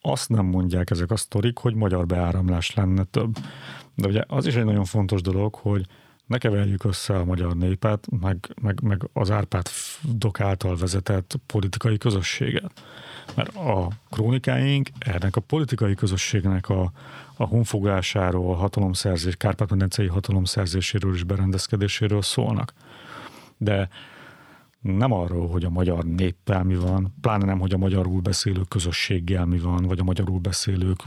azt 0.01 0.29
nem 0.29 0.45
mondják 0.45 0.89
ezek 0.89 1.11
a 1.11 1.15
sztorik, 1.15 1.57
hogy 1.57 1.75
magyar 1.75 2.05
beáramlás 2.05 2.73
lenne 2.73 3.03
több. 3.03 3.37
De 3.95 4.07
ugye 4.07 4.23
az 4.27 4.45
is 4.45 4.55
egy 4.55 4.65
nagyon 4.65 4.85
fontos 4.85 5.21
dolog, 5.21 5.55
hogy 5.55 5.85
ne 6.25 6.37
keverjük 6.37 6.83
össze 6.83 7.15
a 7.15 7.25
magyar 7.25 7.55
népet, 7.55 8.07
meg, 8.21 8.53
meg, 8.61 8.81
meg 8.81 9.09
az 9.13 9.31
Árpád 9.31 9.67
dok 10.01 10.39
által 10.39 10.75
vezetett 10.75 11.39
politikai 11.45 11.97
közösséget. 11.97 12.71
Mert 13.35 13.55
a 13.55 13.87
krónikáink 14.09 14.89
ennek 14.99 15.35
a 15.35 15.41
politikai 15.41 15.95
közösségnek 15.95 16.69
a, 16.69 16.91
a 17.35 17.45
honfoglásáról, 17.45 18.53
a 18.53 18.57
hatalomszerzés, 18.57 19.35
Kárpát-medencei 19.35 20.07
hatalomszerzéséről 20.07 21.13
és 21.13 21.23
berendezkedéséről 21.23 22.21
szólnak. 22.21 22.73
De 23.57 23.89
nem 24.81 25.11
arról, 25.11 25.47
hogy 25.47 25.63
a 25.63 25.69
magyar 25.69 26.03
néppel 26.05 26.63
mi 26.63 26.75
van, 26.75 27.15
pláne 27.21 27.45
nem, 27.45 27.59
hogy 27.59 27.73
a 27.73 27.77
magyarul 27.77 28.21
beszélő 28.21 28.61
közösséggel 28.67 29.45
mi 29.45 29.59
van, 29.59 29.85
vagy 29.85 29.99
a 29.99 30.03
magyarul 30.03 30.39
beszélők 30.39 31.03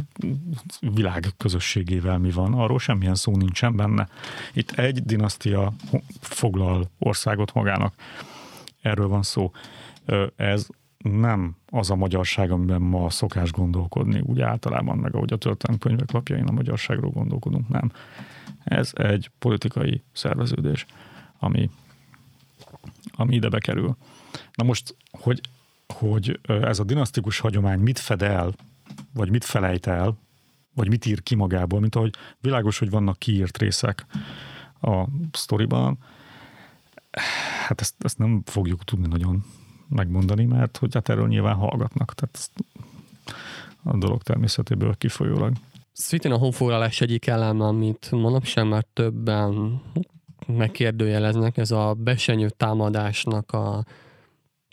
világ 0.80 1.26
közösségével 1.36 2.18
mi 2.18 2.30
van, 2.30 2.54
arról 2.54 2.78
semmilyen 2.78 3.14
szó 3.14 3.36
nincsen 3.36 3.76
benne. 3.76 4.08
Itt 4.52 4.70
egy 4.70 5.02
dinasztia 5.02 5.72
foglal 6.20 6.90
országot 6.98 7.52
magának. 7.54 7.94
Erről 8.80 9.08
van 9.08 9.22
szó. 9.22 9.52
Ez 10.36 10.66
nem 11.12 11.56
az 11.70 11.90
a 11.90 11.94
magyarság, 11.94 12.50
amiben 12.50 12.82
ma 12.82 13.10
szokás 13.10 13.52
gondolkodni, 13.52 14.20
úgy 14.20 14.40
általában, 14.40 14.98
meg 14.98 15.14
ahogy 15.14 15.32
a 15.32 15.36
történelemkönyvek 15.36 16.10
lapjain 16.10 16.44
a 16.44 16.52
magyarságról 16.52 17.10
gondolkodunk, 17.10 17.68
nem. 17.68 17.90
Ez 18.64 18.90
egy 18.94 19.30
politikai 19.38 20.02
szerveződés, 20.12 20.86
ami 21.38 21.70
ami 23.16 23.34
ide 23.34 23.48
bekerül. 23.48 23.96
Na 24.54 24.64
most, 24.64 24.96
hogy, 25.10 25.40
hogy 25.94 26.40
ez 26.46 26.78
a 26.78 26.84
dinasztikus 26.84 27.38
hagyomány 27.38 27.78
mit 27.78 27.98
fed 27.98 28.22
el, 28.22 28.54
vagy 29.12 29.30
mit 29.30 29.44
felejt 29.44 29.86
el, 29.86 30.18
vagy 30.74 30.88
mit 30.88 31.06
ír 31.06 31.22
ki 31.22 31.34
magából, 31.34 31.80
mint 31.80 31.94
ahogy 31.94 32.14
világos, 32.40 32.78
hogy 32.78 32.90
vannak 32.90 33.18
kiírt 33.18 33.58
részek 33.58 34.06
a 34.80 35.04
sztoriban, 35.32 35.98
hát 37.66 37.80
ezt, 37.80 37.94
ezt 37.98 38.18
nem 38.18 38.42
fogjuk 38.44 38.84
tudni 38.84 39.06
nagyon 39.06 39.44
megmondani, 39.88 40.44
mert 40.44 40.76
hogy 40.76 40.94
hát 40.94 41.08
erről 41.08 41.28
nyilván 41.28 41.54
hallgatnak, 41.54 42.14
tehát 42.14 42.50
a 43.82 43.96
dolog 43.96 44.22
természetéből 44.22 44.94
kifolyólag. 44.94 45.52
Szintén 45.92 46.32
a 46.32 46.36
honfoglalás 46.36 47.00
egyik 47.00 47.26
eleme, 47.26 47.64
amit 47.64 48.08
manapság 48.10 48.68
már 48.68 48.84
többen 48.92 49.82
megkérdőjeleznek, 50.46 51.56
ez 51.56 51.70
a 51.70 51.94
besenyő 51.98 52.48
támadásnak 52.48 53.52
a 53.52 53.84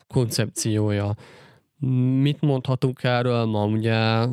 koncepciója. 0.08 1.16
Mit 2.20 2.42
mondhatunk 2.42 3.04
erről 3.04 3.46
ma? 3.46 3.66
Ugye 3.66 4.26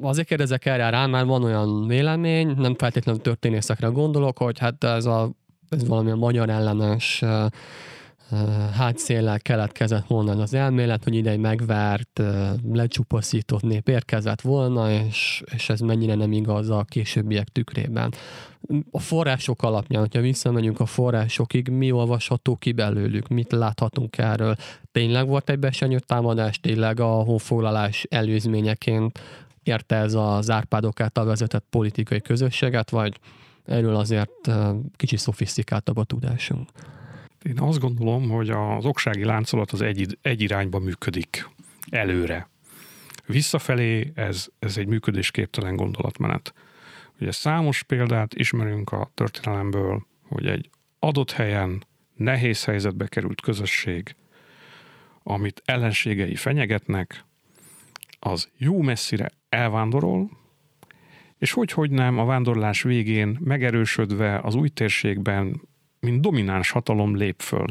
azért 0.00 0.26
kérdezek 0.26 0.66
erre 0.66 0.90
rá, 0.90 1.06
mert 1.06 1.26
van 1.26 1.42
olyan 1.42 1.86
vélemény, 1.86 2.54
nem 2.56 2.74
feltétlenül 2.74 3.20
történészekre 3.20 3.86
gondolok, 3.86 4.38
hogy 4.38 4.58
hát 4.58 4.84
ez, 4.84 5.04
a, 5.04 5.30
ez 5.68 5.86
valamilyen 5.86 6.18
magyar 6.18 6.50
ellenes 6.50 7.22
hátszéllel 8.72 9.40
keletkezett 9.40 10.06
volna 10.06 10.42
az 10.42 10.54
elmélet, 10.54 11.04
hogy 11.04 11.14
ide 11.14 11.30
egy 11.30 11.38
megvert, 11.38 12.22
lecsupaszított 12.72 13.62
nép 13.62 13.88
érkezett 13.88 14.40
volna, 14.40 14.90
és, 14.90 15.42
és 15.54 15.68
ez 15.68 15.80
mennyire 15.80 16.14
nem 16.14 16.32
igaz 16.32 16.70
a 16.70 16.84
későbbiek 16.88 17.48
tükrében. 17.48 18.12
A 18.90 18.98
források 18.98 19.62
alapján, 19.62 20.00
hogyha 20.00 20.20
visszamegyünk 20.20 20.80
a 20.80 20.86
forrásokig, 20.86 21.68
mi 21.68 21.92
olvasható 21.92 22.56
ki 22.56 22.72
belőlük, 22.72 23.28
mit 23.28 23.52
láthatunk 23.52 24.18
erről. 24.18 24.56
Tényleg 24.92 25.26
volt 25.26 25.50
egy 25.50 25.58
besenyőtt 25.58 26.06
támadás, 26.06 26.60
tényleg 26.60 27.00
a 27.00 27.12
honfoglalás 27.12 28.06
előzményeként 28.10 29.20
érte 29.62 29.96
ez 29.96 30.14
az 30.14 30.50
Árpádok 30.50 31.00
által 31.00 31.24
vezetett 31.24 31.64
politikai 31.70 32.20
közösséget, 32.20 32.90
vagy 32.90 33.18
erről 33.64 33.96
azért 33.96 34.50
kicsit 34.96 35.18
szofisztikáltabb 35.18 35.96
a 35.96 36.04
tudásunk. 36.04 36.68
Én 37.42 37.58
azt 37.58 37.80
gondolom, 37.80 38.28
hogy 38.28 38.50
az 38.50 38.84
oksági 38.84 39.24
láncolat 39.24 39.70
az 39.70 39.80
egy, 39.80 40.18
egy 40.22 40.40
irányba 40.40 40.78
működik 40.78 41.48
előre. 41.90 42.48
Visszafelé 43.26 44.12
ez, 44.14 44.48
ez 44.58 44.76
egy 44.76 44.86
működésképtelen 44.86 45.76
gondolatmenet. 45.76 46.54
Ugye 47.20 47.32
számos 47.32 47.82
példát 47.82 48.34
ismerünk 48.34 48.92
a 48.92 49.10
történelemből, 49.14 50.06
hogy 50.28 50.46
egy 50.46 50.70
adott 50.98 51.30
helyen 51.30 51.84
nehéz 52.14 52.64
helyzetbe 52.64 53.06
került 53.06 53.40
közösség, 53.40 54.16
amit 55.22 55.62
ellenségei 55.64 56.34
fenyegetnek, 56.34 57.24
az 58.18 58.50
jó 58.56 58.80
messzire 58.80 59.30
elvándorol, 59.48 60.30
és 61.38 61.52
hogy, 61.52 61.72
hogy 61.72 61.90
nem 61.90 62.18
a 62.18 62.24
vándorlás 62.24 62.82
végén 62.82 63.38
megerősödve 63.40 64.38
az 64.38 64.54
új 64.54 64.68
térségben 64.68 65.60
mint 66.00 66.20
domináns 66.20 66.70
hatalom 66.70 67.16
lép 67.16 67.40
föl. 67.40 67.66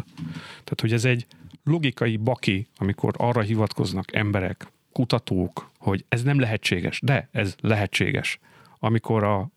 Tehát, 0.49 0.81
hogy 0.81 0.93
ez 0.93 1.05
egy 1.05 1.25
logikai 1.63 2.17
baki, 2.17 2.67
amikor 2.77 3.13
arra 3.17 3.41
hivatkoznak 3.41 4.15
emberek, 4.15 4.71
kutatók, 4.91 5.71
hogy 5.77 6.05
ez 6.09 6.23
nem 6.23 6.39
lehetséges, 6.39 6.99
de 7.03 7.29
ez 7.31 7.55
lehetséges. 7.61 8.39
Amikor 8.79 9.23
a 9.23 9.49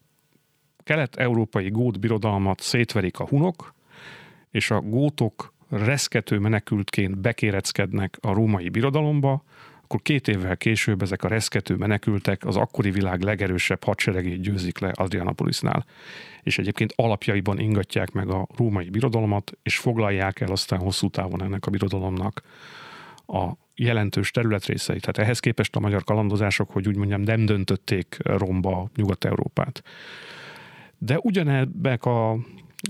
kelet-európai 0.85 1.69
gót 1.69 2.01
birodalmat 2.01 2.61
szétverik 2.61 3.19
a 3.19 3.27
hunok, 3.27 3.75
és 4.51 4.71
a 4.71 4.81
gótok 4.81 5.53
reszkető 5.69 6.39
menekültként 6.39 7.19
bekéreckednek 7.19 8.19
a 8.21 8.33
római 8.33 8.69
birodalomba, 8.69 9.45
akkor 9.93 10.05
két 10.05 10.29
évvel 10.29 10.57
később 10.57 11.03
ezek 11.03 11.25
a 11.25 11.29
reszkető 11.29 11.75
menekültek 11.75 12.45
az 12.45 12.57
akkori 12.57 12.91
világ 12.91 13.21
legerősebb 13.21 13.85
hadseregét 13.85 14.41
győzik 14.41 14.79
le 14.79 14.91
Adrianopolisnál. 14.95 15.85
És 16.43 16.59
egyébként 16.59 16.93
alapjaiban 16.97 17.59
ingatják 17.59 18.13
meg 18.13 18.29
a 18.29 18.47
római 18.57 18.91
birodalmat, 18.91 19.53
és 19.63 19.79
foglalják 19.79 20.41
el 20.41 20.51
aztán 20.51 20.79
hosszú 20.79 21.09
távon 21.09 21.43
ennek 21.43 21.67
a 21.67 21.71
birodalomnak 21.71 22.43
a 23.27 23.51
jelentős 23.75 24.31
területrészeit. 24.31 25.01
Tehát 25.01 25.19
ehhez 25.19 25.41
képest 25.41 25.77
a 25.77 25.81
magyar 25.81 26.05
kalandozások, 26.05 26.71
hogy 26.71 26.89
úgy 26.89 26.97
mondjam, 26.97 27.21
nem 27.21 27.45
döntötték 27.47 28.17
romba 28.23 28.91
Nyugat-Európát. 28.97 29.83
De 30.99 31.19
ugyanebbek 31.19 32.05
a, 32.05 32.31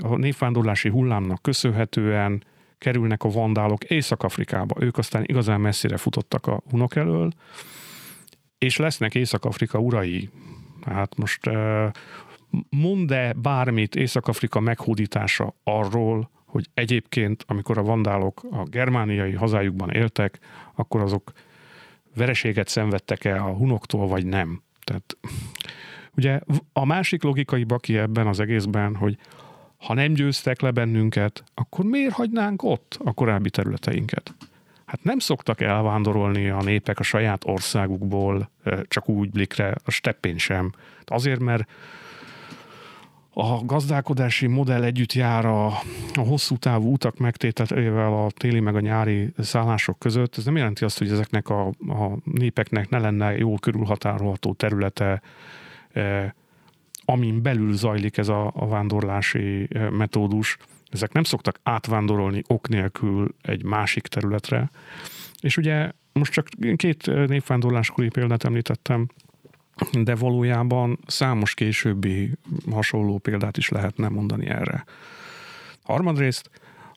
a 0.03 0.17
névvándorlási 0.17 0.89
hullámnak 0.89 1.43
köszönhetően 1.43 2.43
kerülnek 2.83 3.25
a 3.25 3.29
vandálok 3.29 3.85
Észak-Afrikába. 3.85 4.83
Ők 4.83 4.99
aztán 4.99 5.25
igazán 5.27 5.61
messzire 5.61 5.97
futottak 5.97 6.47
a 6.47 6.63
hunok 6.71 6.97
elől, 6.97 7.33
és 8.59 8.77
lesznek 8.77 9.15
Észak-Afrika 9.15 9.79
urai. 9.79 10.31
Hát 10.87 11.17
most 11.17 11.51
mond-e 12.71 13.33
bármit 13.33 13.95
Észak-Afrika 13.95 14.61
meghódítása 14.61 15.55
arról, 15.65 16.31
hogy 16.47 16.69
egyébként, 16.75 17.45
amikor 17.47 17.79
a 17.79 17.83
vandálok 17.83 18.43
a 18.51 18.63
germániai 18.63 19.33
hazájukban 19.33 19.91
éltek, 19.91 20.39
akkor 20.75 21.01
azok 21.01 21.33
vereséget 22.17 22.69
szenvedtek-e 22.69 23.45
a 23.45 23.53
hunoktól, 23.53 24.07
vagy 24.07 24.27
nem. 24.27 24.63
Tehát 24.85 25.17
ugye 26.17 26.41
a 26.73 26.85
másik 26.85 27.23
logikai 27.23 27.65
baki 27.65 27.99
ebben 27.99 28.27
az 28.27 28.41
egészben, 28.41 28.97
hogy 28.97 29.17
ha 29.83 29.95
nem 29.95 30.13
győztek 30.13 30.61
le 30.61 30.71
bennünket, 30.71 31.45
akkor 31.55 31.85
miért 31.85 32.13
hagynánk 32.13 32.63
ott 32.63 32.99
a 33.05 33.13
korábbi 33.13 33.51
területeinket? 33.51 34.35
Hát 34.85 35.05
nem 35.05 35.19
szoktak 35.19 35.61
elvándorolni 35.61 36.49
a 36.49 36.63
népek 36.63 36.99
a 36.99 37.03
saját 37.03 37.45
országukból 37.45 38.51
csak 38.89 39.09
úgy 39.09 39.31
blikre, 39.31 39.75
a 39.85 39.91
steppén 39.91 40.39
sem. 40.39 40.73
Azért, 41.05 41.41
mert 41.41 41.69
a 43.35 43.65
gazdálkodási 43.65 44.47
modell 44.47 44.83
együtt 44.83 45.13
jár 45.13 45.45
a, 45.47 45.67
a 46.15 46.21
hosszú 46.27 46.57
távú 46.57 46.93
utak 46.93 47.19
megtételével 47.19 48.13
a 48.13 48.31
téli 48.31 48.61
meg 48.61 48.77
a 48.77 48.81
nyári 48.81 49.33
szállások 49.39 49.99
között. 49.99 50.37
Ez 50.37 50.45
nem 50.45 50.57
jelenti 50.57 50.85
azt, 50.85 50.99
hogy 50.99 51.11
ezeknek 51.11 51.49
a, 51.49 51.67
a 51.67 52.19
népeknek 52.25 52.89
ne 52.89 52.99
lenne 52.99 53.37
jól 53.37 53.59
körülhatárolható 53.59 54.53
területe, 54.53 55.23
amin 57.13 57.43
belül 57.43 57.73
zajlik 57.73 58.17
ez 58.17 58.29
a, 58.29 58.53
a 58.55 58.69
vándorlási 58.69 59.67
eh, 59.71 59.91
metódus, 59.91 60.57
ezek 60.91 61.13
nem 61.13 61.23
szoktak 61.23 61.61
átvándorolni 61.63 62.43
ok 62.47 62.69
nélkül 62.69 63.35
egy 63.43 63.65
másik 63.65 64.07
területre. 64.07 64.71
És 65.41 65.57
ugye 65.57 65.91
most 66.13 66.33
csak 66.33 66.49
két 66.77 67.09
eh, 67.09 67.27
népvándorláskori 67.27 68.09
példát 68.09 68.45
említettem, 68.45 69.09
de 70.03 70.15
valójában 70.15 70.99
számos 71.07 71.55
későbbi 71.55 72.31
hasonló 72.71 73.19
példát 73.19 73.57
is 73.57 73.69
lehetne 73.69 74.09
mondani 74.09 74.47
erre. 74.47 74.85
Harmadrészt 75.83 76.51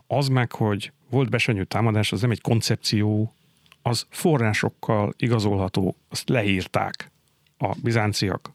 az 0.07 0.27
meg, 0.27 0.51
hogy 0.51 0.91
volt 1.09 1.29
besenyő 1.29 1.63
támadás, 1.63 2.11
az 2.11 2.21
nem 2.21 2.31
egy 2.31 2.41
koncepció, 2.41 3.33
az 3.81 4.05
forrásokkal 4.09 5.13
igazolható, 5.17 5.95
azt 6.09 6.29
leírták 6.29 7.11
a 7.57 7.75
bizánciak, 7.83 8.54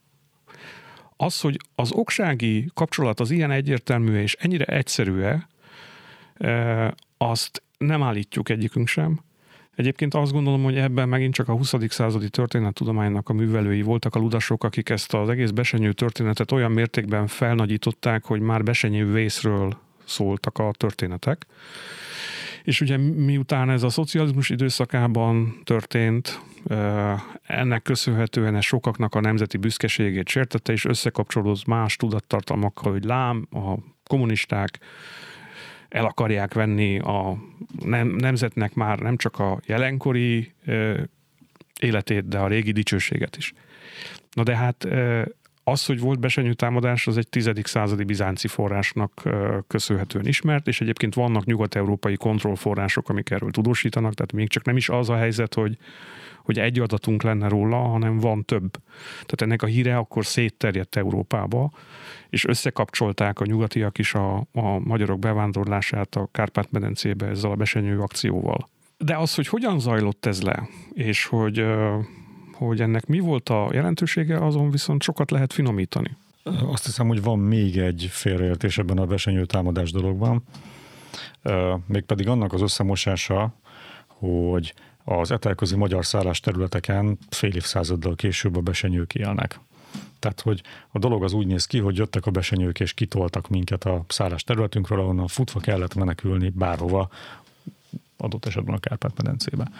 az, 1.22 1.40
hogy 1.40 1.56
az 1.74 1.92
oksági 1.92 2.70
kapcsolat 2.74 3.20
az 3.20 3.30
ilyen 3.30 3.50
egyértelmű 3.50 4.20
és 4.20 4.36
ennyire 4.38 4.64
egyszerű 4.64 5.22
azt 7.16 7.62
nem 7.78 8.02
állítjuk 8.02 8.48
egyikünk 8.48 8.88
sem. 8.88 9.20
Egyébként 9.74 10.14
azt 10.14 10.32
gondolom, 10.32 10.62
hogy 10.62 10.76
ebben 10.76 11.08
megint 11.08 11.34
csak 11.34 11.48
a 11.48 11.52
20. 11.52 11.74
századi 11.88 12.28
történettudománynak 12.28 13.28
a 13.28 13.32
művelői 13.32 13.82
voltak 13.82 14.14
a 14.14 14.18
ludasok, 14.18 14.64
akik 14.64 14.88
ezt 14.88 15.14
az 15.14 15.28
egész 15.28 15.50
besenyő 15.50 15.92
történetet 15.92 16.52
olyan 16.52 16.72
mértékben 16.72 17.26
felnagyították, 17.26 18.24
hogy 18.24 18.40
már 18.40 18.62
besenyő 18.62 19.12
vészről 19.12 19.78
szóltak 20.04 20.58
a 20.58 20.70
történetek. 20.76 21.46
És 22.62 22.80
ugye 22.80 22.96
miután 22.96 23.70
ez 23.70 23.82
a 23.82 23.88
szocializmus 23.88 24.50
időszakában 24.50 25.60
történt, 25.64 26.40
ennek 27.42 27.82
köszönhetően 27.82 28.56
ez 28.56 28.64
sokaknak 28.64 29.14
a 29.14 29.20
nemzeti 29.20 29.56
büszkeségét 29.56 30.28
sértette, 30.28 30.72
és 30.72 30.84
összekapcsolódott 30.84 31.66
más 31.66 31.96
tudattartalmakkal, 31.96 32.92
hogy 32.92 33.04
lám, 33.04 33.46
a 33.50 33.74
kommunisták 34.04 34.78
el 35.88 36.04
akarják 36.04 36.54
venni 36.54 36.98
a 36.98 37.36
nemzetnek 38.16 38.74
már 38.74 38.98
nem 38.98 39.16
csak 39.16 39.38
a 39.38 39.60
jelenkori 39.66 40.52
életét, 41.80 42.28
de 42.28 42.38
a 42.38 42.46
régi 42.46 42.72
dicsőséget 42.72 43.36
is. 43.36 43.52
Na 44.32 44.42
de 44.42 44.56
hát 44.56 44.88
az, 45.64 45.86
hogy 45.86 46.00
volt 46.00 46.20
besenyő 46.20 46.52
támadás, 46.52 47.06
az 47.06 47.16
egy 47.16 47.28
tizedik 47.28 47.66
századi 47.66 48.04
bizánci 48.04 48.48
forrásnak 48.48 49.22
köszönhetően 49.66 50.26
ismert, 50.26 50.68
és 50.68 50.80
egyébként 50.80 51.14
vannak 51.14 51.44
nyugat-európai 51.44 52.16
kontrollforrások, 52.16 53.08
amik 53.08 53.30
erről 53.30 53.50
tudósítanak, 53.50 54.14
tehát 54.14 54.32
még 54.32 54.48
csak 54.48 54.64
nem 54.64 54.76
is 54.76 54.88
az 54.88 55.08
a 55.08 55.16
helyzet, 55.16 55.54
hogy, 55.54 55.76
hogy 56.42 56.58
egy 56.58 56.78
adatunk 56.78 57.22
lenne 57.22 57.48
róla, 57.48 57.76
hanem 57.76 58.18
van 58.18 58.44
több. 58.44 58.70
Tehát 59.10 59.42
ennek 59.42 59.62
a 59.62 59.66
híre 59.66 59.96
akkor 59.96 60.26
szétterjedt 60.26 60.96
Európába, 60.96 61.72
és 62.28 62.44
összekapcsolták 62.44 63.40
a 63.40 63.46
nyugatiak 63.46 63.98
is 63.98 64.14
a, 64.14 64.36
a 64.52 64.78
magyarok 64.78 65.18
bevándorlását 65.18 66.14
a 66.14 66.28
Kárpát-medencébe 66.32 67.26
ezzel 67.26 67.50
a 67.50 67.54
besenyő 67.54 68.00
akcióval. 68.00 68.68
De 68.98 69.16
az, 69.16 69.34
hogy 69.34 69.46
hogyan 69.48 69.78
zajlott 69.78 70.26
ez 70.26 70.42
le, 70.42 70.68
és 70.92 71.24
hogy 71.24 71.64
hogy 72.66 72.80
ennek 72.80 73.06
mi 73.06 73.18
volt 73.18 73.48
a 73.48 73.68
jelentősége, 73.72 74.44
azon 74.44 74.70
viszont 74.70 75.02
sokat 75.02 75.30
lehet 75.30 75.52
finomítani. 75.52 76.16
Azt 76.42 76.84
hiszem, 76.84 77.06
hogy 77.06 77.22
van 77.22 77.38
még 77.38 77.78
egy 77.78 78.08
félreértés 78.10 78.78
ebben 78.78 78.98
a 78.98 79.06
besenyő 79.06 79.44
támadás 79.44 79.92
dologban, 79.92 80.42
mégpedig 81.86 82.28
annak 82.28 82.52
az 82.52 82.60
összemosása, 82.60 83.52
hogy 84.06 84.74
az 85.04 85.30
etelközi 85.30 85.76
magyar 85.76 86.06
szállás 86.06 86.40
területeken 86.40 87.18
fél 87.28 87.54
évszázaddal 87.54 88.14
később 88.14 88.56
a 88.56 88.60
besenyők 88.60 89.14
élnek. 89.14 89.60
Tehát, 90.18 90.40
hogy 90.40 90.62
a 90.90 90.98
dolog 90.98 91.24
az 91.24 91.32
úgy 91.32 91.46
néz 91.46 91.66
ki, 91.66 91.78
hogy 91.78 91.96
jöttek 91.96 92.26
a 92.26 92.30
besenyők 92.30 92.80
és 92.80 92.92
kitoltak 92.92 93.48
minket 93.48 93.84
a 93.84 94.04
szállás 94.08 94.42
területünkről, 94.42 95.00
ahonnan 95.00 95.26
futva 95.26 95.60
kellett 95.60 95.94
menekülni 95.94 96.48
bárhova, 96.48 97.08
adott 98.20 98.46
esetben 98.46 98.74
a 98.74 98.78
Kárpát-medencébe. 98.78 99.70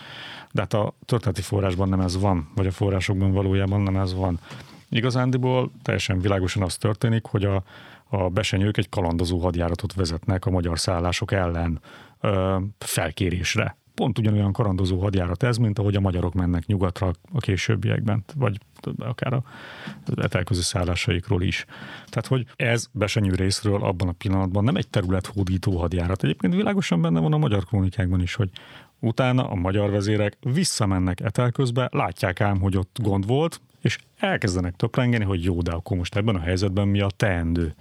De 0.53 0.61
hát 0.61 0.75
a 0.75 0.95
történeti 1.05 1.43
forrásban 1.43 1.89
nem 1.89 2.01
ez 2.01 2.21
van, 2.21 2.51
vagy 2.55 2.67
a 2.67 2.71
forrásokban 2.71 3.33
valójában 3.33 3.81
nem 3.81 3.97
ez 3.97 4.15
van. 4.15 4.41
Igazándiból 4.89 5.71
teljesen 5.83 6.21
világosan 6.21 6.63
az 6.63 6.77
történik, 6.77 7.25
hogy 7.27 7.45
a, 7.45 7.63
a 8.09 8.29
besenyők 8.29 8.77
egy 8.77 8.89
kalandozó 8.89 9.39
hadjáratot 9.39 9.95
vezetnek 9.95 10.47
a 10.47 10.51
magyar 10.51 10.79
szállások 10.79 11.33
ellen 11.33 11.81
ö, 12.21 12.59
felkérésre. 12.79 13.77
Pont 14.01 14.19
ugyanolyan 14.19 14.53
karandozó 14.53 15.01
hadjárat 15.01 15.43
ez, 15.43 15.57
mint 15.57 15.79
ahogy 15.79 15.97
a 15.97 16.01
magyarok 16.01 16.35
mennek 16.35 16.67
nyugatra 16.67 17.13
a 17.33 17.39
későbbiekben, 17.39 18.25
vagy 18.35 18.59
akár 18.99 19.33
a 19.33 19.43
etelközi 20.17 20.63
szállásaikról 20.63 21.43
is. 21.43 21.65
Tehát, 22.09 22.27
hogy 22.27 22.47
ez 22.57 22.87
besenyő 22.93 23.35
részről 23.35 23.85
abban 23.85 24.09
a 24.09 24.13
pillanatban 24.13 24.65
nem 24.65 24.77
egy 24.77 24.89
terület 24.89 25.27
hódító 25.27 25.79
hadjárat. 25.79 26.23
Egyébként 26.23 26.55
világosan 26.55 27.03
benne 27.03 27.21
van 27.21 27.33
a 27.33 27.39
magyar 27.39 27.65
krónikákban 27.65 28.21
is, 28.21 28.35
hogy 28.35 28.51
Utána 29.03 29.49
a 29.49 29.55
magyar 29.55 29.91
vezérek 29.91 30.37
visszamennek 30.41 31.21
etelközbe, 31.21 31.89
látják 31.93 32.41
ám, 32.41 32.61
hogy 32.61 32.77
ott 32.77 32.99
gond 33.03 33.27
volt, 33.27 33.61
és 33.81 33.99
elkezdenek 34.17 34.77
töprengeni, 34.77 35.25
hogy 35.25 35.45
jó, 35.45 35.63
de 35.63 35.71
akkor 35.71 35.97
most 35.97 36.17
ebben 36.17 36.35
a 36.35 36.41
helyzetben 36.41 36.89
mi 36.89 37.01
a 37.01 37.11
teendő. 37.17 37.75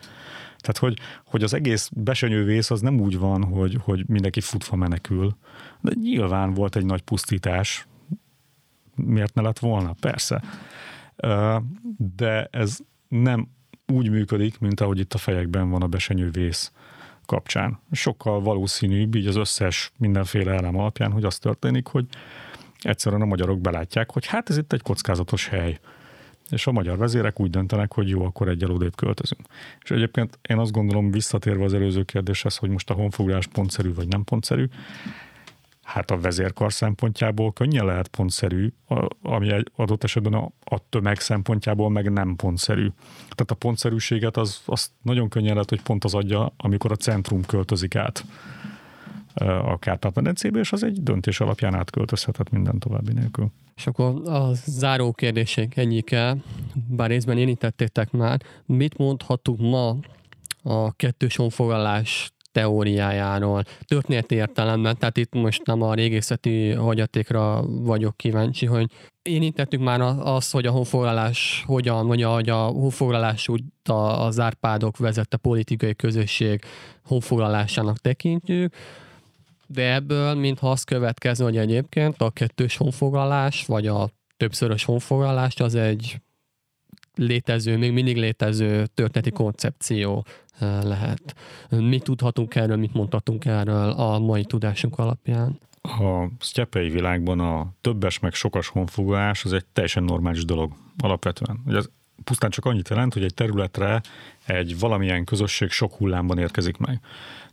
Tehát, 0.59 0.77
hogy, 0.77 0.97
hogy 1.25 1.43
az 1.43 1.53
egész 1.53 1.89
besenyővész 1.93 2.71
az 2.71 2.81
nem 2.81 2.99
úgy 2.99 3.17
van, 3.17 3.43
hogy, 3.43 3.77
hogy 3.81 4.03
mindenki 4.07 4.41
futva 4.41 4.75
menekül, 4.75 5.35
de 5.81 5.91
nyilván 6.01 6.53
volt 6.53 6.75
egy 6.75 6.85
nagy 6.85 7.01
pusztítás. 7.01 7.87
Miért 8.95 9.33
ne 9.33 9.41
lett 9.41 9.59
volna? 9.59 9.95
Persze. 9.99 10.43
De 11.97 12.47
ez 12.51 12.77
nem 13.07 13.47
úgy 13.87 14.09
működik, 14.09 14.59
mint 14.59 14.79
ahogy 14.79 14.99
itt 14.99 15.13
a 15.13 15.17
fejekben 15.17 15.69
van 15.69 15.81
a 15.81 15.87
besenyővész 15.87 16.71
kapcsán. 17.25 17.79
Sokkal 17.91 18.41
valószínűbb 18.41 19.15
így 19.15 19.27
az 19.27 19.35
összes 19.35 19.91
mindenféle 19.97 20.51
elem 20.51 20.77
alapján, 20.77 21.11
hogy 21.11 21.23
az 21.23 21.37
történik, 21.37 21.87
hogy 21.87 22.05
egyszerűen 22.79 23.21
a 23.21 23.25
magyarok 23.25 23.61
belátják, 23.61 24.11
hogy 24.11 24.25
hát 24.25 24.49
ez 24.49 24.57
itt 24.57 24.73
egy 24.73 24.81
kockázatos 24.81 25.47
hely. 25.47 25.79
És 26.49 26.67
a 26.67 26.71
magyar 26.71 26.97
vezérek 26.97 27.39
úgy 27.39 27.49
döntenek, 27.49 27.93
hogy 27.93 28.09
jó, 28.09 28.25
akkor 28.25 28.47
egy 28.47 28.65
odébb 28.65 28.95
költözünk. 28.95 29.41
És 29.81 29.91
egyébként 29.91 30.39
én 30.49 30.57
azt 30.57 30.71
gondolom, 30.71 31.11
visszatérve 31.11 31.63
az 31.63 31.73
előző 31.73 32.03
kérdéshez, 32.03 32.57
hogy 32.57 32.69
most 32.69 32.89
a 32.89 32.93
honfoglalás 32.93 33.47
pontszerű 33.47 33.93
vagy 33.93 34.07
nem 34.07 34.23
pontszerű, 34.23 34.67
hát 35.89 36.11
a 36.11 36.19
vezérkar 36.19 36.73
szempontjából 36.73 37.53
könnyen 37.53 37.85
lehet 37.85 38.07
pontszerű, 38.07 38.73
ami 39.21 39.51
egy 39.51 39.71
adott 39.75 40.03
esetben 40.03 40.33
a, 40.33 40.51
a 40.63 40.89
tömeg 40.89 41.19
szempontjából 41.19 41.89
meg 41.89 42.11
nem 42.11 42.35
pontszerű. 42.35 42.87
Tehát 43.19 43.51
a 43.51 43.55
pontszerűséget 43.55 44.37
az, 44.37 44.61
az 44.65 44.91
nagyon 45.01 45.29
könnyen 45.29 45.53
lehet, 45.53 45.69
hogy 45.69 45.81
pont 45.81 46.03
az 46.03 46.13
adja, 46.13 46.53
amikor 46.57 46.91
a 46.91 46.95
centrum 46.95 47.45
költözik 47.45 47.95
át 47.95 48.25
a 49.63 49.79
Kárpát-medencébe, 49.79 50.59
és 50.59 50.71
az 50.71 50.83
egy 50.83 51.03
döntés 51.03 51.39
alapján 51.39 51.75
átköltözhetett 51.75 52.49
minden 52.49 52.79
további 52.79 53.13
nélkül. 53.13 53.51
És 53.75 53.87
akkor 53.87 54.29
a 54.29 54.53
záró 54.53 55.11
kérdések 55.11 55.77
ennyike, 55.77 56.37
bár 56.87 57.09
részben 57.09 57.37
érintettétek 57.37 58.11
már, 58.11 58.41
mit 58.65 58.97
mondhatunk 58.97 59.59
ma 59.59 59.95
a 60.63 60.91
kettős 60.91 61.35
honfoglalás 61.35 62.31
teóriájáról, 62.51 63.63
történeti 63.85 64.35
értelemben, 64.35 64.97
tehát 64.97 65.17
itt 65.17 65.33
most 65.33 65.65
nem 65.65 65.81
a 65.81 65.93
régészeti 65.93 66.71
hagyatékra 66.71 67.63
vagyok 67.67 68.17
kíváncsi, 68.17 68.65
hogy 68.65 68.91
érintettük 69.21 69.79
már 69.79 70.01
azt, 70.19 70.51
hogy 70.51 70.65
a 70.65 70.71
honfoglalás 70.71 71.63
hogyan, 71.65 72.07
vagy 72.07 72.23
hogy 72.23 72.49
a 72.49 72.57
honfoglalás 72.57 73.47
úgy 73.47 73.63
az 73.83 74.39
árpádok 74.39 74.97
vezette 74.97 75.37
politikai 75.37 75.95
közösség 75.95 76.61
honfoglalásának 77.03 77.97
tekintjük, 77.97 78.75
de 79.67 79.93
ebből, 79.93 80.33
mintha 80.33 80.71
azt 80.71 80.85
következne, 80.85 81.43
hogy 81.43 81.57
egyébként 81.57 82.21
a 82.21 82.29
kettős 82.29 82.77
honfoglalás, 82.77 83.65
vagy 83.65 83.87
a 83.87 84.09
többszörös 84.37 84.83
honfoglalás 84.83 85.59
az 85.59 85.75
egy 85.75 86.21
létező, 87.15 87.77
még 87.77 87.91
mindig 87.91 88.17
létező 88.17 88.85
történeti 88.85 89.31
koncepció 89.31 90.25
lehet. 90.59 91.35
Mit 91.69 92.03
tudhatunk 92.03 92.55
erről, 92.55 92.77
mit 92.77 92.93
mondhatunk 92.93 93.45
erről 93.45 93.89
a 93.89 94.19
mai 94.19 94.45
tudásunk 94.45 94.97
alapján? 94.97 95.59
A 95.81 96.27
sztyepei 96.39 96.89
világban 96.89 97.39
a 97.39 97.73
többes 97.81 98.19
meg 98.19 98.33
sokas 98.33 98.67
honfoglalás 98.67 99.45
az 99.45 99.53
egy 99.53 99.65
teljesen 99.65 100.03
normális 100.03 100.45
dolog 100.45 100.71
alapvetően. 100.97 101.61
Ugye 101.65 101.77
ez 101.77 101.89
pusztán 102.23 102.49
csak 102.49 102.65
annyit 102.65 102.89
jelent, 102.89 103.13
hogy 103.13 103.23
egy 103.23 103.33
területre 103.33 104.01
egy 104.45 104.79
valamilyen 104.79 105.23
közösség 105.23 105.69
sok 105.69 105.93
hullámban 105.93 106.37
érkezik 106.37 106.77
meg. 106.77 106.99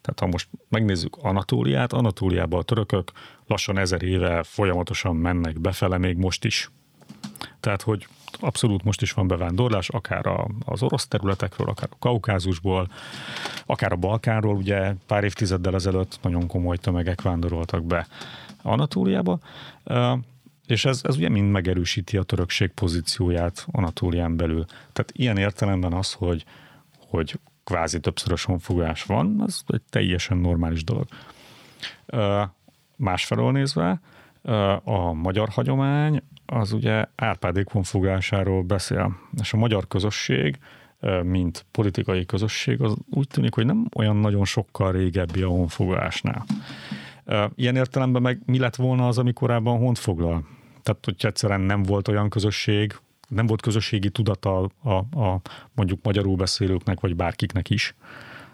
Tehát 0.01 0.21
ha 0.21 0.27
most 0.27 0.49
megnézzük 0.69 1.17
Anatóliát, 1.17 1.93
Anatóliában 1.93 2.59
a 2.61 2.63
törökök 2.63 3.13
lassan 3.47 3.79
ezer 3.79 4.03
éve 4.03 4.43
folyamatosan 4.43 5.17
mennek 5.17 5.61
befele, 5.61 5.99
még 5.99 6.17
most 6.17 6.45
is. 6.45 6.71
Tehát, 7.61 7.83
hogy 7.83 8.07
abszolút 8.41 8.85
most 8.85 9.03
is 9.03 9.13
van 9.13 9.29
bevándorlás, 9.29 9.89
akár 9.89 10.27
a, 10.27 10.49
az 10.65 10.83
orosz 10.83 11.07
területekről, 11.07 11.69
akár 11.69 11.89
a 11.93 11.99
Kaukázusból, 11.99 12.89
akár 13.67 13.93
a 13.93 13.97
Balkánról, 13.97 14.57
ugye 14.57 14.95
pár 15.07 15.25
évtizeddel 15.25 15.75
ezelőtt 15.75 16.19
nagyon 16.23 16.47
komoly 16.47 16.77
tömegek 16.77 17.23
vándoroltak 17.23 17.85
be 17.85 18.07
Anatóliába, 18.63 19.39
és 20.67 20.85
ez, 20.85 21.01
ez 21.03 21.17
ugye 21.17 21.29
mind 21.29 21.51
megerősíti 21.51 22.17
a 22.17 22.23
törökség 22.23 22.71
pozícióját 22.71 23.67
Anatólián 23.71 24.37
belül. 24.37 24.65
Tehát 24.65 25.13
ilyen 25.13 25.37
értelemben 25.37 25.93
az, 25.93 26.13
hogy, 26.13 26.45
hogy 26.99 27.39
kvázi 27.65 28.01
többszörös 28.01 28.45
honfogás 28.45 29.03
van, 29.03 29.41
az 29.41 29.63
egy 29.67 29.83
teljesen 29.91 30.37
normális 30.37 30.85
dolog. 30.85 31.07
Másfelől 32.97 33.53
nézve, 33.53 34.01
a 34.85 35.13
magyar 35.13 35.49
hagyomány 35.49 36.23
az 36.47 36.73
ugye 36.73 37.05
Árpádék 37.15 37.69
honfogásáról 37.69 38.63
beszél, 38.63 39.17
és 39.41 39.53
a 39.53 39.57
magyar 39.57 39.89
közösség, 39.89 40.59
mint 41.23 41.67
politikai 41.71 42.27
közösség, 42.27 42.81
az 42.81 42.97
úgy 43.11 43.29
tűnik, 43.29 43.55
hogy 43.55 43.67
nem 43.67 43.89
olyan 43.97 44.17
nagyon 44.17 44.45
sokkal 44.45 44.93
régebbi 44.93 45.43
a 45.43 45.49
honfoglalásnál. 45.49 46.45
Ilyen 47.55 47.77
értelemben 47.77 48.23
meg 48.23 48.41
mi 48.45 48.59
lett 48.59 48.77
volna 48.77 49.07
az, 49.07 49.19
ami 49.19 49.33
korábban 49.33 49.79
honfoglal? 49.79 50.45
Tehát, 50.83 51.05
hogy 51.05 51.15
egyszerűen 51.19 51.61
nem 51.61 51.83
volt 51.83 52.09
olyan 52.09 52.29
közösség, 52.29 52.97
nem 53.29 53.47
volt 53.47 53.63
közösségi 53.63 54.11
tudata 54.11 54.69
a, 54.83 54.91
a, 55.21 55.41
mondjuk 55.75 56.01
magyarul 56.03 56.37
beszélőknek, 56.37 57.01
vagy 57.01 57.17
bárkiknek 57.17 57.71
is, 57.71 57.95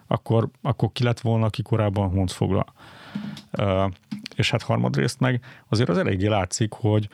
akkor, 0.07 0.49
akkor 0.63 0.89
ki 0.93 1.05
lett 1.05 1.21
volna, 1.21 1.47
aki 1.47 1.63
korábban 1.63 2.11
honfogla. 2.11 2.65
És 4.37 4.51
hát 4.51 4.63
harmadrészt 4.63 5.21
meg 5.21 5.41
azért 5.69 5.89
az 5.89 5.99
eléggé 5.99 6.27
látszik, 6.27 6.73
hogy 6.73 7.09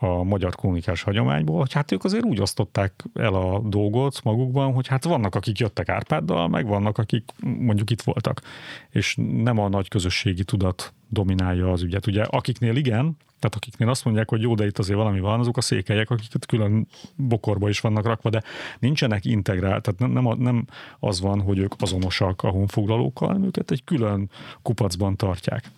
a 0.00 0.22
magyar 0.22 0.54
kommunikás 0.54 1.02
hagyományból, 1.02 1.58
hogy 1.58 1.72
hát 1.72 1.92
ők 1.92 2.04
azért 2.04 2.24
úgy 2.24 2.40
osztották 2.40 3.04
el 3.14 3.34
a 3.34 3.58
dolgot 3.58 4.22
magukban, 4.24 4.72
hogy 4.72 4.86
hát 4.86 5.04
vannak, 5.04 5.34
akik 5.34 5.58
jöttek 5.58 5.88
Árpáddal, 5.88 6.48
meg 6.48 6.66
vannak, 6.66 6.98
akik 6.98 7.30
mondjuk 7.40 7.90
itt 7.90 8.02
voltak. 8.02 8.42
És 8.90 9.16
nem 9.42 9.58
a 9.58 9.68
nagy 9.68 9.88
közösségi 9.88 10.44
tudat 10.44 10.92
dominálja 11.08 11.72
az 11.72 11.82
ügyet. 11.82 12.06
Ugye 12.06 12.22
akiknél 12.22 12.76
igen, 12.76 13.16
tehát 13.38 13.56
akiknél 13.56 13.88
azt 13.88 14.04
mondják, 14.04 14.28
hogy 14.28 14.42
jó, 14.42 14.54
de 14.54 14.66
itt 14.66 14.78
azért 14.78 14.98
valami 14.98 15.20
van, 15.20 15.40
azok 15.40 15.56
a 15.56 15.60
székelyek, 15.60 16.10
akiket 16.10 16.46
külön 16.46 16.86
bokorba 17.16 17.68
is 17.68 17.80
vannak 17.80 18.06
rakva, 18.06 18.30
de 18.30 18.42
nincsenek 18.78 19.24
integrált, 19.24 19.82
tehát 19.82 20.12
nem, 20.12 20.22
nem, 20.22 20.38
nem 20.38 20.64
az 20.98 21.20
van, 21.20 21.40
hogy 21.40 21.58
ők 21.58 21.72
azonosak 21.78 22.42
a 22.42 22.48
honfoglalókkal, 22.48 23.28
hanem 23.28 23.44
őket 23.44 23.70
egy 23.70 23.84
külön 23.84 24.30
kupacban 24.62 25.16
tartják 25.16 25.70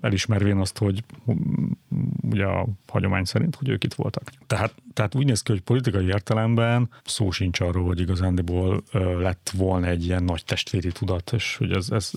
elismervén 0.00 0.56
azt, 0.56 0.78
hogy 0.78 1.04
ugye 2.22 2.44
a 2.44 2.66
hagyomány 2.88 3.24
szerint, 3.24 3.56
hogy 3.56 3.68
ők 3.68 3.84
itt 3.84 3.94
voltak. 3.94 4.22
Tehát, 4.46 4.74
tehát 4.92 5.14
úgy 5.14 5.26
néz 5.26 5.42
ki, 5.42 5.52
hogy 5.52 5.60
politikai 5.60 6.06
értelemben 6.06 6.88
szó 7.04 7.30
sincs 7.30 7.60
arról, 7.60 7.84
hogy 7.84 8.00
igazándiból 8.00 8.82
lett 9.18 9.52
volna 9.56 9.86
egy 9.86 10.04
ilyen 10.04 10.24
nagy 10.24 10.44
testvéri 10.44 10.92
tudat, 10.92 11.32
és 11.32 11.56
hogy 11.56 11.72
ez, 11.72 11.90
ez, 11.90 12.10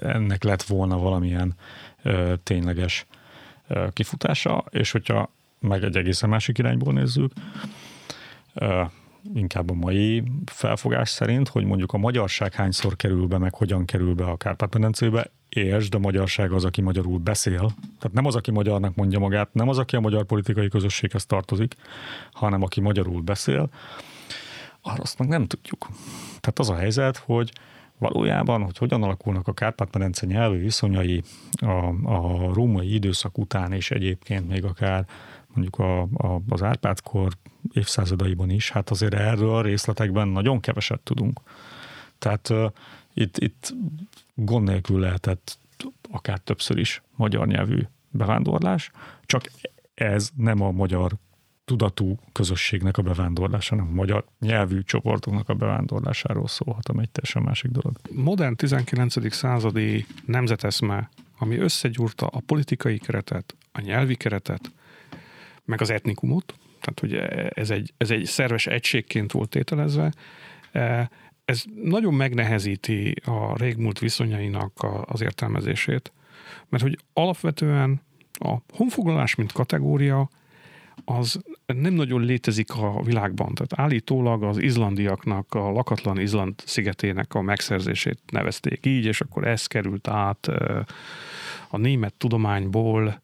ennek 0.00 0.42
lett 0.44 0.62
volna 0.62 0.98
valamilyen 0.98 1.54
tényleges 2.42 3.06
kifutása, 3.92 4.64
és 4.70 4.90
hogyha 4.90 5.30
meg 5.58 5.82
egy 5.82 5.96
egészen 5.96 6.28
másik 6.28 6.58
irányból 6.58 6.92
nézzük, 6.92 7.32
inkább 9.34 9.70
a 9.70 9.74
mai 9.74 10.22
felfogás 10.44 11.08
szerint, 11.08 11.48
hogy 11.48 11.64
mondjuk 11.64 11.92
a 11.92 11.98
magyarság 11.98 12.54
hányszor 12.54 12.96
kerül 12.96 13.26
be, 13.26 13.38
meg 13.38 13.54
hogyan 13.54 13.84
kerül 13.84 14.14
be 14.14 14.24
a 14.24 14.36
Kárpát-medencébe, 14.36 15.30
és 15.54 15.88
a 15.90 15.98
magyarság 15.98 16.52
az, 16.52 16.64
aki 16.64 16.80
magyarul 16.80 17.18
beszél. 17.18 17.58
Tehát 17.98 18.12
nem 18.12 18.26
az, 18.26 18.34
aki 18.34 18.50
magyarnak 18.50 18.94
mondja 18.94 19.18
magát, 19.18 19.54
nem 19.54 19.68
az, 19.68 19.78
aki 19.78 19.96
a 19.96 20.00
magyar 20.00 20.24
politikai 20.24 20.68
közösséghez 20.68 21.26
tartozik, 21.26 21.74
hanem 22.32 22.62
aki 22.62 22.80
magyarul 22.80 23.20
beszél, 23.20 23.68
arra 24.82 25.02
azt 25.02 25.18
meg 25.18 25.28
nem 25.28 25.46
tudjuk. 25.46 25.88
Tehát 26.40 26.58
az 26.58 26.70
a 26.70 26.74
helyzet, 26.74 27.16
hogy 27.16 27.52
valójában, 27.98 28.62
hogy 28.62 28.78
hogyan 28.78 29.02
alakulnak 29.02 29.48
a 29.48 29.52
Kárpát-medence 29.52 30.26
nyelvű 30.26 30.58
viszonyai 30.58 31.22
a, 31.52 31.86
a 32.04 32.52
római 32.54 32.94
időszak 32.94 33.38
után, 33.38 33.72
és 33.72 33.90
egyébként 33.90 34.48
még 34.48 34.64
akár 34.64 35.06
mondjuk 35.54 35.78
a, 35.78 36.00
a, 36.00 36.40
az 36.48 36.62
Árpád-kor 36.62 37.32
évszázadaiban 37.72 38.50
is, 38.50 38.70
hát 38.70 38.90
azért 38.90 39.14
erről 39.14 39.54
a 39.54 39.62
részletekben 39.62 40.28
nagyon 40.28 40.60
keveset 40.60 41.00
tudunk. 41.00 41.40
Tehát 42.18 42.52
itt, 43.14 43.38
itt 43.38 43.74
gond 44.34 44.68
nélkül 44.68 45.00
lehetett 45.00 45.58
akár 46.10 46.38
többször 46.38 46.78
is 46.78 47.02
magyar 47.16 47.46
nyelvű 47.46 47.80
bevándorlás, 48.10 48.90
csak 49.26 49.42
ez 49.94 50.30
nem 50.36 50.60
a 50.60 50.70
magyar 50.70 51.12
tudatú 51.64 52.18
közösségnek 52.32 52.96
a 52.96 53.02
bevándorlása, 53.02 53.74
hanem 53.74 53.90
a 53.90 53.94
magyar 53.94 54.24
nyelvű 54.40 54.82
csoportoknak 54.82 55.48
a 55.48 55.54
bevándorlásáról 55.54 56.48
szólhat, 56.48 56.88
ami 56.88 57.02
egy 57.02 57.10
teljesen 57.10 57.42
másik 57.42 57.70
dolog. 57.70 57.96
Modern 58.10 58.56
19. 58.56 59.34
századi 59.34 60.06
nemzeteszme, 60.26 61.08
ami 61.38 61.58
összegyúrta 61.58 62.26
a 62.26 62.40
politikai 62.46 62.98
keretet, 62.98 63.56
a 63.72 63.80
nyelvi 63.80 64.14
keretet, 64.14 64.72
meg 65.64 65.80
az 65.80 65.90
etnikumot, 65.90 66.54
tehát 66.80 67.00
hogy 67.00 67.14
ez 67.54 67.70
egy, 67.70 67.92
ez 67.96 68.10
egy 68.10 68.24
szerves 68.24 68.66
egységként 68.66 69.32
volt 69.32 69.48
tételezve, 69.48 70.12
ez 71.52 71.64
nagyon 71.82 72.14
megnehezíti 72.14 73.14
a 73.24 73.56
régmúlt 73.56 73.98
viszonyainak 73.98 74.86
az 75.04 75.20
értelmezését, 75.20 76.12
mert 76.68 76.82
hogy 76.82 76.98
alapvetően 77.12 78.00
a 78.32 78.56
honfoglalás, 78.74 79.34
mint 79.34 79.52
kategória, 79.52 80.28
az 81.04 81.40
nem 81.66 81.92
nagyon 81.92 82.20
létezik 82.20 82.74
a 82.74 83.02
világban. 83.02 83.54
Tehát 83.54 83.72
állítólag 83.88 84.42
az 84.42 84.58
izlandiaknak, 84.58 85.54
a 85.54 85.70
lakatlan 85.70 86.18
Izland 86.18 86.54
szigetének 86.64 87.34
a 87.34 87.40
megszerzését 87.42 88.18
nevezték 88.30 88.86
így, 88.86 89.04
és 89.04 89.20
akkor 89.20 89.46
ez 89.46 89.66
került 89.66 90.08
át 90.08 90.46
a 91.68 91.76
német 91.76 92.14
tudományból 92.14 93.22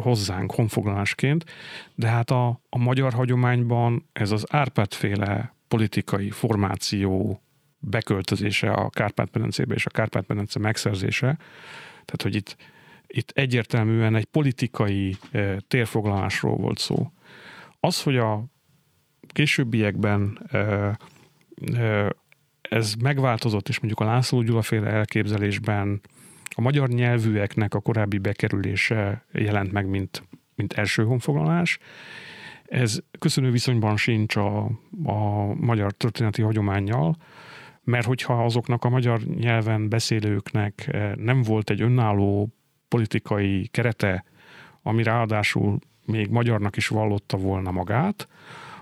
hozzánk 0.00 0.52
honfoglalásként, 0.52 1.44
de 1.94 2.08
hát 2.08 2.30
a, 2.30 2.60
a 2.68 2.78
magyar 2.78 3.12
hagyományban 3.12 4.08
ez 4.12 4.30
az 4.30 4.46
Árpád-féle 4.48 5.54
politikai 5.68 6.30
formáció 6.30 7.40
beköltözése 7.80 8.70
a 8.70 8.90
Kárpát-medencébe 8.90 9.74
és 9.74 9.86
a 9.86 9.90
Kárpát-medence 9.90 10.58
megszerzése, 10.58 11.38
tehát 11.90 12.22
hogy 12.22 12.34
itt, 12.34 12.56
itt 13.06 13.30
egyértelműen 13.30 14.14
egy 14.14 14.24
politikai 14.24 15.16
térfoglalásról 15.68 16.56
volt 16.56 16.78
szó. 16.78 17.12
Az, 17.80 18.02
hogy 18.02 18.16
a 18.16 18.44
későbbiekben 19.26 20.50
ez 22.60 22.94
megváltozott, 22.94 23.68
és 23.68 23.78
mondjuk 23.78 24.00
a 24.00 24.12
László 24.12 24.42
Gyula 24.42 24.62
féle 24.62 24.88
elképzelésben 24.88 26.00
a 26.54 26.60
magyar 26.60 26.88
nyelvűeknek 26.88 27.74
a 27.74 27.80
korábbi 27.80 28.18
bekerülése 28.18 29.24
jelent 29.32 29.72
meg, 29.72 29.86
mint, 29.88 30.22
mint 30.54 30.72
első 30.72 31.04
honfoglalás. 31.04 31.78
Ez 32.64 32.98
köszönő 33.18 33.50
viszonyban 33.50 33.96
sincs 33.96 34.36
a, 34.36 34.64
a 35.04 35.44
magyar 35.54 35.92
történeti 35.92 36.42
hagyományjal, 36.42 37.16
mert 37.84 38.06
hogyha 38.06 38.44
azoknak 38.44 38.84
a 38.84 38.88
magyar 38.88 39.20
nyelven 39.20 39.88
beszélőknek 39.88 40.86
eh, 40.86 41.14
nem 41.14 41.42
volt 41.42 41.70
egy 41.70 41.82
önálló 41.82 42.48
politikai 42.88 43.66
kerete, 43.66 44.24
ami 44.82 45.02
ráadásul 45.02 45.78
még 46.04 46.28
magyarnak 46.28 46.76
is 46.76 46.88
vallotta 46.88 47.36
volna 47.36 47.70
magát, 47.70 48.28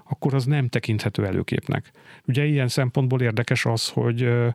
akkor 0.05 0.35
az 0.35 0.45
nem 0.45 0.69
tekinthető 0.69 1.27
előképnek. 1.27 1.91
Ugye 2.27 2.45
ilyen 2.45 2.69
szempontból 2.69 3.21
érdekes 3.21 3.65
az, 3.65 3.89
hogy 3.89 4.23
eh, 4.23 4.53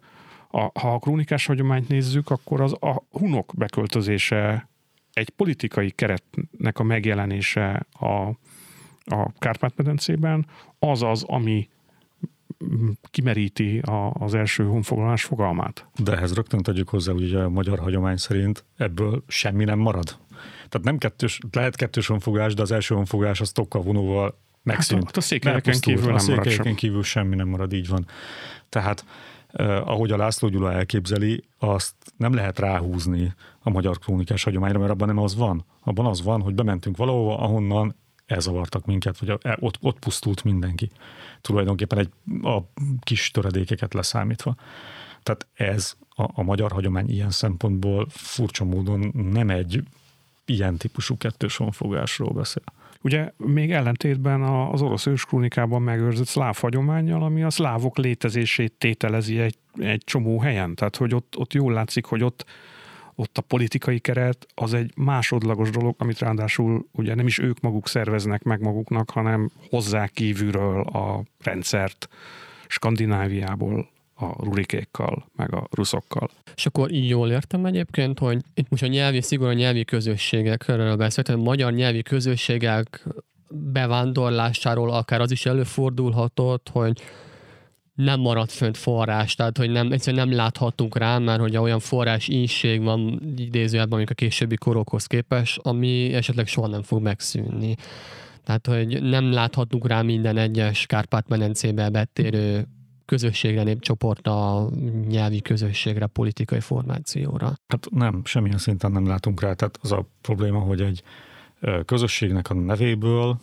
a, 0.55 0.79
ha 0.79 0.93
a 0.93 0.99
krónikás 0.99 1.45
hagyományt 1.45 1.87
nézzük, 1.87 2.29
akkor 2.29 2.61
az 2.61 2.75
a 2.79 3.03
hunok 3.11 3.53
beköltözése 3.57 4.69
egy 5.13 5.29
politikai 5.29 5.89
keretnek 5.89 6.79
a 6.79 6.83
megjelenése 6.83 7.85
a, 7.91 8.05
a 9.05 9.31
Kárpát-medencében 9.39 10.45
az 10.79 11.01
az, 11.01 11.23
ami 11.23 11.69
kimeríti 13.11 13.79
a, 13.79 14.11
az 14.13 14.33
első 14.33 14.63
honfoglalás 14.63 15.23
fogalmát. 15.23 15.87
De 16.03 16.11
ehhez 16.11 16.33
rögtön 16.33 16.61
tegyük 16.61 16.89
hozzá, 16.89 17.11
hogy 17.11 17.33
a 17.33 17.49
magyar 17.49 17.79
hagyomány 17.79 18.17
szerint 18.17 18.65
ebből 18.77 19.23
semmi 19.27 19.63
nem 19.63 19.79
marad. 19.79 20.17
Tehát 20.69 20.83
nem 20.83 20.97
kettős, 20.97 21.39
lehet 21.51 21.75
kettős 21.75 22.07
honfoglalás, 22.07 22.53
de 22.53 22.61
az 22.61 22.71
első 22.71 22.95
honfoglalás 22.95 23.41
az 23.41 23.51
tokkal 23.51 23.81
vonóval 23.81 24.37
megszűnt. 24.63 25.03
Hát 25.03 25.17
a 25.17 25.21
székelyeken 25.21 25.79
kívül 25.79 26.05
nem 26.05 26.15
a 26.15 26.19
székelyeken 26.19 26.75
kívül 26.75 27.03
semmi 27.03 27.35
nem 27.35 27.47
marad, 27.47 27.73
így 27.73 27.87
van. 27.87 28.05
Tehát 28.69 29.05
eh, 29.47 29.87
ahogy 29.87 30.11
a 30.11 30.17
László 30.17 30.47
Gyula 30.47 30.71
elképzeli, 30.71 31.43
azt 31.57 31.95
nem 32.17 32.33
lehet 32.33 32.59
ráhúzni 32.59 33.33
a 33.59 33.69
magyar 33.69 33.97
krónikás 33.97 34.43
hagyományra, 34.43 34.79
mert 34.79 34.91
abban 34.91 35.07
nem 35.07 35.17
az 35.17 35.35
van. 35.35 35.65
Abban 35.83 36.05
az 36.05 36.23
van, 36.23 36.41
hogy 36.41 36.55
bementünk 36.55 36.97
valahova, 36.97 37.37
ahonnan 37.37 37.95
elzavartak 38.25 38.85
minket, 38.85 39.17
vagy 39.17 39.39
ott, 39.59 39.77
ott 39.81 39.99
pusztult 39.99 40.43
mindenki. 40.43 40.89
Tulajdonképpen 41.43 41.97
egy, 41.97 42.09
a 42.41 42.59
kis 43.01 43.31
töredékeket 43.31 43.93
leszámítva. 43.93 44.55
Tehát 45.23 45.47
ez 45.53 45.95
a, 46.09 46.23
a 46.33 46.43
magyar 46.43 46.71
hagyomány 46.71 47.09
ilyen 47.09 47.29
szempontból 47.29 48.07
furcsa 48.09 48.63
módon 48.63 49.11
nem 49.31 49.49
egy 49.49 49.83
ilyen 50.45 50.77
típusú 50.77 51.17
kettős 51.17 51.57
honfogásról 51.57 52.33
beszél. 52.33 52.63
Ugye 53.01 53.31
még 53.37 53.71
ellentétben 53.71 54.41
az 54.43 54.81
orosz 54.81 55.05
őskrónikában 55.05 55.81
megőrzött 55.81 56.27
szláv 56.27 56.57
hagyományjal, 56.57 57.23
ami 57.23 57.43
a 57.43 57.49
szlávok 57.49 57.97
létezését 57.97 58.73
tételezi 58.77 59.39
egy, 59.39 59.57
egy 59.77 60.01
csomó 60.05 60.39
helyen. 60.39 60.75
Tehát, 60.75 60.95
hogy 60.95 61.15
ott, 61.15 61.37
ott 61.37 61.53
jól 61.53 61.73
látszik, 61.73 62.05
hogy 62.05 62.23
ott 62.23 62.45
ott 63.15 63.37
a 63.37 63.41
politikai 63.41 63.99
keret 63.99 64.47
az 64.55 64.73
egy 64.73 64.91
másodlagos 64.95 65.69
dolog, 65.69 65.95
amit 65.97 66.19
ráadásul 66.19 66.85
ugye 66.91 67.15
nem 67.15 67.27
is 67.27 67.39
ők 67.39 67.59
maguk 67.59 67.87
szerveznek 67.87 68.43
meg 68.43 68.61
maguknak, 68.61 69.09
hanem 69.09 69.51
hozzák 69.69 70.11
kívülről 70.11 70.81
a 70.81 71.23
rendszert 71.43 72.09
Skandináviából, 72.67 73.91
a 74.15 74.43
rurikékkal, 74.43 75.25
meg 75.35 75.53
a 75.53 75.67
ruszokkal. 75.71 76.29
És 76.55 76.65
akkor 76.65 76.91
így 76.91 77.09
jól 77.09 77.29
értem 77.29 77.65
egyébként, 77.65 78.19
hogy 78.19 78.41
itt 78.53 78.69
most 78.69 78.83
a 78.83 78.87
nyelvi, 78.87 79.21
szigorúan 79.21 79.55
nyelvi 79.55 79.85
közösségekről 79.85 80.95
beszéltem, 80.95 81.39
magyar 81.39 81.73
nyelvi 81.73 82.01
közösségek 82.01 83.07
bevándorlásáról 83.49 84.91
akár 84.91 85.21
az 85.21 85.31
is 85.31 85.45
előfordulhatott, 85.45 86.69
hogy 86.71 87.01
nem 87.93 88.19
maradt 88.19 88.51
fönt 88.51 88.77
forrás, 88.77 89.35
tehát 89.35 89.57
hogy 89.57 89.69
nem, 89.69 89.91
egyszerűen 89.91 90.27
nem 90.27 90.37
láthatunk 90.37 90.97
rá, 90.97 91.17
mert 91.17 91.39
hogy 91.39 91.57
olyan 91.57 91.79
forrás 91.79 92.27
ínség 92.27 92.83
van 92.83 93.21
idézőjelben, 93.37 93.93
amik 93.93 94.09
a 94.09 94.13
későbbi 94.13 94.55
korokhoz 94.55 95.05
képes, 95.05 95.59
ami 95.61 96.13
esetleg 96.13 96.47
soha 96.47 96.67
nem 96.67 96.81
fog 96.81 97.01
megszűnni. 97.01 97.75
Tehát, 98.43 98.67
hogy 98.67 99.03
nem 99.03 99.31
láthatunk 99.31 99.87
rá 99.87 100.01
minden 100.01 100.37
egyes 100.37 100.85
Kárpát-medencébe 100.85 101.89
betérő 101.89 102.67
közösségre, 103.05 103.63
népcsoportra, 103.63 104.67
nyelvi 105.07 105.41
közösségre, 105.41 106.05
politikai 106.05 106.59
formációra. 106.59 107.53
Hát 107.67 107.87
nem, 107.89 108.21
semmilyen 108.25 108.57
szinten 108.57 108.91
nem 108.91 109.07
látunk 109.07 109.41
rá. 109.41 109.53
Tehát 109.53 109.79
az 109.81 109.91
a 109.91 110.07
probléma, 110.21 110.59
hogy 110.59 110.81
egy 110.81 111.03
közösségnek 111.85 112.49
a 112.49 112.53
nevéből 112.53 113.39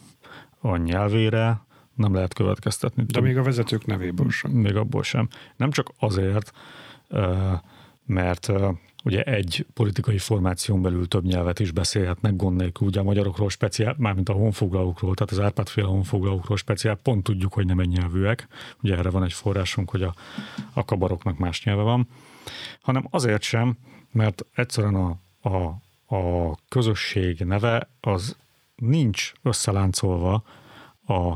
a 0.61 0.76
nyelvére 0.76 1.61
nem 2.01 2.14
lehet 2.14 2.34
következtetni. 2.34 3.05
De 3.07 3.20
még 3.20 3.36
a 3.36 3.42
vezetők 3.42 3.86
nevéből 3.86 4.30
sem. 4.30 4.51
Még 4.51 4.76
abból 4.76 5.03
sem. 5.03 5.28
Nem 5.57 5.70
csak 5.70 5.92
azért, 5.98 6.53
mert 8.07 8.53
ugye 9.05 9.22
egy 9.22 9.66
politikai 9.74 10.18
formáción 10.18 10.82
belül 10.82 11.09
több 11.09 11.24
nyelvet 11.24 11.61
is 11.61 11.70
beszélhetnek 11.70 12.36
gond 12.36 12.57
nélkül. 12.57 12.86
Ugye 12.86 13.01
a 13.01 13.03
magyarokról 13.03 13.51
speciál, 13.51 13.94
mármint 13.98 14.28
a 14.28 14.32
honfoglalókról, 14.32 15.14
tehát 15.14 15.32
az 15.32 15.40
Árpádféle 15.40 15.86
honfoglalókról 15.86 16.57
speciál, 16.57 16.94
pont 16.94 17.22
tudjuk, 17.22 17.53
hogy 17.53 17.66
nem 17.66 17.78
egy 17.78 17.88
nyelvűek. 17.88 18.48
Ugye 18.82 18.96
erre 18.96 19.11
van 19.11 19.24
egy 19.24 19.32
forrásunk, 19.32 19.90
hogy 19.90 20.03
a, 20.03 20.14
a 20.72 20.84
kabaroknak 20.84 21.38
más 21.38 21.64
nyelve 21.64 21.82
van. 21.82 22.09
Hanem 22.80 23.07
azért 23.11 23.42
sem, 23.42 23.76
mert 24.12 24.46
egyszerűen 24.55 24.94
a, 24.94 25.18
a, 25.48 25.57
a 26.16 26.55
közösség 26.68 27.40
neve 27.40 27.88
az 28.01 28.36
nincs 28.76 29.32
összeláncolva 29.42 30.42
a 31.07 31.34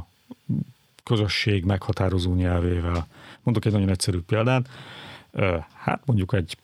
közösség 1.05 1.64
meghatározó 1.64 2.34
nyelvével. 2.34 3.07
Mondok 3.42 3.64
egy 3.64 3.72
nagyon 3.72 3.90
egyszerű 3.90 4.20
példát. 4.20 4.68
Hát 5.74 6.02
mondjuk 6.05 6.32
egy 6.32 6.57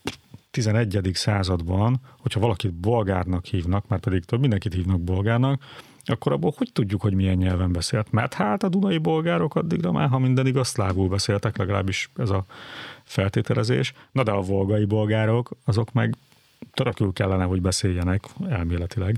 11. 0.51 1.11
században, 1.13 2.01
hogyha 2.19 2.41
valakit 2.41 2.73
bolgárnak 2.73 3.45
hívnak, 3.45 3.89
már 3.89 4.01
pedig 4.01 4.25
több 4.25 4.41
mindenkit 4.41 4.75
hívnak 4.75 5.01
bolgárnak, 5.01 5.63
akkor 6.05 6.33
abból 6.33 6.53
hogy 6.57 6.71
tudjuk, 6.73 7.01
hogy 7.01 7.15
milyen 7.15 7.37
nyelven 7.37 7.73
beszélt? 7.73 8.13
Mert 8.13 8.35
hát 8.35 8.63
a 8.63 8.69
dunai 8.69 8.99
bolgárok 8.99 9.55
addigra 9.55 9.93
már, 9.93 10.09
ha 10.09 10.19
minden 10.19 10.47
igaz, 10.47 10.69
szlávul 10.69 11.09
beszéltek, 11.09 11.57
legalábbis 11.57 12.11
ez 12.17 12.31
a 12.31 12.45
feltételezés. 13.03 13.93
Na 14.13 14.23
de 14.23 14.31
a 14.31 14.41
volgai 14.41 14.85
bolgárok, 14.85 15.51
azok 15.65 15.93
meg 15.93 16.17
törökül 16.73 17.13
kellene, 17.13 17.45
hogy 17.45 17.61
beszéljenek 17.61 18.25
elméletileg. 18.49 19.17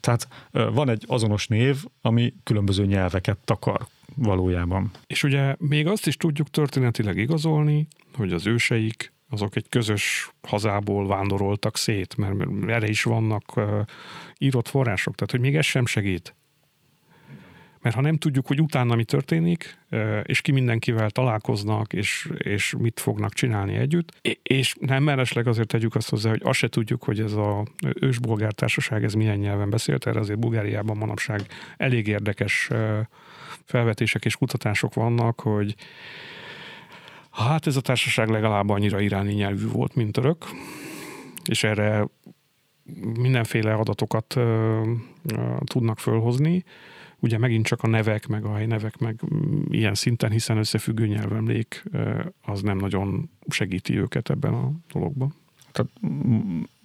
Tehát 0.00 0.28
van 0.50 0.88
egy 0.88 1.04
azonos 1.06 1.46
név, 1.46 1.84
ami 2.02 2.34
különböző 2.44 2.86
nyelveket 2.86 3.38
takar 3.44 3.86
valójában. 4.14 4.90
És 5.06 5.22
ugye 5.22 5.54
még 5.58 5.86
azt 5.86 6.06
is 6.06 6.16
tudjuk 6.16 6.50
történetileg 6.50 7.16
igazolni, 7.16 7.86
hogy 8.14 8.32
az 8.32 8.46
őseik 8.46 9.12
azok 9.30 9.56
egy 9.56 9.68
közös 9.68 10.30
hazából 10.42 11.06
vándoroltak 11.06 11.76
szét, 11.76 12.16
mert 12.16 12.34
erre 12.66 12.88
is 12.88 13.02
vannak 13.02 13.60
írott 14.38 14.68
források, 14.68 15.14
tehát 15.14 15.30
hogy 15.30 15.40
még 15.40 15.56
ez 15.56 15.64
sem 15.64 15.86
segít. 15.86 16.34
Mert 17.80 17.98
ha 17.98 18.04
nem 18.04 18.16
tudjuk, 18.16 18.46
hogy 18.46 18.60
utána 18.60 18.94
mi 18.94 19.04
történik, 19.04 19.78
és 20.22 20.40
ki 20.40 20.52
mindenkivel 20.52 21.10
találkoznak, 21.10 21.92
és, 21.92 22.30
és 22.38 22.74
mit 22.78 23.00
fognak 23.00 23.32
csinálni 23.32 23.74
együtt, 23.74 24.38
és 24.42 24.74
nem 24.80 25.02
mellesleg 25.02 25.46
azért 25.46 25.68
tegyük 25.68 25.94
azt 25.94 26.08
hozzá, 26.08 26.30
hogy 26.30 26.40
azt 26.44 26.58
se 26.58 26.68
tudjuk, 26.68 27.04
hogy 27.04 27.20
ez 27.20 27.32
a 27.32 27.64
ősbolgár 28.00 28.52
társaság 28.52 29.04
ez 29.04 29.12
milyen 29.12 29.38
nyelven 29.38 29.70
beszélt, 29.70 30.06
erre 30.06 30.20
azért 30.20 30.38
Bulgáriában 30.38 30.96
manapság 30.96 31.46
elég 31.76 32.06
érdekes 32.06 32.70
felvetések 33.64 34.24
és 34.24 34.36
kutatások 34.36 34.94
vannak, 34.94 35.40
hogy 35.40 35.74
Hát 37.36 37.66
ez 37.66 37.76
a 37.76 37.80
társaság 37.80 38.28
legalább 38.28 38.68
annyira 38.68 39.00
iráni 39.00 39.32
nyelvű 39.32 39.68
volt, 39.68 39.94
mint 39.94 40.12
török, 40.12 40.44
és 41.44 41.64
erre 41.64 42.08
mindenféle 43.18 43.74
adatokat 43.74 44.36
ö, 44.36 44.80
ö, 45.24 45.56
tudnak 45.64 45.98
fölhozni. 45.98 46.64
Ugye 47.18 47.38
megint 47.38 47.66
csak 47.66 47.82
a 47.82 47.86
nevek, 47.86 48.26
meg 48.26 48.44
a 48.44 48.54
helynevek, 48.54 48.98
meg 48.98 49.20
ilyen 49.68 49.94
szinten, 49.94 50.30
hiszen 50.30 50.56
összefüggő 50.56 51.06
nyelvemlék 51.06 51.82
ö, 51.92 52.24
az 52.42 52.62
nem 52.62 52.76
nagyon 52.76 53.30
segíti 53.48 53.98
őket 53.98 54.30
ebben 54.30 54.54
a 54.54 54.72
dologban. 54.92 55.34
Tehát 55.72 55.92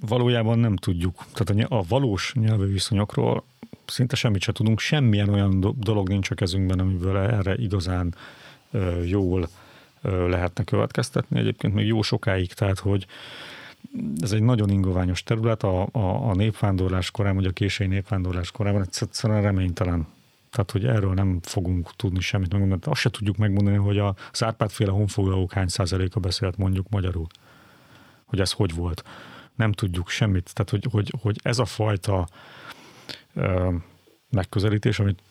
valójában 0.08 0.60
nem 0.60 0.76
tudjuk. 0.76 1.26
Tehát 1.34 1.72
a, 1.72 1.78
a 1.78 1.84
valós 1.88 2.34
nyelvi 2.34 2.72
viszonyokról 2.72 3.44
szinte 3.86 4.16
semmit 4.16 4.42
sem 4.42 4.54
tudunk, 4.54 4.80
semmilyen 4.80 5.30
olyan 5.30 5.76
dolog 5.78 6.08
nincs 6.10 6.30
a 6.30 6.36
kezünkben, 6.36 6.80
amiből 6.80 7.18
erre 7.18 7.56
igazán 7.56 8.16
jól 9.06 9.50
lehetne 10.02 10.64
következtetni 10.64 11.40
egyébként 11.40 11.74
még 11.74 11.86
jó 11.86 12.02
sokáig, 12.02 12.54
tehát 12.54 12.80
hogy 12.80 13.06
ez 14.20 14.32
egy 14.32 14.44
nagyon 14.44 14.70
ingoványos 14.70 15.24
terület, 15.24 15.64
a, 15.64 15.88
a, 15.92 16.30
a 16.30 16.36
népvándorlás 16.36 17.12
korán, 17.12 17.36
vagy 17.36 17.46
a 17.46 17.52
késői 17.52 17.88
népvándorlás 17.88 18.52
korában 18.52 18.82
egyszerűen 18.82 19.42
reménytelen. 19.42 20.08
Tehát, 20.52 20.72
hogy 20.72 20.86
erről 20.86 21.14
nem 21.14 21.40
fogunk 21.42 21.96
tudni 21.96 22.20
semmit 22.20 22.52
megmondani. 22.52 22.82
Azt 22.86 23.02
se 23.02 23.10
tudjuk 23.10 23.38
megmondani, 23.38 23.78
hogy 23.78 23.98
a 23.98 24.16
Szárpádféle 24.32 24.92
honfoglalók 24.92 25.54
hány 25.54 25.68
százaléka 25.68 26.20
beszélt 26.20 26.58
mondjuk 26.58 26.90
magyarul. 26.90 27.28
Hogy 28.26 28.40
ez 28.40 28.52
hogy 28.52 28.74
volt. 28.74 29.04
Nem 29.56 29.72
tudjuk 29.72 30.10
semmit. 30.10 30.54
Tehát, 30.54 30.70
hogy, 30.70 30.88
hogy, 30.92 31.14
hogy 31.22 31.40
ez 31.44 31.60
a 31.60 31.66
fajta 31.66 32.28
megközelítés, 34.30 35.00
amit 35.00 35.22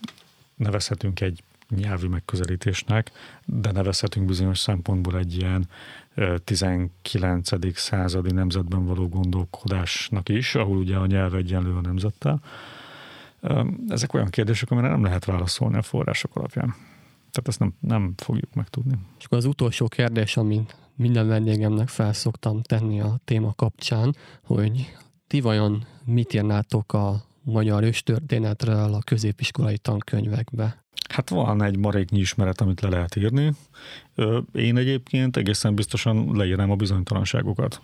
nevezhetünk 0.56 1.20
egy 1.20 1.42
nyelvi 1.68 2.08
megközelítésnek, 2.08 3.10
de 3.44 3.72
nevezhetünk 3.72 4.26
bizonyos 4.26 4.58
szempontból 4.58 5.18
egy 5.18 5.36
ilyen 5.36 5.68
19. 6.44 7.78
századi 7.78 8.32
nemzetben 8.32 8.86
való 8.86 9.08
gondolkodásnak 9.08 10.28
is, 10.28 10.54
ahol 10.54 10.76
ugye 10.76 10.96
a 10.96 11.06
nyelv 11.06 11.34
egyenlő 11.34 11.76
a 11.76 11.80
nemzettel. 11.80 12.42
Ezek 13.88 14.14
olyan 14.14 14.28
kérdések, 14.28 14.70
amire 14.70 14.88
nem 14.88 15.02
lehet 15.02 15.24
válaszolni 15.24 15.76
a 15.76 15.82
források 15.82 16.36
alapján. 16.36 16.74
Tehát 17.30 17.48
ezt 17.48 17.58
nem, 17.58 17.74
nem 17.80 18.12
fogjuk 18.16 18.54
megtudni. 18.54 18.98
És 19.18 19.24
akkor 19.24 19.38
az 19.38 19.44
utolsó 19.44 19.88
kérdés, 19.88 20.36
amit 20.36 20.76
minden 20.94 21.26
vendégemnek 21.26 21.88
felszoktam 21.88 22.62
tenni 22.62 23.00
a 23.00 23.20
téma 23.24 23.52
kapcsán, 23.56 24.16
hogy 24.42 24.96
ti 25.26 25.40
vajon 25.40 25.84
mit 26.04 26.34
írnátok 26.34 26.92
a 26.92 27.28
magyar 27.42 27.82
őstörténetről 27.82 28.94
a 28.94 29.02
középiskolai 29.04 29.78
tankönyvekbe? 29.78 30.84
Hát 31.08 31.28
van 31.28 31.62
egy 31.62 31.76
maréknyi 31.76 32.18
ismeret, 32.18 32.60
amit 32.60 32.80
le 32.80 32.88
lehet 32.88 33.16
írni. 33.16 33.52
Én 34.52 34.76
egyébként 34.76 35.36
egészen 35.36 35.74
biztosan 35.74 36.36
leírnám 36.36 36.70
a 36.70 36.76
bizonytalanságokat. 36.76 37.80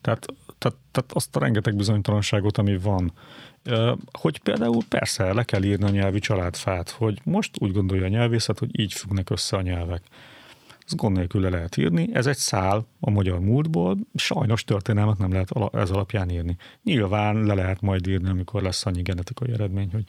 Tehát, 0.00 0.26
tehát, 0.58 0.78
tehát 0.90 1.12
azt 1.12 1.36
a 1.36 1.40
rengeteg 1.40 1.76
bizonytalanságot, 1.76 2.58
ami 2.58 2.78
van. 2.78 3.12
Hogy 4.12 4.38
például 4.38 4.82
persze 4.88 5.32
le 5.32 5.42
kell 5.42 5.62
írni 5.62 5.84
a 5.84 5.90
nyelvi 5.90 6.18
családfát, 6.18 6.90
hogy 6.90 7.20
most 7.24 7.50
úgy 7.58 7.72
gondolja 7.72 8.04
a 8.04 8.08
nyelvészet, 8.08 8.58
hogy 8.58 8.80
így 8.80 8.92
függnek 8.92 9.30
össze 9.30 9.56
a 9.56 9.62
nyelvek. 9.62 10.02
Ezt 10.90 10.98
gond 10.98 11.16
nélkül 11.16 11.40
le 11.40 11.48
lehet 11.48 11.76
írni. 11.76 12.08
Ez 12.12 12.26
egy 12.26 12.36
szál 12.36 12.86
a 13.00 13.10
magyar 13.10 13.40
múltból, 13.40 13.96
sajnos 14.14 14.64
történelmet 14.64 15.18
nem 15.18 15.32
lehet 15.32 15.50
ez 15.72 15.90
alapján 15.90 16.30
írni. 16.30 16.56
Nyilván 16.82 17.42
le 17.42 17.54
lehet 17.54 17.80
majd 17.80 18.06
írni, 18.06 18.28
amikor 18.28 18.62
lesz 18.62 18.86
annyi 18.86 19.02
genetikai 19.02 19.52
eredmény, 19.52 19.90
hogy 19.92 20.04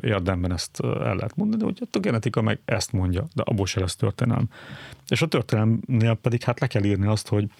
érdemben 0.00 0.52
ezt 0.52 0.80
el 0.80 1.14
lehet 1.14 1.36
mondani, 1.36 1.62
hogy 1.62 1.88
a 1.92 1.98
genetika 1.98 2.42
meg 2.42 2.60
ezt 2.64 2.92
mondja, 2.92 3.26
de 3.34 3.42
abból 3.42 3.66
se 3.66 3.80
lesz 3.80 3.96
történelem. 3.96 4.48
És 5.08 5.22
a 5.22 5.26
történelemnél 5.26 6.14
pedig 6.14 6.42
hát 6.42 6.60
le 6.60 6.66
kell 6.66 6.84
írni 6.84 7.06
azt, 7.06 7.28
hogy 7.28 7.50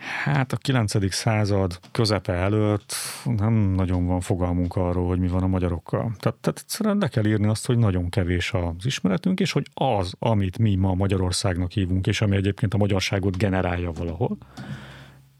Hát 0.00 0.52
a 0.52 0.56
9. 0.56 1.14
század 1.14 1.80
közepe 1.90 2.32
előtt 2.32 2.94
nem 3.24 3.52
nagyon 3.52 4.06
van 4.06 4.20
fogalmunk 4.20 4.76
arról, 4.76 5.06
hogy 5.06 5.18
mi 5.18 5.28
van 5.28 5.42
a 5.42 5.46
magyarokkal. 5.46 6.00
Tehát, 6.00 6.38
tehát 6.38 6.58
egyszerűen 6.58 6.98
le 6.98 7.08
kell 7.08 7.26
írni 7.26 7.46
azt, 7.46 7.66
hogy 7.66 7.78
nagyon 7.78 8.08
kevés 8.08 8.52
az 8.52 8.86
ismeretünk, 8.86 9.40
és 9.40 9.52
hogy 9.52 9.66
az, 9.74 10.14
amit 10.18 10.58
mi 10.58 10.74
ma 10.74 10.94
Magyarországnak 10.94 11.70
hívunk, 11.70 12.06
és 12.06 12.20
ami 12.20 12.36
egyébként 12.36 12.74
a 12.74 12.76
magyarságot 12.76 13.36
generálja 13.36 13.92
valahol, 13.92 14.36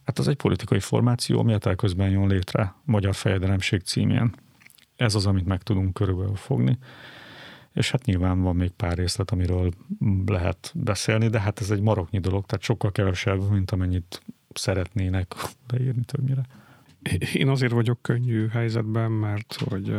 hát 0.05 0.19
az 0.19 0.29
egy 0.29 0.37
politikai 0.37 0.81
formáció, 0.81 1.39
ami 1.39 1.57
közben 1.77 2.11
jön 2.11 2.27
létre 2.27 2.75
Magyar 2.85 3.15
Fejedelemség 3.15 3.81
címén. 3.81 4.35
Ez 4.97 5.15
az, 5.15 5.27
amit 5.27 5.47
meg 5.47 5.63
tudunk 5.63 5.95
körülbelül 5.95 6.37
fogni. 6.37 6.79
És 7.73 7.91
hát 7.91 8.05
nyilván 8.05 8.43
van 8.43 8.57
még 8.57 8.71
pár 8.71 8.97
részlet, 8.97 9.31
amiről 9.31 9.73
lehet 10.27 10.73
beszélni, 10.75 11.29
de 11.29 11.41
hát 11.41 11.61
ez 11.61 11.71
egy 11.71 11.81
maroknyi 11.81 12.19
dolog, 12.19 12.47
tehát 12.47 12.65
sokkal 12.65 12.93
kevesebb, 12.93 13.51
mint 13.51 13.71
amennyit 13.71 14.23
szeretnének 14.55 15.35
leírni 15.69 16.05
többnyire. 16.05 16.43
Én 17.35 17.49
azért 17.49 17.73
vagyok 17.73 18.03
könnyű 18.03 18.49
helyzetben, 18.49 19.11
mert 19.11 19.55
hogy 19.69 19.91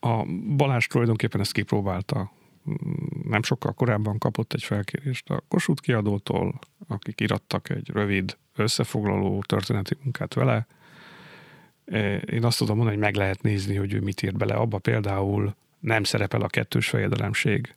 a 0.00 0.24
Balázs 0.56 0.86
tulajdonképpen 0.86 1.40
ezt 1.40 1.52
kipróbálta. 1.52 2.32
Nem 3.22 3.42
sokkal 3.42 3.72
korábban 3.72 4.18
kapott 4.18 4.52
egy 4.52 4.62
felkérést 4.62 5.30
a 5.30 5.42
Kossuth 5.48 5.82
kiadótól, 5.82 6.58
akik 6.88 7.20
irattak 7.20 7.70
egy 7.70 7.90
rövid 7.90 8.36
összefoglaló 8.56 9.42
történeti 9.46 9.96
munkát 10.02 10.34
vele. 10.34 10.66
Én 12.26 12.44
azt 12.44 12.58
tudom 12.58 12.76
mondani, 12.76 12.96
hogy 12.96 13.06
meg 13.06 13.14
lehet 13.14 13.42
nézni, 13.42 13.74
hogy 13.74 13.92
ő 13.92 14.00
mit 14.00 14.22
írt 14.22 14.36
bele. 14.36 14.54
Abba 14.54 14.78
például 14.78 15.54
nem 15.80 16.04
szerepel 16.04 16.40
a 16.40 16.46
kettős 16.46 16.88
fejedelemség. 16.88 17.74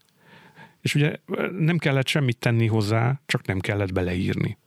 És 0.81 0.95
ugye 0.95 1.15
nem 1.57 1.77
kellett 1.77 2.07
semmit 2.07 2.37
tenni 2.37 2.67
hozzá, 2.67 3.21
csak 3.25 3.45
nem 3.45 3.59
kellett 3.59 3.93
beleírni. 3.93 4.57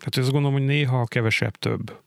Tehát 0.00 0.16
azt 0.16 0.30
gondolom, 0.30 0.52
hogy 0.52 0.66
néha 0.66 1.04
kevesebb 1.04 1.56
több. 1.56 1.98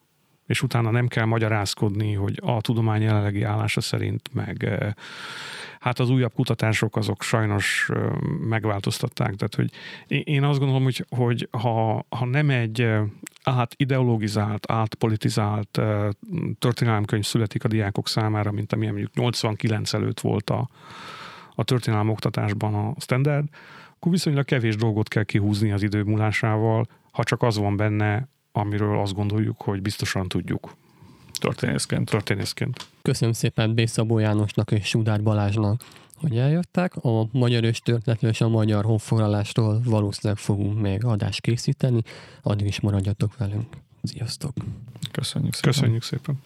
És 0.45 0.61
utána 0.61 0.91
nem 0.91 1.07
kell 1.07 1.25
magyarázkodni, 1.25 2.13
hogy 2.13 2.39
a 2.43 2.61
tudomány 2.61 3.01
jelenlegi 3.01 3.43
állása 3.43 3.81
szerint 3.81 4.33
meg 4.33 4.67
hát 5.83 5.99
az 5.99 6.09
újabb 6.09 6.33
kutatások 6.33 6.95
azok 6.95 7.23
sajnos 7.23 7.89
megváltoztatták. 8.49 9.35
Tehát, 9.35 9.55
hogy 9.55 9.71
én 10.23 10.43
azt 10.43 10.59
gondolom, 10.59 10.83
hogy, 10.83 11.05
hogy 11.09 11.47
ha, 11.51 12.05
ha 12.09 12.25
nem 12.25 12.49
egy 12.49 12.87
átideologizált, 13.43 14.71
átpolitizált 14.71 15.81
történelemkönyv 16.59 17.23
születik 17.23 17.63
a 17.63 17.67
diákok 17.67 18.07
számára, 18.07 18.51
mint 18.51 18.73
amilyen 18.73 18.93
mondjuk 18.93 19.15
89 19.15 19.93
előtt 19.93 20.19
volt 20.19 20.49
a, 20.49 20.69
a 21.55 21.63
történelem 21.63 22.09
oktatásban 22.09 22.73
a 22.73 22.93
standard, 22.99 23.47
akkor 23.95 24.11
viszonylag 24.11 24.45
kevés 24.45 24.75
dolgot 24.75 25.07
kell 25.07 25.23
kihúzni 25.23 25.71
az 25.71 25.83
idő 25.83 26.03
múlásával, 26.03 26.87
ha 27.13 27.23
csak 27.23 27.41
az 27.41 27.57
van 27.57 27.75
benne, 27.75 28.27
amiről 28.51 28.99
azt 28.99 29.13
gondoljuk, 29.13 29.61
hogy 29.61 29.81
biztosan 29.81 30.27
tudjuk. 30.27 30.75
Történészként. 31.39 32.09
Történészként. 32.09 32.87
Köszönöm 33.01 33.33
szépen 33.33 33.73
Bészabó 33.73 34.19
Jánosnak 34.19 34.71
és 34.71 34.87
Sudár 34.87 35.23
Balázsnak, 35.23 35.81
hogy 36.15 36.37
eljöttek. 36.37 36.95
A 36.95 37.27
magyar 37.31 37.63
és 37.63 37.79
történetről 37.79 38.31
és 38.31 38.41
a 38.41 38.49
magyar 38.49 38.85
honfoglalásról 38.85 39.81
valószínűleg 39.85 40.37
fogunk 40.41 40.81
még 40.81 41.05
adást 41.05 41.41
készíteni. 41.41 42.01
Addig 42.41 42.67
is 42.67 42.79
maradjatok 42.79 43.37
velünk. 43.37 43.67
Sziasztok! 44.03 44.53
Köszönjük 45.11 45.53
szépen! 45.53 45.71
Köszönjük 45.71 46.03
szépen! 46.03 46.39